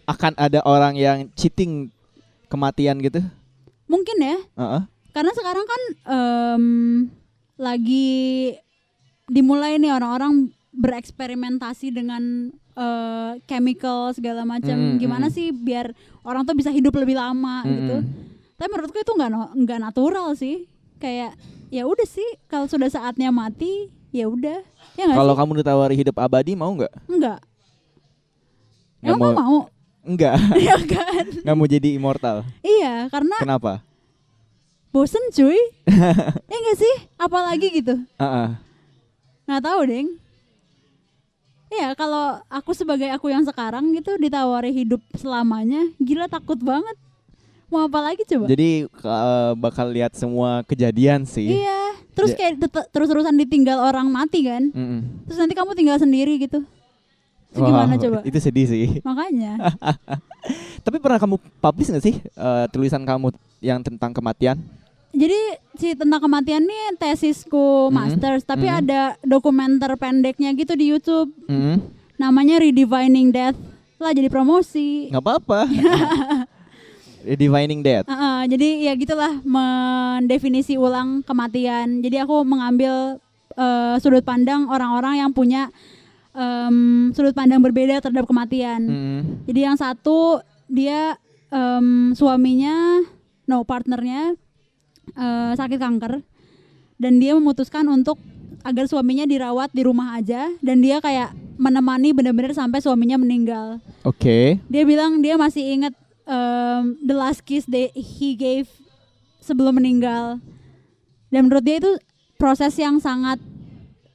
akan 0.05 0.33
ada 0.35 0.59
orang 0.67 0.93
yang 0.97 1.17
cheating 1.37 1.87
kematian 2.49 2.97
gitu? 2.99 3.21
mungkin 3.85 4.17
ya 4.17 4.37
Heeh. 4.55 4.81
karena 5.11 5.31
sekarang 5.31 5.65
kan 5.65 5.81
em, 6.05 6.65
lagi 7.55 8.53
dimulai 9.25 9.77
nih 9.77 9.91
orang-orang 9.91 10.49
bereksperimentasi 10.71 11.89
dengan 11.89 12.49
eh, 12.73 13.31
chemical 13.43 14.09
segala 14.11 14.41
macam 14.43 14.73
Mm, 14.73 14.97
gimana 14.97 15.27
mm. 15.27 15.33
sih 15.33 15.49
biar 15.49 15.91
orang 16.21 16.43
tuh 16.43 16.53
bisa 16.53 16.69
hidup 16.69 16.93
lebih 16.93 17.13
lama 17.13 17.61
gitu 17.63 17.97
Mm-mm. 17.99 18.55
tapi 18.55 18.67
menurutku 18.67 18.97
itu 18.97 19.09
nggak 19.09 19.29
nggak 19.55 19.79
natural 19.79 20.33
sih 20.33 20.65
kayak 20.97 21.33
ya 21.69 21.83
udah 21.83 22.05
sih 22.05 22.25
kalau 22.45 22.65
sudah 22.65 22.87
saatnya 22.87 23.29
mati 23.29 23.87
ya 24.09 24.25
udah 24.25 24.61
ya 24.95 25.05
Kalau 25.07 25.33
kamu 25.33 25.61
ditawari 25.61 25.93
hidup 25.95 26.17
abadi 26.17 26.53
mau 26.53 26.69
nggak? 26.69 26.93
enggak 27.07 27.39
Nggak 28.99 29.15
emang 29.15 29.31
mau 29.31 29.37
mau 29.37 29.57
Enggak, 30.01 30.39
ya 30.65 30.75
kan 30.81 31.25
nggak 31.43 31.55
mau 31.55 31.65
jadi 31.65 31.89
immortal. 31.91 32.47
iya 32.61 33.05
karena 33.07 33.35
Kenapa? 33.37 33.83
bosen 34.89 35.21
cuy 35.29 35.59
ya 36.49 36.57
nggak 36.57 36.77
sih 36.77 36.95
apalagi 37.15 37.67
gitu 37.73 37.93
Heeh. 38.15 38.47
nggak 39.45 39.61
tahu 39.61 39.79
deng 39.85 40.07
ya 41.69 41.93
kalau 41.93 42.41
aku 42.47 42.73
sebagai 42.73 43.05
aku 43.07 43.29
yang 43.29 43.43
sekarang 43.43 43.93
gitu 43.93 44.17
ditawari 44.17 44.73
hidup 44.73 44.97
selamanya 45.13 45.85
gila 45.95 46.25
takut 46.25 46.57
banget 46.57 46.97
mau 47.69 47.85
apa 47.85 48.01
lagi 48.03 48.25
coba 48.25 48.49
Jadi 48.49 48.89
eh, 48.89 49.51
bakal 49.55 49.87
lihat 49.87 50.17
semua 50.17 50.65
kejadian 50.65 51.21
sih. 51.23 51.53
iya 51.55 51.93
terus 52.09 52.33
Ya. 52.33 52.49
kayak 52.49 52.53
terus-terusan 52.89 53.37
ditinggal 53.37 53.77
orang 53.79 54.09
mati 54.09 54.41
kan 54.41 54.73
Mm-mm. 54.73 55.21
terus 55.23 55.37
nanti 55.37 55.53
kamu 55.53 55.71
tinggal 55.71 55.95
sendiri 55.95 56.41
gitu 56.41 56.65
Itu 57.49 57.59
Wow, 57.59 57.67
gimana 57.67 57.93
coba 57.95 58.19
Itu 58.21 58.37
sedih 58.37 58.65
sih. 58.65 58.87
makanya 59.01 59.57
Tapi 60.85 60.97
pernah 60.97 61.17
kamu 61.17 61.35
publish 61.59 61.89
nggak 61.89 62.03
sih 62.03 62.15
eh, 62.19 62.65
tulisan 62.69 63.01
kamu 63.01 63.33
yang 63.59 63.79
tentang 63.79 64.11
kematian? 64.11 64.57
jadi 65.09 65.33
si 65.73 65.97
tentang 65.97 66.21
kematian 66.21 66.61
nih 66.61 66.93
tesisku 66.95 67.89
Mhm. 67.89 67.91
masters 67.91 68.43
tapi 68.43 68.63
Mhm. 68.63 68.77
ada 68.77 69.01
dokumenter 69.19 69.89
pendeknya 69.95 70.53
gitu 70.53 70.77
di 70.77 70.85
YouTube 70.87 71.33
Mm. 71.43 71.81
namanya 72.15 72.61
Redefining 72.61 73.33
Death 73.33 73.57
lah 73.97 74.13
jadi 74.13 74.29
promosi 74.29 75.09
Nggak 75.09 75.19
apa-apa. 75.19 75.59
Defining 77.19 77.81
Death. 77.81 78.07
Heeh, 78.07 78.39
jadi 78.47 78.67
ya 78.81 78.93
gitulah 78.95 79.43
mendefinisi 79.43 80.77
ulang 80.77 81.19
kematian. 81.19 81.99
Jadi 81.99 82.15
aku 82.17 82.41
mengambil 82.43 83.19
eh, 83.51 83.95
sudut 83.99 84.21
pandang 84.21 84.65
orang-orang 84.65 85.19
yang 85.19 85.31
punya 85.33 85.67
em, 86.39 87.11
sudut 87.11 87.35
pandang 87.35 87.59
berbeda 87.59 87.99
terhadap 87.99 88.23
kematian. 88.23 88.81
Mm. 88.87 89.21
Jadi 89.43 89.59
yang 89.59 89.75
satu 89.75 90.39
dia 90.71 91.19
em, 91.51 92.15
suaminya, 92.15 93.03
no 93.43 93.67
partnernya 93.67 94.39
eh, 95.13 95.51
sakit 95.59 95.79
kanker 95.81 96.23
dan 96.99 97.17
dia 97.17 97.33
memutuskan 97.33 97.87
untuk 97.87 98.19
agar 98.61 98.85
suaminya 98.91 99.23
dirawat 99.23 99.71
di 99.71 99.87
rumah 99.87 100.19
aja 100.19 100.51
dan 100.59 100.83
dia 100.83 100.99
kayak 100.99 101.31
menemani 101.55 102.11
benar-benar 102.11 102.51
sampai 102.51 102.83
suaminya 102.83 103.15
meninggal. 103.15 103.79
Oke. 104.03 104.59
Dia 104.67 104.83
bilang 104.83 105.23
dia 105.23 105.39
masih 105.39 105.63
ingat 105.79 105.95
um, 106.27 106.99
the 106.99 107.15
last 107.15 107.43
kiss 107.47 107.63
that 107.71 107.95
he 107.95 108.35
gave 108.35 108.67
sebelum 109.39 109.79
meninggal. 109.79 110.43
Dan 111.31 111.47
menurut 111.47 111.63
dia 111.63 111.79
itu 111.79 111.91
proses 112.35 112.75
yang 112.75 112.99
sangat 112.99 113.39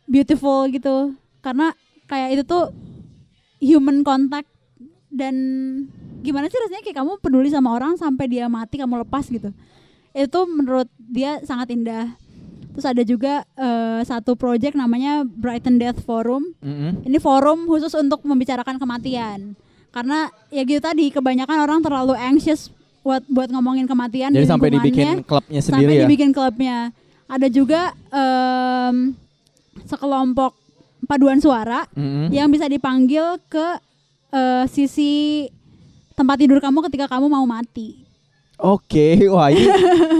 beautiful 0.09 0.68
gitu. 0.68 1.16
Karena 1.41 1.72
kayak 2.07 2.29
itu 2.39 2.43
tuh 2.45 2.71
human 3.61 4.05
contact 4.05 4.49
dan 5.09 5.35
gimana 6.25 6.51
sih 6.51 6.59
rasanya 6.59 6.83
kayak 6.83 6.99
kamu 7.05 7.13
peduli 7.23 7.49
sama 7.53 7.73
orang 7.77 7.95
sampai 7.95 8.27
dia 8.27 8.49
mati 8.51 8.81
kamu 8.81 9.07
lepas 9.07 9.29
gitu. 9.29 9.55
Itu 10.15 10.41
menurut 10.47 10.89
dia 10.99 11.43
sangat 11.47 11.71
indah. 11.71 12.13
Terus 12.75 12.87
ada 12.91 13.03
juga 13.07 13.47
eh, 13.55 14.01
satu 14.03 14.35
project 14.35 14.75
namanya 14.75 15.23
Brighton 15.23 15.79
Death 15.79 16.03
Forum. 16.03 16.43
Mm-mm. 16.59 17.07
Ini 17.07 17.19
forum 17.23 17.71
khusus 17.71 17.95
untuk 17.95 18.27
membicarakan 18.27 18.83
kematian. 18.83 19.55
Karena 19.95 20.27
ya 20.51 20.67
gitu 20.67 20.83
tadi 20.83 21.15
kebanyakan 21.15 21.63
orang 21.63 21.79
terlalu 21.79 22.19
anxious 22.19 22.75
buat 23.07 23.23
buat 23.31 23.53
ngomongin 23.53 23.87
kematian 23.87 24.33
Jadi 24.35 24.43
di 24.43 24.51
sampai 24.51 24.69
dibikin 24.75 25.23
klubnya 25.23 25.61
sendiri 25.61 25.87
sampai 25.87 25.95
ya. 25.95 26.03
dibikin 26.09 26.31
klubnya. 26.35 26.77
Ada 27.31 27.47
juga 27.53 27.95
em, 28.11 29.15
sekelompok 29.87 30.64
paduan 31.05 31.37
suara 31.37 31.85
Mm-mm. 31.93 32.29
yang 32.29 32.47
bisa 32.47 32.65
dipanggil 32.65 33.37
ke 33.45 33.79
eh, 34.31 34.65
sisi 34.67 35.47
tempat 36.13 36.37
tidur 36.37 36.59
kamu 36.59 36.85
ketika 36.85 37.09
kamu 37.09 37.27
mau 37.27 37.43
mati. 37.43 38.03
Oke, 38.55 39.19
wah 39.27 39.49
ini 39.49 39.67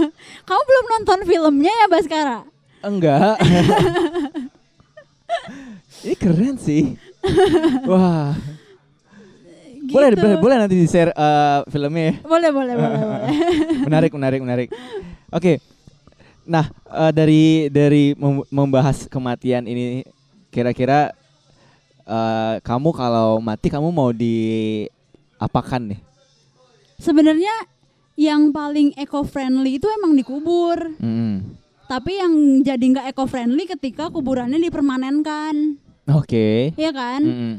Kamu 0.47 0.61
belum 0.61 0.85
nonton 0.91 1.19
filmnya 1.23 1.73
ya 1.73 1.85
Baskara? 1.87 2.39
enggak. 2.81 3.37
ini 6.03 6.13
keren 6.15 6.55
sih. 6.55 6.95
Wah, 7.83 8.31
boleh 9.85 10.07
Gitu. 10.11 10.19
boleh 10.19 10.35
boleh 10.37 10.55
nanti 10.59 10.75
di 10.75 10.85
share 10.85 11.09
eh, 11.09 11.59
filmnya 11.67 12.03
ya. 12.03 12.13
Boleh, 12.21 12.49
boleh, 12.49 12.73
boleh, 12.73 12.99
boleh. 12.99 13.29
menarik 13.87 14.11
menarik 14.11 14.39
menarik 14.39 14.67
oke 15.29 15.59
nah 16.43 16.65
eh, 16.87 17.11
dari 17.11 17.43
dari 17.69 18.11
mem- 18.13 18.45
membahas 18.47 19.05
kematian 19.05 19.63
ini 19.63 20.01
kira-kira 20.55 21.11
eh, 22.07 22.55
kamu 22.63 22.95
kalau 22.95 23.43
mati 23.43 23.67
kamu 23.67 23.91
mau 23.91 24.15
diapakan 24.15 25.91
nih 25.91 25.99
Sebenarnya 26.95 27.51
yang 28.15 28.55
paling 28.55 28.95
eco 28.95 29.27
friendly 29.27 29.75
itu 29.75 29.87
emang 29.91 30.15
dikubur. 30.15 30.95
Hmm. 30.99 31.59
Tapi 31.85 32.17
yang 32.17 32.63
jadi 32.63 32.81
nggak 32.81 33.07
eco 33.13 33.27
friendly 33.27 33.67
ketika 33.69 34.09
kuburannya 34.09 34.57
dipermanenkan, 34.57 35.77
oke 36.09 36.73
ya 36.73 36.89
kan? 36.89 37.21
Mm-mm. 37.21 37.53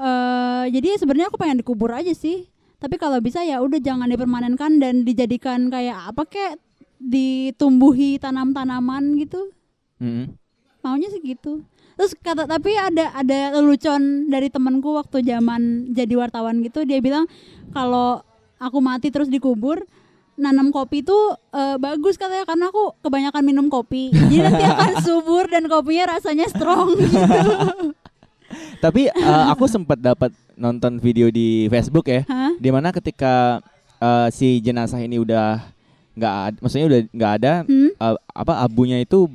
Eh, 0.00 0.64
jadi 0.74 1.00
sebenarnya 1.00 1.32
aku 1.32 1.40
pengen 1.40 1.64
dikubur 1.64 1.94
aja 1.94 2.12
sih. 2.12 2.44
Tapi 2.80 2.96
kalau 2.96 3.20
bisa 3.20 3.44
ya 3.44 3.60
udah 3.60 3.80
jangan 3.80 4.08
dipermanenkan 4.08 4.80
dan 4.80 5.04
dijadikan 5.04 5.68
kayak 5.68 6.12
apa 6.12 6.24
kek 6.28 6.52
ditumbuhi 7.00 8.20
tanam-tanaman 8.20 9.16
gitu. 9.16 9.48
Mm-mm. 9.96 10.36
Maunya 10.84 11.08
sih 11.08 11.20
gitu. 11.24 11.64
Terus 12.00 12.16
kata 12.16 12.48
tapi 12.48 12.72
ada 12.72 13.12
ada 13.12 13.60
lelucon 13.60 14.32
dari 14.32 14.48
temanku 14.48 14.96
waktu 14.96 15.20
zaman 15.20 15.92
jadi 15.92 16.16
wartawan 16.16 16.64
gitu 16.64 16.88
dia 16.88 16.96
bilang 17.04 17.28
kalau 17.76 18.24
aku 18.56 18.80
mati 18.80 19.12
terus 19.12 19.28
dikubur 19.28 19.84
nanam 20.40 20.72
kopi 20.72 21.04
itu 21.04 21.12
eh, 21.52 21.76
bagus 21.76 22.16
katanya 22.16 22.48
karena 22.48 22.72
aku 22.72 22.96
kebanyakan 23.04 23.42
minum 23.44 23.66
kopi. 23.68 24.08
Jadi 24.08 24.40
nanti 24.40 24.64
akan 24.72 24.92
subur 25.04 25.44
dan 25.44 25.68
kopinya 25.68 26.16
rasanya 26.16 26.48
strong 26.48 26.96
gitu. 26.96 27.20
tapi 28.84 29.12
eh, 29.12 29.44
aku 29.52 29.68
sempat 29.68 30.00
dapat 30.00 30.32
nonton 30.56 30.96
video 30.98 31.28
di 31.28 31.68
Facebook 31.68 32.08
ya 32.08 32.24
Hah? 32.26 32.56
di 32.56 32.72
mana 32.72 32.90
ketika 32.90 33.60
eh, 34.00 34.28
si 34.32 34.58
jenazah 34.64 35.04
ini 35.04 35.20
udah 35.20 35.60
nggak 36.16 36.64
maksudnya 36.64 36.86
udah 36.88 37.00
nggak 37.12 37.32
ada 37.40 37.52
Hmm? 37.68 37.92
eh, 37.92 38.16
apa 38.32 38.64
abunya 38.64 38.98
itu 38.98 39.28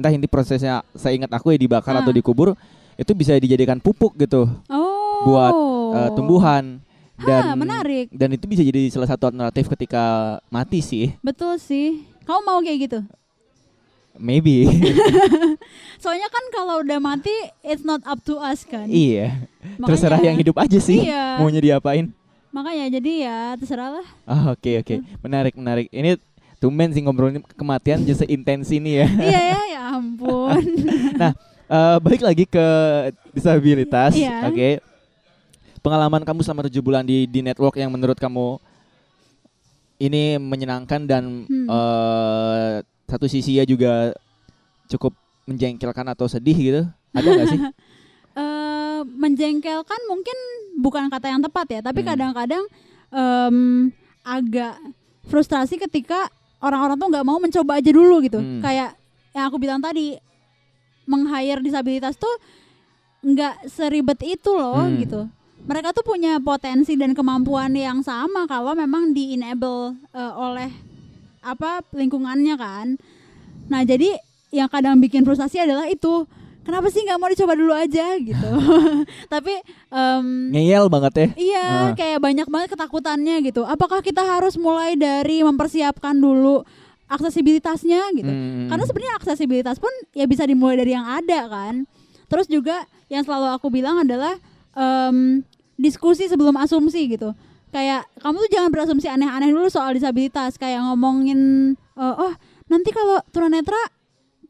entah 0.00 0.10
ini 0.10 0.24
prosesnya 0.24 0.80
saya 0.92 1.12
ingat 1.14 1.28
aku 1.30 1.52
ya 1.52 1.58
dibakar 1.58 1.92
Ah. 1.92 2.00
atau 2.00 2.10
dikubur 2.10 2.56
itu 2.94 3.12
bisa 3.12 3.36
dijadikan 3.36 3.76
pupuk 3.76 4.16
gitu 4.16 4.48
Oh. 4.66 5.20
buat 5.22 5.52
eh, 5.92 6.10
tumbuhan 6.14 6.80
dan 7.18 7.42
Hah, 7.44 7.54
menarik. 7.54 8.08
dan 8.10 8.32
itu 8.32 8.44
bisa 8.44 8.60
jadi 8.60 8.88
salah 8.88 9.04
satu 9.06 9.28
alternatif 9.28 9.68
ketika 9.68 10.02
mati 10.48 10.80
sih 10.80 11.12
Betul 11.20 11.56
sih. 11.56 12.00
Kamu 12.22 12.40
mau 12.42 12.58
kayak 12.58 12.78
gitu? 12.82 13.00
maybe 14.16 14.68
Soalnya 16.02 16.28
kan 16.28 16.44
kalau 16.50 16.80
udah 16.80 16.98
mati 16.98 17.32
it's 17.62 17.80
not 17.82 18.00
up 18.04 18.20
to 18.20 18.36
us 18.36 18.64
kan. 18.64 18.84
iya 18.84 19.44
Makanya- 19.76 19.86
terserah 19.86 20.20
yang 20.22 20.36
hidup 20.36 20.56
aja 20.56 20.78
sih 20.78 21.04
Iya. 21.04 21.36
maunya 21.36 21.60
diapain 21.60 22.08
Makanya 22.50 22.90
jadi 22.90 23.12
ya 23.22 23.38
terserah 23.54 23.94
lah. 23.94 24.06
Ah, 24.24 24.50
oke 24.50 24.82
oke 24.82 24.94
menarik 25.20 25.54
menarik 25.54 25.86
ini 25.88 26.18
tumben 26.60 26.92
sih 26.92 27.00
ngobrolin 27.00 27.40
kematian 27.50 28.04
jadi 28.04 28.28
intens 28.28 28.68
ini 28.68 29.00
ya 29.00 29.06
iya 29.08 29.40
ya, 29.48 29.60
ya 29.74 29.80
ampun. 29.90 30.60
nah 31.20 31.32
eh, 31.66 31.96
balik 31.98 32.20
lagi 32.20 32.44
ke 32.44 32.66
disabilitas 33.32 34.12
Iya. 34.12 34.44
oke 34.46 34.68
pengalaman 35.80 36.20
kamu 36.20 36.40
selama 36.40 36.68
tujuh 36.68 36.80
bulan 36.80 37.02
di 37.02 37.24
di 37.24 37.40
network 37.40 37.74
yang 37.74 37.88
menurut 37.88 38.14
kamu 38.14 38.60
ini 39.98 40.36
menyenangkan 40.36 41.00
dan 41.04 41.24
Hmm. 41.44 41.66
eh, 41.66 42.72
satu 43.06 43.24
sisi 43.24 43.56
ya 43.56 43.64
juga 43.64 44.12
cukup 44.86 45.12
menjengkelkan 45.44 46.06
atau 46.06 46.24
sedih 46.24 46.54
gitu 46.54 46.82
ada 47.10 47.28
nggak 47.28 47.48
sih 47.48 47.60
Eh, 48.30 49.00
menjengkelkan 49.10 50.00
mungkin 50.06 50.38
bukan 50.78 51.10
kata 51.10 51.26
yang 51.28 51.42
tepat 51.42 51.66
ya, 51.68 51.80
tapi 51.82 52.00
Hmm. 52.00 52.08
kadang-kadang 52.08 52.62
em, 53.10 53.56
agak 54.22 54.78
frustrasi 55.26 55.74
ketika 55.76 56.30
orang-orang 56.60 56.96
tuh 56.96 57.08
nggak 57.08 57.26
mau 57.26 57.38
mencoba 57.40 57.72
aja 57.80 57.90
dulu 57.90 58.16
gitu. 58.22 58.38
Hmm. 58.38 58.60
Kayak 58.60 58.96
yang 59.32 59.44
aku 59.48 59.56
bilang 59.56 59.80
tadi, 59.80 60.16
meng-hire 61.04 61.60
disabilitas 61.60 62.14
tuh 62.14 62.30
nggak 63.20 63.68
seribet 63.68 64.20
itu 64.22 64.50
loh 64.52 64.80
Hmm. 64.80 64.96
gitu. 65.00 65.20
Mereka 65.60 65.92
tuh 65.92 66.00
punya 66.00 66.40
potensi 66.40 66.96
dan 66.96 67.12
kemampuan 67.12 67.76
yang 67.76 68.00
sama 68.00 68.48
kalau 68.48 68.72
memang 68.72 69.12
di 69.12 69.36
enable 69.36 69.92
eh, 70.12 70.32
oleh 70.32 70.70
apa 71.40 71.84
lingkungannya 71.92 72.56
kan. 72.56 72.96
Nah 73.68 73.84
jadi 73.84 74.16
yang 74.50 74.68
kadang 74.68 74.96
bikin 74.98 75.22
frustasi 75.22 75.60
adalah 75.60 75.86
itu 75.86 76.24
kenapa 76.70 76.86
sih 76.88 77.02
nggak 77.02 77.18
mau 77.18 77.26
dicoba 77.26 77.52
dulu 77.52 77.74
aja 77.74 78.14
gitu. 78.16 78.50
Tapi 79.34 79.54
em, 79.90 80.24
ngeyel 80.48 80.86
banget 80.86 81.12
ya 81.12 81.26
iya 81.34 81.66
Ah. 81.66 81.90
kayak 81.92 82.18
banyak 82.18 82.46
banget 82.46 82.68
ketakutannya 82.70 83.42
gitu. 83.42 83.62
Apakah 83.62 83.98
kita 84.00 84.22
harus 84.22 84.54
mulai 84.54 84.94
dari 84.94 85.42
mempersiapkan 85.42 86.14
dulu 86.14 86.62
aksesibilitasnya 87.10 88.00
gitu? 88.14 88.30
Hmm. 88.30 88.70
Karena 88.70 88.84
sebenarnya 88.86 89.14
aksesibilitas 89.18 89.76
pun 89.76 89.90
ya 90.12 90.24
bisa 90.24 90.46
dimulai 90.46 90.78
dari 90.78 90.94
yang 90.94 91.04
ada 91.04 91.50
kan. 91.50 91.84
Terus 92.30 92.46
juga 92.46 92.86
yang 93.10 93.26
selalu 93.26 93.50
aku 93.52 93.68
bilang 93.68 94.00
adalah 94.00 94.38
em, 94.72 95.42
diskusi 95.74 96.30
sebelum 96.30 96.54
asumsi 96.56 97.10
gitu. 97.10 97.34
Kayak 97.70 98.06
kamu 98.18 98.46
tuh 98.46 98.50
jangan 98.50 98.70
berasumsi 98.70 99.06
aneh-aneh 99.06 99.50
dulu 99.50 99.66
soal 99.66 99.94
disabilitas. 99.94 100.54
Kayak 100.54 100.86
ngomongin 100.86 101.74
eh, 101.74 102.14
oh 102.16 102.34
nanti 102.66 102.90
kalau 102.90 103.18
tunanetra 103.30 103.78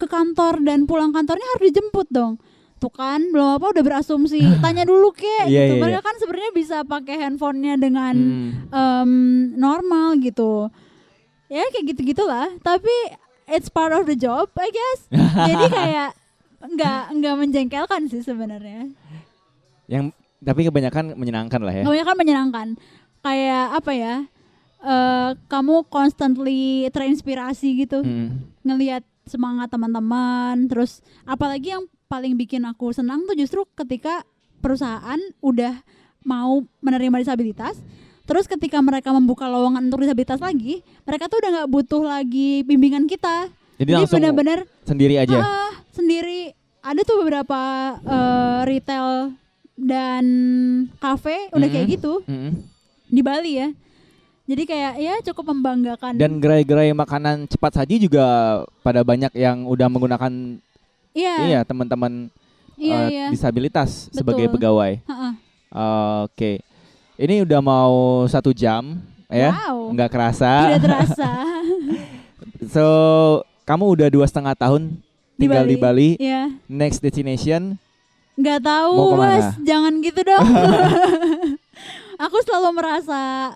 ke 0.00 0.06
kantor 0.06 0.58
dan 0.60 0.84
pulang 0.84 1.12
kantornya 1.12 1.44
harus 1.54 1.68
dijemput 1.68 2.08
dong. 2.08 2.40
Tuh 2.76 2.88
kan 2.88 3.20
belum 3.28 3.60
apa 3.60 3.70
udah 3.70 3.84
berasumsi. 3.84 4.40
Tanya 4.64 4.82
dulu 4.82 5.12
kek 5.12 5.44
Iya, 5.44 5.68
gitu. 5.68 5.74
iya, 5.76 5.80
Mereka 5.80 5.94
iya. 5.94 6.00
kan 6.02 6.14
sebenarnya 6.16 6.52
bisa 6.52 6.76
pakai 6.82 7.16
handphonenya 7.20 7.74
dengan 7.76 8.14
Hmm. 8.16 8.50
em, 8.70 9.10
normal 9.54 10.16
gitu 10.18 10.72
ya 11.46 11.66
kayak 11.68 11.84
gitu 11.90 12.06
gitulah 12.08 12.46
tapi 12.62 12.94
it's 13.46 13.66
part 13.66 13.90
of 13.90 14.06
the 14.06 14.14
job 14.14 14.46
I 14.54 14.70
guess 14.70 15.00
jadi 15.50 15.64
kayak 15.66 16.10
nggak 16.62 17.00
nggak 17.12 17.34
menjengkelkan 17.36 18.06
sih 18.06 18.22
sebenarnya 18.22 18.86
yang 19.86 20.14
tapi 20.38 20.62
kebanyakan 20.62 21.18
menyenangkan 21.18 21.58
lah 21.58 21.74
ya 21.74 21.82
Namanya 21.82 22.06
kan 22.06 22.16
menyenangkan 22.16 22.66
kayak 23.18 23.66
apa 23.74 23.92
ya 23.92 24.14
eh 24.80 25.28
kamu 25.44 25.82
constantly 25.84 26.60
terinspirasi 26.88 27.82
gitu 27.82 27.98
Hmm. 28.00 28.46
ngelihat 28.62 29.02
semangat 29.26 29.72
teman-teman. 29.72 30.68
Terus 30.68 31.04
apalagi 31.24 31.72
yang 31.76 31.84
paling 32.06 32.34
bikin 32.34 32.66
aku 32.66 32.90
senang 32.90 33.24
tuh 33.24 33.36
justru 33.38 33.62
ketika 33.78 34.24
perusahaan 34.60 35.18
udah 35.40 35.80
mau 36.24 36.64
menerima 36.84 37.24
disabilitas. 37.24 37.80
Terus 38.28 38.46
ketika 38.46 38.78
mereka 38.78 39.10
membuka 39.10 39.50
lowongan 39.50 39.90
untuk 39.90 40.06
disabilitas 40.06 40.38
lagi 40.38 40.86
mereka 41.02 41.26
tuh 41.26 41.42
udah 41.42 41.50
nggak 41.50 41.70
butuh 41.70 42.02
lagi 42.04 42.62
bimbingan 42.62 43.10
kita. 43.10 43.50
Jadi, 43.80 43.96
benar-benar 44.12 44.68
sendiri 44.84 45.16
aja? 45.16 45.40
Ah, 45.40 45.72
sendiri. 45.90 46.52
Ada 46.84 47.00
tuh 47.00 47.24
beberapa 47.24 47.60
eh, 47.96 48.60
retail 48.68 49.32
dan 49.80 50.24
kafe 51.00 51.48
udah 51.56 51.68
kayak 51.68 51.88
Mm-mm. 51.88 51.96
gitu. 51.96 52.12
Mm-mm. 52.28 52.52
di 53.10 53.20
Bali 53.24 53.52
ya 53.58 53.68
jadi 54.50 54.62
kayak 54.66 54.92
ya 54.98 55.14
cukup 55.30 55.54
membanggakan 55.54 56.18
Dan 56.18 56.42
gerai-gerai 56.42 56.90
makanan 56.90 57.46
cepat 57.46 57.78
saji 57.78 58.02
juga 58.02 58.26
pada 58.82 59.06
banyak 59.06 59.30
yang 59.38 59.62
udah 59.70 59.86
menggunakan 59.86 60.58
Iya. 61.14 61.34
iya 61.46 61.60
teman-teman 61.62 62.26
Iya, 62.74 62.98
eh, 62.98 63.06
iya. 63.12 63.26
disabilitas 63.30 64.08
sebagai 64.10 64.48
Betul. 64.48 64.54
pegawai. 64.58 64.92
Heeh. 65.04 65.32
Oke, 66.24 66.52
ini 67.20 67.44
udah 67.46 67.60
mau 67.62 68.24
satu 68.26 68.50
jam 68.50 68.98
ya, 69.30 69.52
Wow. 69.54 69.94
nggak 69.94 70.10
kerasa. 70.10 70.52
Tidak 70.74 70.82
terasa. 70.82 71.30
So 72.60 72.84
kamu 73.64 73.84
udah 73.96 74.08
dua 74.12 74.26
setengah 74.28 74.52
tahun 74.52 74.96
tinggal 75.40 75.64
di 75.64 75.76
Bali. 75.80 76.10
Iya. 76.20 76.52
Next 76.68 77.00
destination 77.00 77.76
Nggak 78.40 78.60
tahu? 78.64 79.20
Mas. 79.20 79.52
Jangan 79.60 80.00
gitu 80.00 80.20
dong. 80.24 80.40
aku 82.24 82.36
selalu 82.44 82.68
merasa 82.76 83.52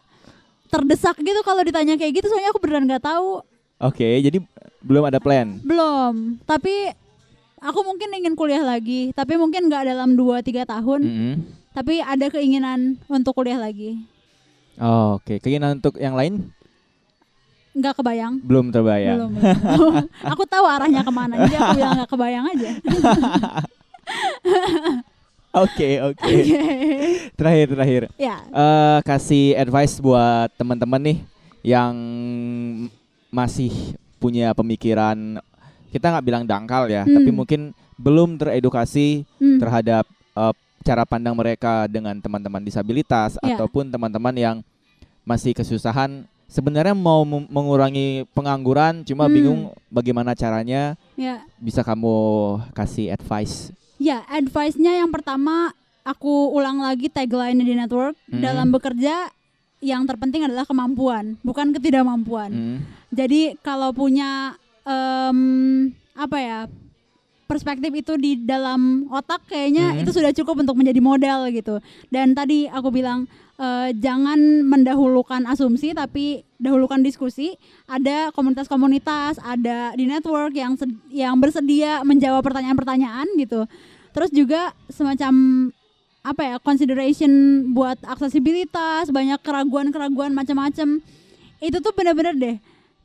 terdesak 0.74 1.16
gitu 1.22 1.40
kalau 1.40 1.62
ditanya 1.62 1.94
kayak 1.94 2.18
gitu 2.18 2.26
soalnya 2.26 2.50
aku 2.50 2.58
beneran 2.58 2.84
nggak 2.84 3.06
tahu. 3.06 3.40
Oke, 3.78 4.18
jadi 4.18 4.42
belum 4.82 5.06
ada 5.06 5.22
plan. 5.22 5.62
Belum. 5.62 6.36
Tapi 6.42 6.90
aku 7.62 7.80
mungkin 7.80 8.10
ingin 8.12 8.34
kuliah 8.34 8.60
lagi, 8.60 9.14
tapi 9.14 9.38
mungkin 9.38 9.70
nggak 9.70 9.86
dalam 9.86 10.12
2 10.12 10.42
3 10.42 10.66
tahun, 10.66 11.00
Mm-mm. 11.00 11.34
tapi 11.70 12.02
ada 12.02 12.26
keinginan 12.28 12.98
untuk 13.06 13.32
kuliah 13.32 13.56
lagi. 13.56 13.96
Oh, 14.76 15.22
Oke, 15.22 15.38
keinginan 15.38 15.78
untuk 15.78 15.94
yang 16.02 16.18
lain 16.18 16.50
Nggak 17.74 17.98
kebayang. 17.98 18.38
belum 18.42 18.70
terbayang. 18.70 19.18
Belum. 19.18 19.30
belum. 19.34 19.94
aku 20.34 20.42
tahu 20.46 20.64
arahnya 20.66 21.02
ke 21.02 21.12
mana, 21.14 21.34
jadi 21.42 21.54
aku 21.58 21.70
bilang 21.74 21.92
nggak 21.98 22.10
kebayang 22.10 22.44
aja. 22.50 22.70
Oke, 25.54 26.02
oke. 26.02 26.34
Terakhir, 27.38 27.66
terakhir. 27.70 28.02
ya. 28.18 28.42
Eh 28.42 28.98
kasih 29.06 29.54
advice 29.54 30.02
buat 30.02 30.50
teman-teman 30.58 30.98
nih 31.00 31.18
yang 31.62 31.94
masih 33.30 33.94
punya 34.18 34.50
pemikiran 34.50 35.38
kita 35.90 36.10
nggak 36.10 36.26
bilang 36.26 36.44
dangkal 36.44 36.90
ya, 36.90 37.06
Hmm. 37.06 37.14
tapi 37.14 37.30
mungkin 37.30 37.60
belum 37.94 38.34
teredukasi 38.34 39.22
Hmm. 39.38 39.58
terhadap 39.62 40.04
eh, 40.34 40.54
cara 40.82 41.06
pandang 41.06 41.38
mereka 41.38 41.86
dengan 41.86 42.18
teman-teman 42.18 42.58
disabilitas 42.60 43.38
Ya. 43.38 43.54
ataupun 43.54 43.86
teman-teman 43.86 44.34
yang 44.34 44.56
masih 45.22 45.54
kesusahan 45.54 46.26
sebenarnya 46.44 46.92
mau 46.92 47.22
mengurangi 47.24 48.26
pengangguran 48.34 49.06
cuma 49.06 49.30
Hmm. 49.30 49.32
bingung 49.32 49.60
bagaimana 49.86 50.34
caranya 50.34 50.98
Ya. 51.14 51.46
bisa 51.56 51.80
kamu 51.80 52.10
kasih 52.74 53.14
advice 53.14 53.70
Ya, 54.04 54.20
advice-nya 54.28 55.00
yang 55.00 55.08
pertama 55.08 55.72
aku 56.04 56.52
ulang 56.52 56.84
lagi 56.84 57.08
tagline 57.08 57.56
di 57.56 57.72
network 57.72 58.12
Hmm. 58.28 58.44
dalam 58.44 58.68
bekerja 58.68 59.32
yang 59.80 60.04
terpenting 60.04 60.44
adalah 60.44 60.68
kemampuan, 60.68 61.40
bukan 61.40 61.72
ketidakmampuan. 61.72 62.50
Hmm. 62.52 62.78
Jadi 63.08 63.56
kalau 63.64 63.96
punya 63.96 64.52
em, 64.84 65.88
apa 66.12 66.36
ya 66.36 66.58
perspektif 67.44 67.88
itu 67.88 68.12
di 68.16 68.36
dalam 68.36 69.08
otak 69.08 69.48
kayaknya 69.48 69.96
Hmm. 69.96 70.00
itu 70.04 70.12
sudah 70.12 70.32
cukup 70.32 70.60
untuk 70.60 70.76
menjadi 70.76 71.00
modal 71.00 71.48
gitu. 71.48 71.80
Dan 72.12 72.36
tadi 72.36 72.68
aku 72.68 72.92
bilang 72.92 73.24
eh, 73.54 73.94
jangan 73.94 74.66
mendahulukan 74.66 75.46
asumsi 75.46 75.94
tapi 75.94 76.42
dahulukan 76.58 76.98
diskusi. 77.00 77.54
Ada 77.86 78.34
komunitas-komunitas, 78.34 79.38
ada 79.38 79.94
di 79.94 80.04
network 80.04 80.50
yang 80.52 80.74
yang 81.08 81.38
bersedia 81.38 82.02
menjawab 82.02 82.42
pertanyaan-pertanyaan 82.42 83.30
gitu. 83.38 83.62
Terus 84.14 84.30
juga 84.30 84.70
semacam 84.86 85.34
apa 86.24 86.40
ya 86.40 86.56
consideration 86.56 87.30
buat 87.74 87.98
aksesibilitas, 88.00 89.10
banyak 89.10 89.42
keraguan-keraguan 89.42 90.32
macam-macam. 90.32 91.02
Itu 91.58 91.76
tuh 91.82 91.92
bener-bener 91.92 92.34
deh 92.34 92.56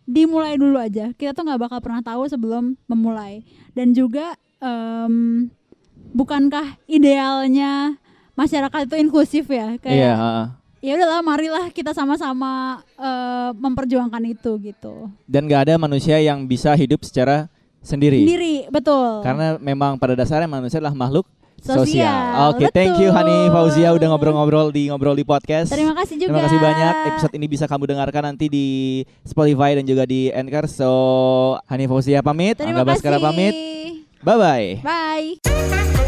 dimulai 0.05 0.55
dulu 0.55 0.77
aja. 0.77 1.11
Kita 1.13 1.33
tuh 1.33 1.43
nggak 1.43 1.61
bakal 1.67 1.79
pernah 1.81 2.01
tahu 2.01 2.29
sebelum 2.29 2.77
memulai. 2.85 3.41
Dan 3.73 3.91
juga 3.91 4.33
em, 4.57 5.49
bukankah 6.11 6.77
idealnya 6.85 7.97
masyarakat 8.33 8.87
itu 8.87 8.95
inklusif 8.97 9.45
ya? 9.49 9.75
Iya, 9.75 9.81
Kayak 9.81 10.15
heeh. 10.15 10.45
ya 10.79 10.91
udahlah, 10.95 11.21
marilah 11.21 11.65
kita 11.69 11.91
sama-sama 11.91 12.79
eh, 12.95 13.51
memperjuangkan 13.51 14.23
itu 14.25 14.51
gitu. 14.63 15.11
dan 15.27 15.43
nggak 15.43 15.67
ada 15.67 15.75
manusia 15.75 16.15
yang 16.23 16.47
bisa 16.47 16.71
hidup 16.71 17.03
secara 17.03 17.51
sendiri. 17.83 18.23
Sendiri, 18.23 18.55
betul. 18.69 19.23
Karena 19.23 19.55
memang 19.59 19.99
pada 19.99 20.13
dasarnya 20.15 20.49
manusia 20.49 20.79
adalah 20.79 20.95
makhluk 20.95 21.25
sosial. 21.59 21.83
Sosial, 21.85 22.55
Oke, 22.55 22.65
thank 22.71 22.95
you. 22.97 23.11
Hani 23.11 23.51
Fauzia 23.51 23.91
udah 23.91 24.07
ngobrol-ngobrol 24.15 24.71
di 24.71 24.87
ngobrol 24.87 25.15
di 25.15 25.27
podcast. 25.27 25.71
Terima 25.71 25.91
kasih 25.95 26.15
juga. 26.15 26.29
Terima 26.31 26.41
kasih 26.47 26.59
banyak. 26.59 26.93
Episode 27.13 27.33
ini 27.35 27.45
bisa 27.51 27.65
kamu 27.67 27.83
dengarkan 27.95 28.23
nanti 28.33 28.47
di 28.47 28.67
Spotify 29.27 29.75
dan 29.75 29.85
juga 29.85 30.07
di 30.07 30.31
Anchor. 30.31 30.65
So, 30.71 30.91
Hani 31.67 31.85
Fauzia 31.85 32.23
pamit, 32.23 32.59
Terima 32.59 32.81
Angga 32.81 32.95
Baskara 32.95 33.19
pamit. 33.19 33.55
Bye 34.23 34.35
bye. 34.35 34.67
Bye. 34.83 35.98